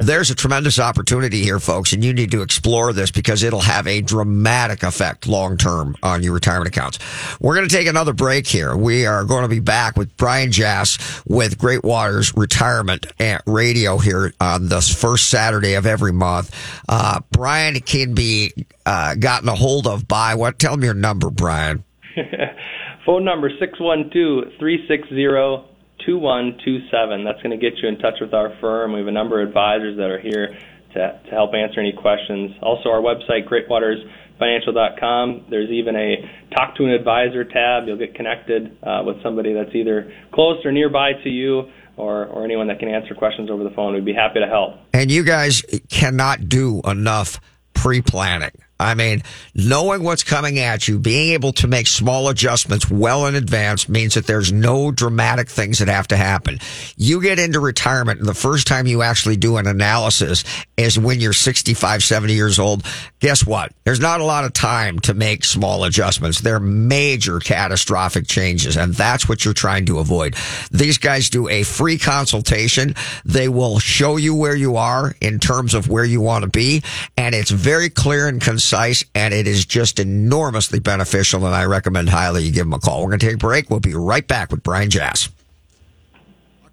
There's 0.00 0.30
a 0.30 0.34
tremendous 0.36 0.78
opportunity 0.78 1.42
here, 1.42 1.58
folks, 1.58 1.92
and 1.92 2.04
you 2.04 2.14
need 2.14 2.30
to 2.30 2.42
explore 2.42 2.92
this 2.92 3.10
because 3.10 3.42
it'll 3.42 3.58
have 3.60 3.88
a 3.88 4.00
dramatic 4.00 4.84
effect 4.84 5.26
long 5.26 5.56
term 5.56 5.96
on 6.04 6.22
your 6.22 6.34
retirement 6.34 6.68
accounts. 6.68 7.00
We're 7.40 7.56
going 7.56 7.68
to 7.68 7.74
take 7.74 7.88
another 7.88 8.12
break 8.12 8.46
here. 8.46 8.76
We 8.76 9.06
are 9.06 9.24
going 9.24 9.42
to 9.42 9.48
be 9.48 9.58
back 9.58 9.96
with 9.96 10.16
Brian 10.16 10.52
Jass 10.52 11.22
with 11.26 11.58
Great 11.58 11.82
Waters 11.82 12.32
Retirement 12.36 13.06
Radio 13.46 13.98
here 13.98 14.32
on 14.40 14.68
the 14.68 14.80
first 14.80 15.30
Saturday 15.30 15.74
of 15.74 15.84
every 15.84 16.12
month. 16.12 16.54
Uh, 16.88 17.20
Brian 17.32 17.80
can 17.80 18.14
be 18.14 18.52
uh, 18.86 19.16
gotten 19.16 19.48
a 19.48 19.56
hold 19.56 19.88
of 19.88 20.06
by 20.06 20.36
what? 20.36 20.60
Tell 20.60 20.76
me 20.76 20.84
your 20.84 20.94
number, 20.94 21.28
Brian. 21.30 21.82
Phone 23.04 23.24
number 23.24 23.50
612 23.58 24.58
360 24.60 25.26
2127. 26.08 27.24
That's 27.24 27.42
going 27.42 27.52
to 27.52 27.60
get 27.60 27.76
you 27.82 27.88
in 27.88 27.98
touch 27.98 28.14
with 28.18 28.32
our 28.32 28.56
firm. 28.62 28.94
We 28.94 29.00
have 29.00 29.08
a 29.08 29.12
number 29.12 29.42
of 29.42 29.48
advisors 29.48 29.98
that 29.98 30.08
are 30.08 30.18
here 30.18 30.56
to, 30.94 31.20
to 31.22 31.30
help 31.30 31.52
answer 31.52 31.80
any 31.80 31.92
questions. 31.92 32.52
Also, 32.62 32.88
our 32.88 33.02
website, 33.02 33.46
greatwatersfinancial.com. 33.46 35.48
There's 35.50 35.68
even 35.68 35.96
a 35.96 36.16
Talk 36.56 36.76
to 36.76 36.84
an 36.84 36.92
Advisor 36.92 37.44
tab. 37.44 37.86
You'll 37.86 37.98
get 37.98 38.14
connected 38.14 38.74
uh, 38.82 39.02
with 39.04 39.22
somebody 39.22 39.52
that's 39.52 39.74
either 39.74 40.10
close 40.32 40.64
or 40.64 40.72
nearby 40.72 41.12
to 41.22 41.28
you 41.28 41.64
or, 41.98 42.24
or 42.24 42.44
anyone 42.44 42.68
that 42.68 42.78
can 42.78 42.88
answer 42.88 43.14
questions 43.14 43.50
over 43.50 43.62
the 43.62 43.70
phone. 43.70 43.92
We'd 43.92 44.06
be 44.06 44.14
happy 44.14 44.40
to 44.40 44.46
help. 44.46 44.76
And 44.94 45.10
you 45.10 45.24
guys 45.24 45.62
cannot 45.90 46.48
do 46.48 46.80
enough 46.86 47.38
pre 47.74 48.00
planning. 48.00 48.52
I 48.80 48.94
mean, 48.94 49.24
knowing 49.56 50.04
what's 50.04 50.22
coming 50.22 50.60
at 50.60 50.86
you, 50.86 51.00
being 51.00 51.32
able 51.32 51.52
to 51.54 51.66
make 51.66 51.88
small 51.88 52.28
adjustments 52.28 52.88
well 52.88 53.26
in 53.26 53.34
advance 53.34 53.88
means 53.88 54.14
that 54.14 54.28
there's 54.28 54.52
no 54.52 54.92
dramatic 54.92 55.48
things 55.48 55.80
that 55.80 55.88
have 55.88 56.06
to 56.08 56.16
happen. 56.16 56.60
You 56.96 57.20
get 57.20 57.40
into 57.40 57.58
retirement 57.58 58.20
and 58.20 58.28
the 58.28 58.34
first 58.34 58.68
time 58.68 58.86
you 58.86 59.02
actually 59.02 59.36
do 59.36 59.56
an 59.56 59.66
analysis 59.66 60.44
is 60.76 60.96
when 60.96 61.18
you're 61.18 61.32
65, 61.32 62.04
70 62.04 62.32
years 62.32 62.60
old. 62.60 62.84
Guess 63.18 63.44
what? 63.44 63.72
There's 63.82 63.98
not 63.98 64.20
a 64.20 64.24
lot 64.24 64.44
of 64.44 64.52
time 64.52 65.00
to 65.00 65.14
make 65.14 65.44
small 65.44 65.82
adjustments. 65.82 66.40
They're 66.40 66.60
major 66.60 67.40
catastrophic 67.40 68.28
changes 68.28 68.76
and 68.76 68.94
that's 68.94 69.28
what 69.28 69.44
you're 69.44 69.54
trying 69.54 69.86
to 69.86 69.98
avoid. 69.98 70.36
These 70.70 70.98
guys 70.98 71.30
do 71.30 71.48
a 71.48 71.64
free 71.64 71.98
consultation. 71.98 72.94
They 73.24 73.48
will 73.48 73.80
show 73.80 74.18
you 74.18 74.36
where 74.36 74.54
you 74.54 74.76
are 74.76 75.16
in 75.20 75.40
terms 75.40 75.74
of 75.74 75.88
where 75.88 76.04
you 76.04 76.20
want 76.20 76.44
to 76.44 76.48
be 76.48 76.84
and 77.16 77.34
it's 77.34 77.50
very 77.50 77.90
clear 77.90 78.28
and 78.28 78.40
concise 78.40 78.67
concise, 78.68 79.04
and 79.14 79.32
it 79.32 79.46
is 79.46 79.64
just 79.64 79.98
enormously 79.98 80.78
beneficial. 80.78 81.46
And 81.46 81.54
I 81.54 81.64
recommend 81.64 82.08
highly 82.08 82.44
you 82.44 82.52
give 82.52 82.66
them 82.66 82.74
a 82.74 82.78
call. 82.78 83.02
We're 83.02 83.08
going 83.08 83.20
to 83.20 83.26
take 83.26 83.36
a 83.36 83.38
break. 83.38 83.70
We'll 83.70 83.80
be 83.80 83.94
right 83.94 84.26
back 84.26 84.50
with 84.50 84.62
Brian 84.62 84.90
Jass 84.90 85.28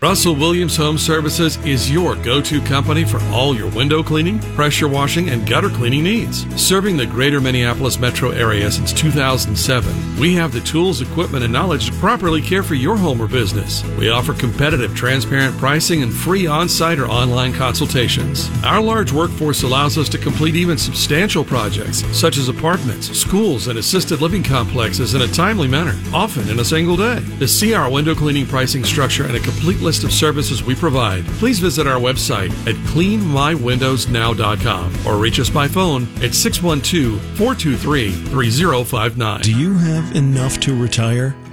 Russell 0.00 0.36
Williams 0.36 0.76
Home 0.76 0.96
Services 0.96 1.56
is 1.66 1.90
your 1.90 2.14
go 2.14 2.40
to 2.40 2.60
company 2.60 3.02
for 3.02 3.18
all 3.32 3.52
your 3.56 3.68
window 3.72 4.00
cleaning, 4.00 4.38
pressure 4.54 4.86
washing, 4.86 5.30
and 5.30 5.44
gutter 5.44 5.70
cleaning 5.70 6.04
needs. 6.04 6.46
Serving 6.54 6.96
the 6.96 7.04
greater 7.04 7.40
Minneapolis 7.40 7.98
metro 7.98 8.30
area 8.30 8.70
since 8.70 8.92
2007, 8.92 10.20
we 10.20 10.34
have 10.34 10.52
the 10.52 10.60
tools, 10.60 11.00
equipment, 11.00 11.42
and 11.42 11.52
knowledge 11.52 11.86
to 11.86 11.92
properly 11.96 12.40
care 12.40 12.62
for 12.62 12.76
your 12.76 12.96
home 12.96 13.20
or 13.20 13.26
business. 13.26 13.82
We 13.98 14.08
offer 14.08 14.34
competitive, 14.34 14.94
transparent 14.94 15.58
pricing 15.58 16.04
and 16.04 16.14
free 16.14 16.46
on 16.46 16.68
site 16.68 17.00
or 17.00 17.08
online 17.08 17.52
consultations. 17.52 18.48
Our 18.62 18.80
large 18.80 19.10
workforce 19.10 19.64
allows 19.64 19.98
us 19.98 20.08
to 20.10 20.18
complete 20.18 20.54
even 20.54 20.78
substantial 20.78 21.42
projects, 21.42 22.04
such 22.16 22.36
as 22.36 22.48
apartments, 22.48 23.10
schools, 23.18 23.66
and 23.66 23.80
assisted 23.80 24.20
living 24.20 24.44
complexes 24.44 25.14
in 25.14 25.22
a 25.22 25.26
timely 25.26 25.66
manner, 25.66 25.98
often 26.14 26.48
in 26.48 26.60
a 26.60 26.64
single 26.64 26.96
day. 26.96 27.20
To 27.40 27.48
see 27.48 27.74
our 27.74 27.90
window 27.90 28.14
cleaning 28.14 28.46
pricing 28.46 28.84
structure 28.84 29.24
and 29.24 29.34
a 29.34 29.40
complete 29.40 29.87
list 29.88 30.04
of 30.04 30.12
services 30.12 30.62
we 30.62 30.74
provide, 30.74 31.24
please 31.40 31.60
visit 31.60 31.86
our 31.86 31.98
website 31.98 32.50
at 32.68 32.74
cleanmywindowsnow.com 32.92 35.06
or 35.06 35.16
reach 35.16 35.40
us 35.40 35.48
by 35.48 35.66
phone 35.66 36.02
at 36.22 36.34
612 36.34 37.18
423 37.38 38.10
3059. 38.10 39.40
Do 39.40 39.58
you 39.58 39.72
have 39.78 40.14
enough 40.14 40.60
to 40.60 40.78
retire? 40.78 41.34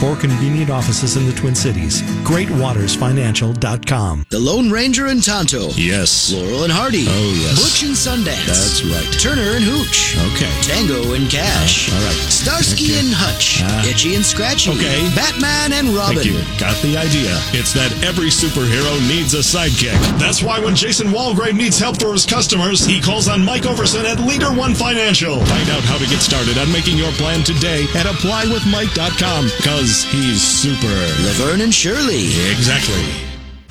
Four 0.00 0.14
convenient 0.16 0.68
offices 0.70 1.16
in 1.16 1.24
the 1.26 1.32
Twin 1.32 1.54
Cities. 1.54 2.02
GreatWatersFinancial.com. 2.28 4.26
The 4.28 4.38
Lone 4.38 4.70
Ranger 4.70 5.06
and 5.06 5.22
Tonto. 5.24 5.70
Yes. 5.74 6.32
Laurel 6.32 6.64
and 6.64 6.72
Hardy. 6.72 7.06
Oh, 7.08 7.32
yes. 7.40 7.56
Butch 7.56 7.82
and 7.88 7.96
Sundance. 7.96 8.44
That's 8.44 8.84
right. 8.84 9.08
Turner 9.18 9.56
and 9.56 9.64
Hooch. 9.64 10.12
Okay. 10.36 10.52
Tango 10.60 11.14
and 11.14 11.30
Cash. 11.30 11.88
Uh, 11.88 11.94
all 11.96 12.02
right. 12.04 12.12
Starsky 12.28 12.92
and 13.00 13.08
Hutch. 13.08 13.62
Uh, 13.64 13.88
Itchy 13.88 14.14
and 14.14 14.24
Scratchy. 14.24 14.70
Okay. 14.76 15.00
Batman 15.16 15.72
and 15.72 15.88
Robin. 15.96 16.16
Thank 16.20 16.28
you. 16.28 16.44
Got 16.60 16.76
the 16.84 17.00
idea. 17.00 17.32
It's 17.56 17.72
that 17.72 17.88
every 18.04 18.28
superhero 18.28 18.92
needs 19.08 19.32
a 19.32 19.40
sidekick. 19.40 19.96
That's 20.20 20.42
why 20.42 20.60
when 20.60 20.76
Jason 20.76 21.08
Walgrave 21.08 21.56
needs 21.56 21.78
help 21.78 21.96
for 21.98 22.12
his 22.12 22.26
customers, 22.26 22.84
he 22.84 23.00
calls 23.00 23.28
on 23.32 23.40
Mike 23.42 23.64
Overson 23.64 24.04
at 24.04 24.18
LeaderOne 24.20 24.76
Financial. 24.76 25.40
Find 25.40 25.68
out 25.72 25.84
how 25.88 25.96
to 25.96 26.04
get 26.06 26.20
started 26.20 26.58
on 26.58 26.70
making 26.70 26.98
your 27.00 27.12
plan 27.16 27.40
today 27.48 27.84
at 27.96 28.04
applywithmike.com 28.04 29.48
because 29.56 29.85
he's 29.86 30.42
super. 30.42 30.86
Laverne 30.88 31.60
and 31.60 31.72
Shirley. 31.72 32.26
Exactly. 32.50 33.25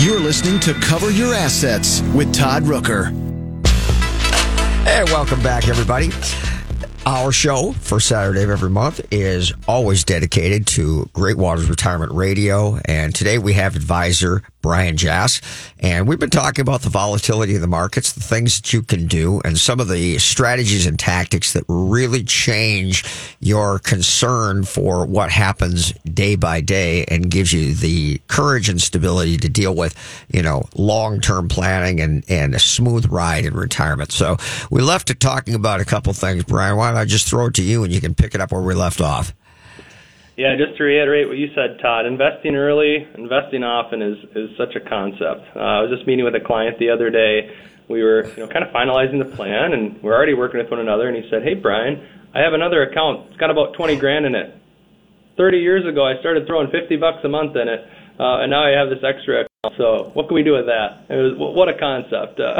You're 0.00 0.20
listening 0.20 0.60
to 0.60 0.74
Cover 0.74 1.10
Your 1.10 1.34
Assets 1.34 2.02
with 2.14 2.32
Todd 2.32 2.62
Rooker. 2.62 3.06
Hey, 4.84 5.02
welcome 5.04 5.42
back, 5.42 5.66
everybody. 5.66 6.10
Our 7.06 7.32
show 7.32 7.72
for 7.72 8.00
Saturday 8.00 8.44
of 8.44 8.50
every 8.50 8.70
month 8.70 9.06
is 9.10 9.52
always 9.68 10.04
dedicated 10.04 10.66
to 10.68 11.10
Great 11.12 11.36
Waters 11.36 11.68
Retirement 11.68 12.12
Radio. 12.12 12.78
And 12.86 13.14
today 13.14 13.36
we 13.36 13.52
have 13.52 13.76
advisor 13.76 14.42
Brian 14.64 14.96
Jass. 14.96 15.42
And 15.78 16.08
we've 16.08 16.18
been 16.18 16.30
talking 16.30 16.62
about 16.62 16.80
the 16.80 16.88
volatility 16.88 17.54
of 17.54 17.60
the 17.60 17.66
markets, 17.66 18.14
the 18.14 18.22
things 18.22 18.58
that 18.58 18.72
you 18.72 18.80
can 18.80 19.06
do, 19.06 19.42
and 19.44 19.58
some 19.58 19.78
of 19.78 19.88
the 19.88 20.16
strategies 20.16 20.86
and 20.86 20.98
tactics 20.98 21.52
that 21.52 21.64
really 21.68 22.24
change 22.24 23.04
your 23.40 23.78
concern 23.78 24.64
for 24.64 25.04
what 25.04 25.30
happens 25.30 25.92
day 26.04 26.34
by 26.34 26.62
day 26.62 27.04
and 27.08 27.30
gives 27.30 27.52
you 27.52 27.74
the 27.74 28.22
courage 28.26 28.70
and 28.70 28.80
stability 28.80 29.36
to 29.36 29.50
deal 29.50 29.74
with, 29.74 29.94
you 30.32 30.40
know, 30.40 30.66
long 30.74 31.20
term 31.20 31.46
planning 31.46 32.00
and, 32.00 32.24
and 32.30 32.54
a 32.54 32.58
smooth 32.58 33.04
ride 33.10 33.44
in 33.44 33.52
retirement. 33.52 34.12
So 34.12 34.38
we 34.70 34.80
left 34.80 35.10
it 35.10 35.20
talking 35.20 35.54
about 35.54 35.82
a 35.82 35.84
couple 35.84 36.14
things, 36.14 36.42
Brian. 36.44 36.78
Why 36.78 36.88
don't 36.88 36.98
I 36.98 37.04
just 37.04 37.28
throw 37.28 37.48
it 37.48 37.54
to 37.56 37.62
you 37.62 37.84
and 37.84 37.92
you 37.92 38.00
can 38.00 38.14
pick 38.14 38.34
it 38.34 38.40
up 38.40 38.50
where 38.50 38.62
we 38.62 38.72
left 38.72 39.02
off? 39.02 39.34
Yeah, 40.36 40.56
just 40.56 40.76
to 40.78 40.84
reiterate 40.84 41.28
what 41.28 41.38
you 41.38 41.48
said, 41.54 41.78
Todd, 41.80 42.06
investing 42.06 42.56
early, 42.56 43.06
investing 43.14 43.62
often 43.62 44.02
is, 44.02 44.18
is 44.34 44.50
such 44.58 44.74
a 44.74 44.80
concept. 44.80 45.46
Uh, 45.54 45.60
I 45.60 45.80
was 45.82 45.90
just 45.94 46.06
meeting 46.08 46.24
with 46.24 46.34
a 46.34 46.40
client 46.40 46.78
the 46.78 46.90
other 46.90 47.08
day. 47.08 47.54
we 47.88 48.02
were 48.02 48.26
you 48.34 48.42
know 48.42 48.48
kind 48.48 48.64
of 48.64 48.72
finalizing 48.74 49.18
the 49.22 49.36
plan, 49.36 49.72
and 49.72 50.02
we're 50.02 50.14
already 50.14 50.34
working 50.34 50.58
with 50.58 50.70
one 50.70 50.80
another. 50.80 51.06
And 51.06 51.16
he 51.16 51.28
said, 51.30 51.44
"Hey, 51.44 51.54
Brian, 51.54 52.02
I 52.34 52.40
have 52.40 52.52
another 52.52 52.82
account. 52.82 53.28
It's 53.30 53.36
got 53.36 53.50
about 53.50 53.74
20 53.74 53.96
grand 53.96 54.26
in 54.26 54.34
it. 54.34 54.54
30 55.36 55.58
years 55.58 55.86
ago, 55.86 56.04
I 56.04 56.18
started 56.20 56.46
throwing 56.46 56.70
50 56.70 56.96
bucks 56.96 57.18
a 57.24 57.28
month 57.28 57.54
in 57.56 57.68
it, 57.68 57.80
uh, 58.18 58.42
and 58.42 58.50
now 58.50 58.64
I 58.64 58.70
have 58.70 58.88
this 58.88 59.02
extra 59.04 59.46
account. 59.46 59.76
So 59.76 60.10
what 60.14 60.26
can 60.28 60.34
we 60.34 60.42
do 60.42 60.52
with 60.52 60.66
that? 60.66 61.06
It 61.08 61.16
was 61.16 61.34
what 61.38 61.68
a 61.68 61.78
concept. 61.78 62.40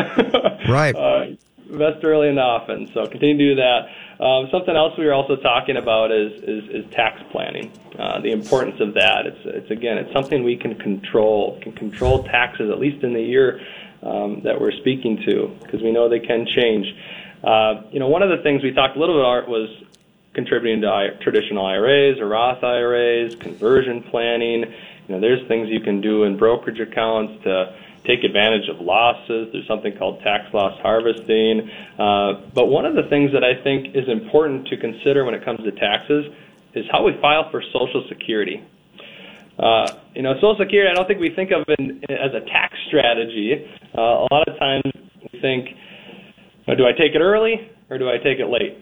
Uh, 0.55 0.59
right. 0.69 0.95
Uh, 0.95 1.27
invest 1.71 2.05
early 2.05 2.29
and 2.29 2.39
often. 2.39 2.91
So 2.95 3.07
continue 3.07 3.37
to 3.37 3.55
do 3.55 3.55
that. 3.57 3.89
Um, 4.21 4.49
something 4.53 4.77
else 4.77 4.97
we 4.97 5.05
were 5.05 5.13
also 5.13 5.37
talking 5.37 5.77
about 5.77 6.13
is 6.13 6.33
is, 6.43 6.69
is 6.71 6.93
tax 6.93 7.21
planning. 7.33 7.73
Uh, 7.99 8.21
the 8.21 8.31
importance 8.31 8.81
of 8.81 8.95
that. 8.95 9.27
It's 9.27 9.41
it's 9.45 9.71
again 9.71 9.99
it's 9.99 10.13
something 10.13 10.45
we 10.45 10.57
can 10.57 10.75
control. 10.77 11.59
Can 11.63 11.73
control 11.73 12.25
taxes 12.25 12.71
at 12.71 12.79
least 12.79 13.03
in 13.03 13.13
the 13.13 13.23
year 13.23 13.61
um, 14.03 14.41
that 14.45 14.61
we're 14.61 14.73
speaking 14.73 15.23
to 15.27 15.57
because 15.63 15.83
we 15.83 15.91
know 15.91 16.09
they 16.09 16.21
can 16.21 16.47
change. 16.47 16.87
Uh, 17.43 17.83
you 17.91 17.99
know, 17.99 18.09
one 18.09 18.23
of 18.23 18.31
the 18.31 18.43
things 18.43 18.63
we 18.63 18.73
talked 18.73 18.97
a 18.97 19.01
little 19.01 19.17
bit 19.17 19.25
about 19.25 19.49
was 19.49 19.69
contributing 20.33 20.81
to 20.83 20.89
I- 20.89 21.17
traditional 21.21 21.67
IRAs 21.67 22.19
or 22.19 22.29
Roth 22.29 22.63
IRAs, 22.63 23.35
conversion 23.37 24.03
planning. 24.03 24.63
You 25.09 25.15
know, 25.15 25.21
there's 25.21 25.47
things 25.49 25.69
you 25.69 25.81
can 25.81 26.01
do 26.01 26.25
in 26.25 26.37
brokerage 26.37 26.81
accounts 26.81 27.43
to 27.45 27.77
take 28.07 28.23
advantage 28.23 28.69
of 28.69 28.81
losses. 28.81 29.49
There's 29.53 29.67
something 29.67 29.97
called 29.97 30.21
tax 30.21 30.53
loss 30.53 30.79
harvesting. 30.81 31.71
Uh, 31.99 32.45
but 32.55 32.67
one 32.67 32.85
of 32.85 32.95
the 32.95 33.05
things 33.09 33.33
that 33.33 33.43
I 33.43 33.63
think 33.63 33.97
is 33.97 34.09
important 34.09 34.69
to 34.69 34.77
consider 34.77 35.25
when 35.25 35.35
it 35.35 35.45
comes 35.45 35.61
to 35.65 35.73
taxes 35.73 36.27
is 36.75 36.85
how 36.91 37.05
we 37.05 37.13
file 37.21 37.51
for 37.51 37.63
Social 37.73 38.05
Security. 38.09 38.63
Uh, 39.59 39.87
you 40.15 40.23
know, 40.23 40.35
Social 40.37 40.57
Security, 40.59 40.91
I 40.91 40.95
don't 40.95 41.07
think 41.07 41.21
we 41.21 41.31
think 41.35 41.51
of 41.51 41.65
it 41.69 41.81
as 42.11 42.35
a 42.35 42.45
tax 42.51 42.77
strategy. 42.89 43.65
Uh, 43.97 44.01
a 44.01 44.29
lot 44.31 44.49
of 44.49 44.59
times 44.59 44.83
we 45.33 45.41
think, 45.41 45.69
do 46.67 46.85
I 46.87 46.93
take 46.93 47.15
it 47.15 47.21
early 47.21 47.71
or 47.89 47.99
do 47.99 48.09
I 48.09 48.19
take 48.19 48.39
it 48.39 48.49
late? 48.49 48.77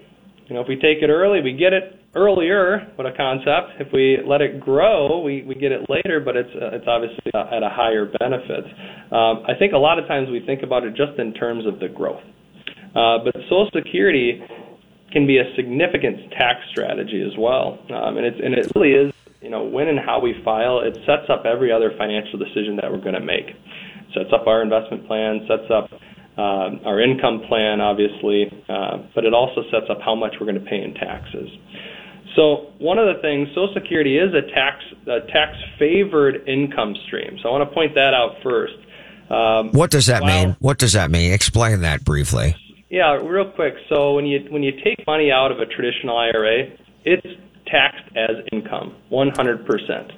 You 0.48 0.54
know, 0.54 0.62
if 0.62 0.68
we 0.68 0.76
take 0.76 1.02
it 1.02 1.10
early, 1.10 1.40
we 1.42 1.52
get 1.52 1.72
it 1.72 2.01
earlier. 2.14 2.92
What 2.96 3.06
a 3.06 3.16
concept! 3.16 3.80
If 3.80 3.92
we 3.92 4.18
let 4.26 4.40
it 4.40 4.60
grow, 4.60 5.20
we, 5.20 5.42
we 5.42 5.54
get 5.54 5.72
it 5.72 5.88
later, 5.88 6.20
but 6.20 6.36
it's 6.36 6.50
uh, 6.54 6.76
it's 6.76 6.86
obviously 6.86 7.32
at 7.34 7.62
a 7.62 7.70
higher 7.70 8.06
benefit. 8.18 8.64
Um, 9.12 9.44
I 9.48 9.54
think 9.58 9.72
a 9.72 9.78
lot 9.78 9.98
of 9.98 10.06
times 10.06 10.28
we 10.30 10.40
think 10.44 10.62
about 10.62 10.84
it 10.84 10.94
just 10.94 11.18
in 11.18 11.32
terms 11.34 11.66
of 11.66 11.80
the 11.80 11.88
growth, 11.88 12.22
uh, 12.94 13.18
but 13.24 13.34
Social 13.48 13.70
Security 13.74 14.42
can 15.12 15.26
be 15.26 15.38
a 15.38 15.44
significant 15.56 16.30
tax 16.32 16.60
strategy 16.70 17.22
as 17.22 17.36
well, 17.38 17.78
um, 17.90 18.16
and 18.16 18.26
it's 18.26 18.40
and 18.42 18.54
it 18.54 18.70
really 18.74 18.92
is. 18.92 19.12
You 19.40 19.50
know, 19.50 19.64
when 19.64 19.88
and 19.88 19.98
how 19.98 20.20
we 20.20 20.40
file, 20.44 20.80
it 20.86 20.94
sets 21.04 21.26
up 21.28 21.44
every 21.44 21.72
other 21.72 21.90
financial 21.98 22.38
decision 22.38 22.78
that 22.80 22.92
we're 22.92 23.02
going 23.02 23.18
to 23.18 23.24
make. 23.24 23.50
Sets 24.14 24.30
up 24.32 24.46
our 24.46 24.62
investment 24.62 25.08
plan, 25.08 25.40
sets 25.48 25.66
up 25.66 25.90
uh, 26.38 26.78
our 26.86 27.02
income 27.02 27.42
plan, 27.48 27.80
obviously, 27.80 28.46
uh, 28.68 28.98
but 29.16 29.24
it 29.24 29.34
also 29.34 29.62
sets 29.72 29.90
up 29.90 29.98
how 30.00 30.14
much 30.14 30.34
we're 30.38 30.46
going 30.46 30.62
to 30.62 30.70
pay 30.70 30.80
in 30.80 30.94
taxes. 30.94 31.50
So 32.36 32.72
one 32.78 32.98
of 32.98 33.14
the 33.14 33.20
things, 33.20 33.48
Social 33.48 33.74
Security 33.74 34.18
is 34.18 34.32
a 34.34 34.42
tax 34.54 34.82
a 35.06 35.20
tax 35.32 35.56
favored 35.78 36.48
income 36.48 36.94
stream. 37.06 37.38
So 37.42 37.48
I 37.48 37.52
want 37.52 37.68
to 37.68 37.74
point 37.74 37.94
that 37.94 38.14
out 38.14 38.36
first. 38.42 38.74
Um, 39.30 39.70
what 39.72 39.90
does 39.90 40.06
that 40.06 40.22
while, 40.22 40.46
mean? 40.46 40.56
What 40.60 40.78
does 40.78 40.92
that 40.92 41.10
mean? 41.10 41.32
Explain 41.32 41.80
that 41.80 42.04
briefly. 42.04 42.56
Yeah, 42.90 43.14
real 43.16 43.50
quick. 43.50 43.74
So 43.88 44.14
when 44.14 44.26
you 44.26 44.46
when 44.50 44.62
you 44.62 44.72
take 44.84 45.06
money 45.06 45.30
out 45.30 45.50
of 45.50 45.58
a 45.58 45.66
traditional 45.66 46.16
IRA, 46.16 46.70
it's 47.04 47.26
taxed 47.66 48.04
as 48.16 48.36
income, 48.52 48.94
100%. 49.10 50.12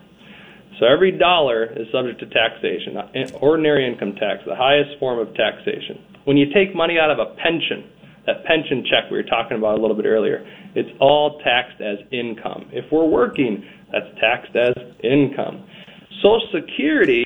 So 0.81 0.87
every 0.87 1.13
dollar 1.13 1.67
is 1.67 1.87
subject 1.93 2.19
to 2.21 2.27
taxation, 2.27 2.99
ordinary 3.41 3.87
income 3.87 4.15
tax, 4.17 4.43
the 4.45 4.57
highest 4.57 4.99
form 4.99 5.21
of 5.21 5.33
taxation. 5.35 6.03
When 6.25 6.37
you 6.37 6.53
take 6.53 6.75
money 6.75 6.99
out 6.99 7.11
of 7.11 7.21
a 7.21 7.27
pension, 7.37 7.89
that 8.27 8.45
pension 8.45 8.85
check 8.85 9.11
we 9.11 9.17
were 9.17 9.23
talking 9.23 9.57
about 9.57 9.79
a 9.79 9.81
little 9.81 9.97
bit 9.97 10.07
earlier, 10.07 10.45
it's 10.75 10.91
all 11.01 11.39
taxed 11.41 11.81
as 11.81 11.99
income. 12.11 12.69
If 12.73 12.91
we're 12.91 13.07
working, 13.07 13.65
that's 13.93 14.07
taxed 14.21 14.57
as 14.57 14.75
income. 15.03 15.65
Social 16.23 16.49
Security, 16.53 17.25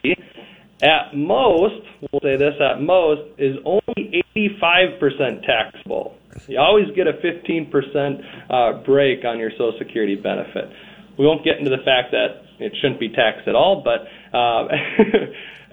at 0.83 1.17
most, 1.17 1.83
we'll 2.01 2.21
say 2.21 2.37
this, 2.37 2.55
at 2.61 2.83
most, 2.83 3.23
is 3.39 3.57
only 3.65 4.23
85% 4.37 5.45
taxable. 5.47 6.17
You 6.47 6.59
always 6.59 6.87
get 6.95 7.07
a 7.07 7.15
15% 7.15 8.51
uh, 8.51 8.85
break 8.85 9.25
on 9.25 9.39
your 9.39 9.51
Social 9.53 9.75
Security 9.79 10.15
benefit. 10.15 10.71
We 11.19 11.27
won't 11.27 11.45
get 11.45 11.59
into 11.59 11.71
the 11.71 11.83
fact 11.85 12.13
that 12.13 12.45
it 12.59 12.73
shouldn't 12.81 13.01
be 13.01 13.09
taxed 13.09 13.49
at 13.49 13.55
all, 13.55 13.83
but 13.83 14.07
uh, 14.37 14.69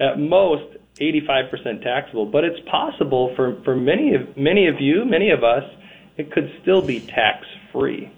at 0.00 0.18
most 0.18 0.64
85% 1.00 1.82
taxable. 1.82 2.26
But 2.26 2.44
it's 2.44 2.60
possible 2.68 3.32
for, 3.36 3.60
for 3.64 3.76
many 3.76 4.14
of 4.14 4.36
many 4.36 4.66
of 4.66 4.80
you, 4.80 5.04
many 5.04 5.30
of 5.30 5.44
us, 5.44 5.64
it 6.16 6.32
could 6.32 6.50
still 6.62 6.82
be 6.82 7.00
tax 7.00 7.46
free. 7.76 8.10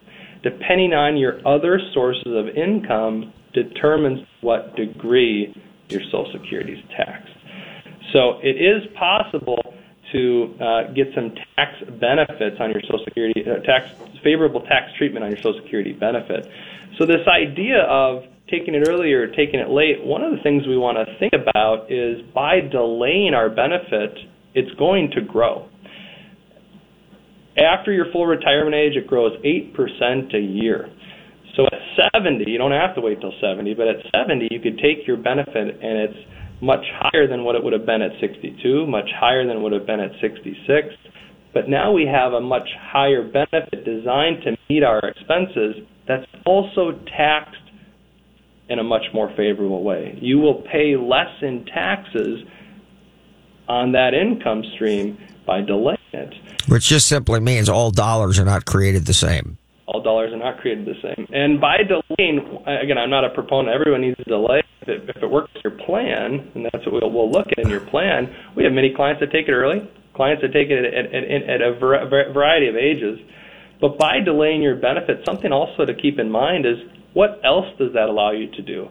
Depending 0.43 0.93
on 0.93 1.17
your 1.17 1.47
other 1.47 1.81
sources 1.93 2.27
of 2.27 2.49
income, 2.57 3.33
determines 3.53 4.21
what 4.41 4.77
degree 4.77 5.55
your 5.89 6.03
Social 6.05 6.31
Security 6.33 6.75
is 6.75 6.85
taxed. 6.97 7.35
So 8.13 8.39
it 8.43 8.57
is 8.57 8.87
possible 8.95 9.75
to 10.13 10.55
uh, 10.61 10.93
get 10.93 11.09
some 11.15 11.35
tax 11.57 11.73
benefits 12.01 12.57
on 12.61 12.71
your 12.71 12.81
Social 12.83 13.05
Security, 13.05 13.45
uh, 13.45 13.57
tax 13.65 13.91
favorable 14.23 14.61
tax 14.63 14.93
treatment 14.97 15.25
on 15.25 15.31
your 15.31 15.39
Social 15.39 15.61
Security 15.63 15.93
benefit. 15.93 16.49
So 16.99 17.07
this 17.07 17.27
idea 17.27 17.83
of 17.83 18.25
taking 18.49 18.75
it 18.75 18.89
early 18.89 19.13
or 19.13 19.27
taking 19.27 19.61
it 19.61 19.69
late, 19.69 20.03
one 20.05 20.23
of 20.23 20.33
the 20.33 20.43
things 20.43 20.67
we 20.67 20.79
want 20.79 20.97
to 20.97 21.19
think 21.19 21.33
about 21.35 21.91
is 21.91 22.23
by 22.33 22.61
delaying 22.61 23.35
our 23.35 23.51
benefit, 23.51 24.17
it's 24.55 24.73
going 24.79 25.11
to 25.13 25.21
grow. 25.21 25.69
After 27.59 27.93
your 27.93 28.07
full 28.13 28.27
retirement 28.27 28.75
age, 28.75 28.97
it 28.97 29.07
grows 29.07 29.33
8% 29.45 30.35
a 30.35 30.39
year. 30.39 30.89
So 31.57 31.67
at 31.67 32.13
70, 32.15 32.49
you 32.49 32.57
don't 32.57 32.73
have 32.73 32.95
to 32.95 33.01
wait 33.01 33.21
till 33.21 33.33
70, 33.41 33.75
but 33.75 33.89
at 33.89 33.97
70, 34.15 34.49
you 34.51 34.61
could 34.61 34.79
take 34.79 35.07
your 35.07 35.17
benefit 35.17 35.57
and 35.57 35.99
it's 35.99 36.19
much 36.63 36.85
higher 36.95 37.27
than 37.27 37.45
what 37.45 37.57
it 37.57 37.65
would 37.65 37.73
have 37.73 37.87
been 37.87 38.03
at 38.03 38.13
62, 38.21 38.87
much 38.87 39.09
higher 39.19 39.47
than 39.47 39.57
it 39.57 39.61
would 39.61 39.73
have 39.73 39.87
been 39.87 40.01
at 40.01 40.13
66. 40.21 40.89
But 41.53 41.69
now 41.69 41.93
we 41.93 42.07
have 42.07 42.33
a 42.33 42.41
much 42.41 42.69
higher 42.79 43.25
benefit 43.25 43.85
designed 43.85 44.43
to 44.45 44.57
meet 44.69 44.85
our 44.85 45.01
expenses 45.01 45.77
that's 46.07 46.27
also 46.47 46.93
taxed 47.17 47.57
in 48.69 48.79
a 48.79 48.85
much 48.85 49.05
more 49.13 49.33
favorable 49.37 49.83
way. 49.83 50.17
You 50.21 50.39
will 50.39 50.63
pay 50.71 50.97
less 50.97 51.43
in 51.43 51.65
taxes 51.67 52.45
on 53.67 53.93
that 53.93 54.15
income 54.15 54.63
stream 54.75 55.19
by 55.47 55.63
delaying 55.63 55.98
it. 56.13 56.35
Which 56.69 56.87
just 56.87 57.09
simply 57.09 57.41
means 57.41 57.69
all 57.69 57.91
dollars 57.91 58.39
are 58.39 58.45
not 58.45 58.65
created 58.65 59.07
the 59.07 59.15
same. 59.15 59.59
All 59.87 60.03
dollars 60.03 60.33
are 60.33 60.39
not 60.39 60.59
created 60.61 60.85
the 60.85 61.01
same. 61.03 61.27
And 61.33 61.61
by 61.61 61.79
delaying, 61.79 62.63
again, 62.67 62.99
I'm 62.99 63.11
not 63.11 63.25
a 63.25 63.31
proponent. 63.31 63.75
Everyone 63.75 64.03
needs 64.03 64.19
to 64.19 64.25
delay. 64.25 64.63
If 64.83 64.89
it, 64.89 65.09
if 65.09 65.23
it 65.23 65.31
works 65.31 65.51
your 65.65 65.73
plan, 65.73 66.51
and 66.55 66.65
that's 66.67 66.85
what 66.87 67.01
we'll, 67.03 67.11
we'll 67.11 67.31
look 67.31 67.49
at 67.53 67.59
in 67.59 67.71
your 67.71 67.81
plan, 67.81 68.35
we 68.55 68.65
have 68.65 68.73
many 68.73 68.95
clients 68.95 69.21
that 69.21 69.33
take 69.33 69.49
it 69.49 69.53
early, 69.53 69.89
clients 70.15 70.43
that 70.43 70.53
take 70.53 70.69
it 70.69 70.85
at, 70.85 71.15
at, 71.15 71.25
at, 71.25 71.43
at 71.49 71.63
a 71.63 71.73
variety 71.79 72.69
of 72.69 72.77
ages. 72.77 73.19
But 73.81 73.99
by 73.99 74.21
delaying 74.21 74.61
your 74.61 74.77
benefit, 74.77 75.25
something 75.25 75.53
also 75.53 75.85
to 75.87 75.95
keep 75.95 76.19
in 76.19 76.31
mind 76.31 76.67
is 76.67 76.77
what 77.15 77.41
else 77.45 77.67
does 77.79 77.93
that 77.95 78.09
allow 78.09 78.33
you 78.33 78.51
to 78.53 78.63
do? 78.63 78.89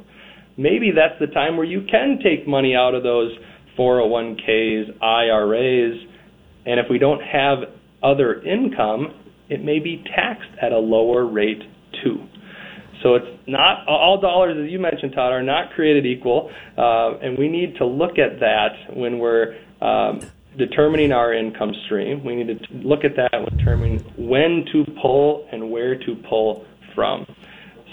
Maybe 0.58 0.92
that's 0.92 1.20
the 1.20 1.28
time 1.28 1.58
where 1.58 1.66
you 1.66 1.86
can 1.90 2.20
take 2.24 2.48
money 2.48 2.76
out 2.76 2.96
of 2.96 3.04
those 3.04 3.38
401ks, 3.78 5.02
IRAs, 5.02 6.08
and 6.68 6.80
if 6.80 6.86
we 6.90 7.00
don't 7.00 7.22
have 7.22 7.60
other 8.04 8.42
income, 8.44 9.14
it 9.50 9.64
may 9.64 9.80
be 9.80 10.04
taxed 10.16 10.52
at 10.62 10.72
a 10.72 10.78
lower 10.78 11.26
rate 11.26 11.64
too. 12.04 12.22
So 13.02 13.16
it's 13.16 13.28
not 13.48 13.88
all 13.88 14.20
dollars, 14.20 14.58
as 14.62 14.72
you 14.72 14.80
mentioned, 14.80 15.14
Todd, 15.14 15.32
are 15.32 15.44
not 15.44 15.72
created 15.74 16.06
equal, 16.06 16.52
uh, 16.78 17.18
and 17.20 17.38
we 17.38 17.48
need 17.48 17.76
to 17.78 17.86
look 17.86 18.18
at 18.18 18.40
that 18.40 18.96
when 18.96 19.20
we're 19.20 19.56
um, 19.82 20.20
determining 20.58 21.12
our 21.12 21.34
income 21.34 21.74
stream. 21.86 22.24
We 22.24 22.36
need 22.36 22.48
to 22.48 22.74
look 22.74 23.06
at 23.06 23.16
that 23.16 23.32
when 23.32 23.58
determining 23.58 24.00
when 24.18 24.66
to 24.74 24.84
pull 25.02 25.48
and 25.52 25.72
where 25.72 25.96
to 25.96 26.16
pull 26.28 26.66
from. 26.96 27.26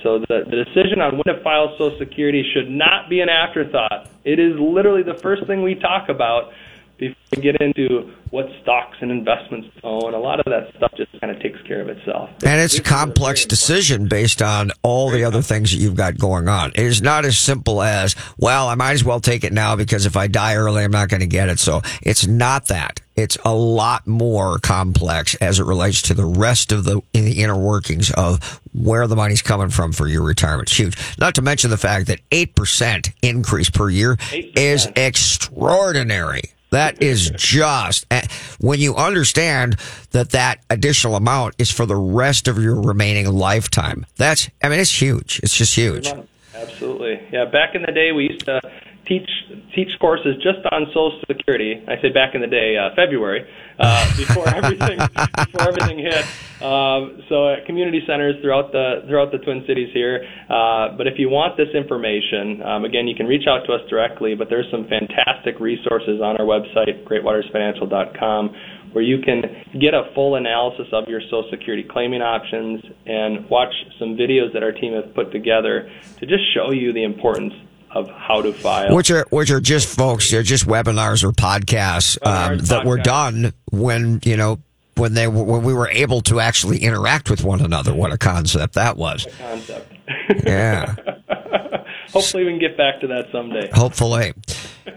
So 0.03 0.18
the, 0.18 0.45
the 0.45 0.64
decision 0.64 1.01
on 1.01 1.12
when 1.16 1.37
to 1.37 1.43
file 1.43 1.77
Social 1.79 1.97
Security 1.99 2.45
should 2.55 2.70
not 2.70 3.09
be 3.09 3.20
an 3.20 3.29
afterthought. 3.29 4.09
It 4.25 4.39
is 4.39 4.59
literally 4.59 5.03
the 5.03 5.18
first 5.22 5.47
thing 5.47 5.62
we 5.62 5.75
talk 5.75 6.09
about 6.09 6.53
before 6.97 7.16
we 7.36 7.42
get 7.42 7.61
into 7.61 8.12
what 8.30 8.47
stocks 8.62 8.97
and 9.01 9.11
investments 9.11 9.68
to 9.76 9.86
own. 9.86 10.14
A 10.14 10.18
lot 10.18 10.40
of 10.40 10.47
that 10.47 10.74
stuff 10.76 10.92
just 10.97 11.11
kind 11.20 11.34
of 11.34 11.40
takes 11.40 11.61
care 11.62 11.80
of 11.80 11.88
itself. 11.88 12.30
And 12.45 12.61
it's 12.61 12.78
a 12.78 12.82
complex 12.82 13.45
decision 13.45 14.09
based 14.09 14.42
on 14.42 14.70
all 14.82 15.11
the 15.11 15.24
other 15.24 15.42
things 15.42 15.70
that 15.70 15.78
you've 15.78 15.97
got 15.97 16.18
going 16.18 16.49
on. 16.49 16.70
It 16.70 16.84
is 16.84 17.03
not 17.03 17.24
as 17.24 17.38
simple 17.38 17.82
as, 17.82 18.16
well, 18.38 18.68
I 18.68 18.74
might 18.74 18.92
as 18.92 19.05
well 19.05 19.20
take 19.20 19.45
it 19.45 19.53
now 19.53 19.76
because 19.76 20.07
if 20.07 20.16
I 20.16 20.26
die 20.26 20.57
early, 20.57 20.82
I'm 20.82 20.90
not 20.90 21.09
going 21.09 21.20
to 21.20 21.26
get 21.26 21.49
it. 21.49 21.59
So 21.59 21.82
it's 22.03 22.26
not 22.26 22.66
that. 22.68 23.01
It's 23.16 23.38
a 23.45 23.55
lot 23.55 24.07
more 24.07 24.59
complex 24.59 25.36
as 25.36 25.61
it 25.61 25.64
relates 25.64 26.03
to 26.03 26.14
the 26.14 26.24
rest 26.24 26.72
of 26.72 26.84
the, 26.84 27.01
in 27.12 27.24
the 27.24 27.42
inner 27.42 27.57
workings 27.57 28.11
of 28.11 28.61
where 28.72 29.07
the 29.07 29.14
money's 29.14 29.42
coming 29.42 29.68
from 29.68 29.92
for 29.92 30.09
your 30.09 30.22
retirement. 30.22 30.68
It's 30.68 30.78
huge. 30.78 31.18
Not 31.18 31.36
to 31.36 31.42
mention 31.42 31.70
the 31.70 31.76
fact 31.76 32.09
that 32.09 32.18
8% 32.30 33.12
increase 33.22 33.70
per 33.70 33.88
year 33.88 34.16
8%. 34.16 34.59
is 34.59 34.88
extraordinary. 34.97 36.42
That 36.75 37.01
is 37.01 37.31
just 37.31 38.05
eh, 38.11 38.27
when 38.59 38.81
you 38.81 38.97
understand 38.97 39.77
that 40.11 40.31
that 40.31 40.59
additional 40.68 41.14
amount 41.14 41.55
is 41.59 41.70
for 41.70 41.87
the 41.87 41.95
rest 41.95 42.49
of 42.49 42.59
your 42.59 42.81
remaining 42.81 43.33
lifetime. 43.33 44.07
That's, 44.16 44.51
I 44.61 44.68
mean, 44.68 44.81
it's 44.81 45.01
huge. 45.01 45.39
It's 45.45 45.57
just 45.57 45.77
huge. 45.77 46.12
Absolutely. 46.53 47.20
Yeah, 47.31 47.45
back 47.45 47.77
in 47.77 47.83
the 47.83 47.93
day, 47.93 48.11
we 48.11 48.25
used 48.25 48.47
to 48.47 48.61
teach 49.07 49.28
teach 49.74 49.88
courses 50.00 50.36
just 50.36 50.64
on 50.70 50.86
Social 50.88 51.20
Security. 51.28 51.82
I 51.86 52.00
say 52.00 52.11
back 52.11 52.34
in 52.34 52.40
the 52.40 52.46
day, 52.46 52.76
uh, 52.76 52.94
February, 52.94 53.46
uh, 53.78 54.05
before 54.16 54.48
everything 54.48 54.98
before 54.98 55.68
everything 55.68 55.98
hit. 55.98 56.24
Um, 56.62 57.22
so 57.28 57.52
at 57.52 57.66
community 57.66 58.00
centers 58.07 58.40
throughout 58.40 58.72
the 58.72 59.05
throughout 59.07 59.32
the 59.32 59.38
Twin 59.38 59.64
Cities 59.66 59.90
here. 59.92 60.24
Uh, 60.48 60.96
but 60.96 61.07
if 61.07 61.18
you 61.18 61.28
want 61.28 61.57
this 61.57 61.68
information, 61.74 62.62
um, 62.62 62.84
again, 62.84 63.07
you 63.07 63.14
can 63.14 63.26
reach 63.26 63.46
out 63.48 63.66
to 63.66 63.72
us 63.72 63.82
directly. 63.88 64.34
But 64.34 64.48
there's 64.48 64.70
some 64.70 64.88
fantastic 64.88 65.61
resources 65.61 66.20
on 66.20 66.36
our 66.36 66.46
website, 66.46 67.05
GreatWatersFinancial.com 67.05 68.55
where 68.94 69.02
you 69.02 69.18
can 69.18 69.42
get 69.80 69.92
a 69.92 70.09
full 70.14 70.36
analysis 70.36 70.86
of 70.92 71.09
your 71.09 71.20
Social 71.22 71.48
Security 71.50 71.82
claiming 71.82 72.22
options 72.22 72.80
and 73.05 73.50
watch 73.50 73.74
some 73.98 74.16
videos 74.16 74.52
that 74.52 74.62
our 74.62 74.70
team 74.70 74.94
has 74.94 75.02
put 75.16 75.32
together 75.32 75.90
to 76.20 76.26
just 76.26 76.44
show 76.55 76.70
you 76.70 76.92
the 76.92 77.02
importance 77.02 77.52
of 77.95 78.11
how 78.11 78.42
to 78.42 78.53
file. 78.53 78.95
Which 78.95 79.11
are 79.11 79.26
which 79.30 79.51
are 79.51 79.61
just 79.61 79.95
folks, 79.95 80.30
they're 80.30 80.42
just 80.42 80.66
webinars 80.66 81.24
or 81.24 81.32
podcasts 81.32 82.18
um, 82.26 82.59
Webinars, 82.59 82.68
that 82.68 82.84
were 82.84 82.99
done 82.99 83.53
when 83.70 84.20
you 84.24 84.36
know 84.36 84.61
when 84.97 85.14
they 85.14 85.28
when 85.28 85.62
we 85.62 85.72
were 85.72 85.88
able 85.88 86.20
to 86.22 86.40
actually 86.40 86.78
interact 86.78 87.30
with 87.30 87.45
one 87.45 87.61
another. 87.61 87.95
What 87.95 88.12
a 88.12 88.18
concept 88.18 88.74
that 88.74 88.97
was! 88.97 89.26
concept. 89.38 89.92
Yeah. 90.45 90.95
Hopefully, 92.12 92.45
we 92.45 92.51
can 92.51 92.61
get 92.61 92.76
back 92.76 93.01
to 93.01 93.07
that 93.09 93.28
someday. 93.32 93.70
Hopefully. 93.72 94.34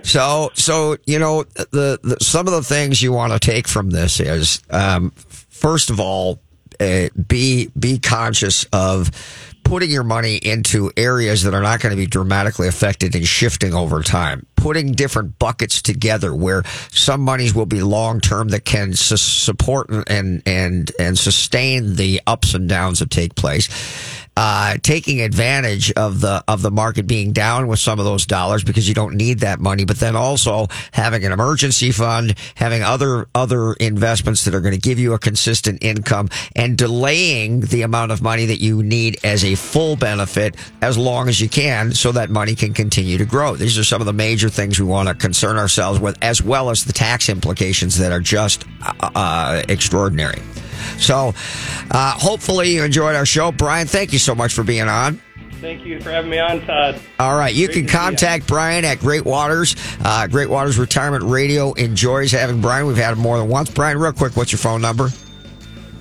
So, 0.03 0.51
so 0.53 0.97
you 1.05 1.17
know, 1.17 1.43
the, 1.55 1.99
the 2.03 2.17
some 2.21 2.47
of 2.47 2.53
the 2.53 2.61
things 2.61 3.01
you 3.01 3.11
want 3.11 3.33
to 3.33 3.39
take 3.39 3.67
from 3.67 3.89
this 3.89 4.19
is, 4.19 4.61
um, 4.69 5.11
first 5.15 5.89
of 5.89 5.99
all, 5.99 6.39
uh, 6.79 7.07
be 7.27 7.71
be 7.79 7.99
conscious 7.99 8.65
of 8.73 9.09
putting 9.67 9.91
your 9.91 10.03
money 10.03 10.37
into 10.37 10.91
areas 10.95 11.43
that 11.43 11.53
are 11.53 11.61
not 11.61 11.81
going 11.81 11.91
to 11.91 11.97
be 11.97 12.05
dramatically 12.05 12.67
affected 12.67 13.15
and 13.15 13.27
shifting 13.27 13.73
over 13.73 14.01
time. 14.01 14.45
Putting 14.55 14.93
different 14.93 15.37
buckets 15.39 15.81
together 15.81 16.33
where 16.33 16.63
some 16.89 17.21
monies 17.21 17.53
will 17.53 17.65
be 17.65 17.81
long 17.81 18.21
term 18.21 18.47
that 18.49 18.63
can 18.65 18.93
su- 18.93 19.17
support 19.17 19.89
and 20.07 20.41
and 20.45 20.91
and 20.99 21.17
sustain 21.17 21.95
the 21.95 22.21
ups 22.25 22.53
and 22.53 22.69
downs 22.69 22.99
that 22.99 23.11
take 23.11 23.35
place 23.35 23.67
uh, 24.37 24.77
taking 24.83 25.19
advantage 25.19 25.91
of 25.93 26.21
the 26.21 26.43
of 26.47 26.61
the 26.61 26.69
market 26.69 27.07
being 27.07 27.31
down 27.31 27.67
with 27.67 27.79
some 27.79 27.97
of 27.97 28.05
those 28.05 28.27
dollars 28.27 28.63
because 28.63 28.87
you 28.87 28.93
don't 28.93 29.15
need 29.15 29.39
that 29.39 29.59
money, 29.59 29.83
but 29.83 29.97
then 29.97 30.15
also 30.15 30.67
having 30.91 31.25
an 31.25 31.31
emergency 31.31 31.91
fund, 31.91 32.35
having 32.53 32.83
other 32.83 33.27
other 33.33 33.73
investments 33.73 34.45
that 34.45 34.53
are 34.53 34.61
going 34.61 34.75
to 34.75 34.79
give 34.79 34.99
you 34.99 35.13
a 35.13 35.19
consistent 35.19 35.83
income, 35.83 36.29
and 36.55 36.77
delaying 36.77 37.61
the 37.61 37.81
amount 37.81 38.11
of 38.11 38.21
money 38.21 38.45
that 38.45 38.61
you 38.61 38.83
need 38.83 39.17
as 39.23 39.43
a 39.43 39.55
full 39.55 39.95
benefit 39.95 40.55
as 40.83 40.99
long 40.99 41.27
as 41.29 41.41
you 41.41 41.49
can, 41.49 41.91
so 41.91 42.11
that 42.11 42.29
money 42.29 42.53
can 42.53 42.75
continue 42.75 43.17
to 43.17 43.25
grow. 43.25 43.55
These 43.55 43.79
are 43.79 43.83
some 43.83 44.03
of 44.03 44.05
the 44.05 44.13
major 44.13 44.49
things 44.49 44.79
we 44.79 44.85
want 44.85 45.09
to 45.09 45.15
concern 45.15 45.57
ourselves 45.57 45.99
with, 45.99 46.15
as 46.21 46.43
well 46.43 46.69
as 46.69 46.85
the 46.85 46.93
tax 46.93 47.27
implications 47.27 47.97
that 47.97 48.11
are 48.11 48.19
just 48.19 48.65
uh, 48.85 49.09
uh, 49.15 49.63
extraordinary. 49.67 50.43
So, 50.99 51.33
uh, 51.91 52.11
hopefully 52.13 52.75
you 52.75 52.83
enjoyed 52.83 53.15
our 53.15 53.25
show. 53.25 53.51
Brian, 53.51 53.87
thank 53.87 54.13
you 54.13 54.19
so 54.19 54.33
much 54.35 54.53
for 54.53 54.63
being 54.63 54.87
on. 54.87 55.21
Thank 55.59 55.85
you 55.85 55.99
for 55.99 56.11
having 56.11 56.29
me 56.29 56.37
on, 56.37 56.61
Todd. 56.67 56.99
All 57.19 57.35
right, 57.35 57.53
you 57.53 57.65
Great 57.65 57.73
can 57.73 57.83
to 57.85 57.89
see 57.89 57.93
ya. 57.95 57.99
contact 57.99 58.47
Brian 58.47 58.85
at 58.85 58.99
Great 58.99 59.25
Waters. 59.25 59.75
Uh, 60.03 60.27
Great 60.27 60.49
Waters 60.49 60.77
Retirement 60.77 61.23
Radio 61.23 61.73
enjoys 61.73 62.31
having 62.31 62.61
Brian. 62.61 62.85
We've 62.85 62.95
had 62.95 63.13
him 63.13 63.19
more 63.19 63.39
than 63.39 63.47
once. 63.47 63.71
Brian, 63.71 63.97
real 63.97 64.13
quick, 64.13 64.37
what's 64.37 64.51
your 64.51 64.59
phone 64.59 64.81
number? 64.81 65.09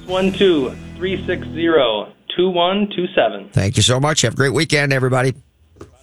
One 0.07 0.31
two 0.33 0.77
three 0.97 1.25
six 1.27 1.47
zero 1.49 2.13
two 2.37 2.51
one 2.51 2.91
two 2.95 3.07
seven. 3.15 3.49
Thank 3.49 3.79
you 3.79 3.83
so 3.83 3.99
much. 3.99 4.21
Have 4.23 4.35
a 4.35 4.37
great 4.37 4.53
weekend, 4.53 4.93
everybody. 4.93 5.35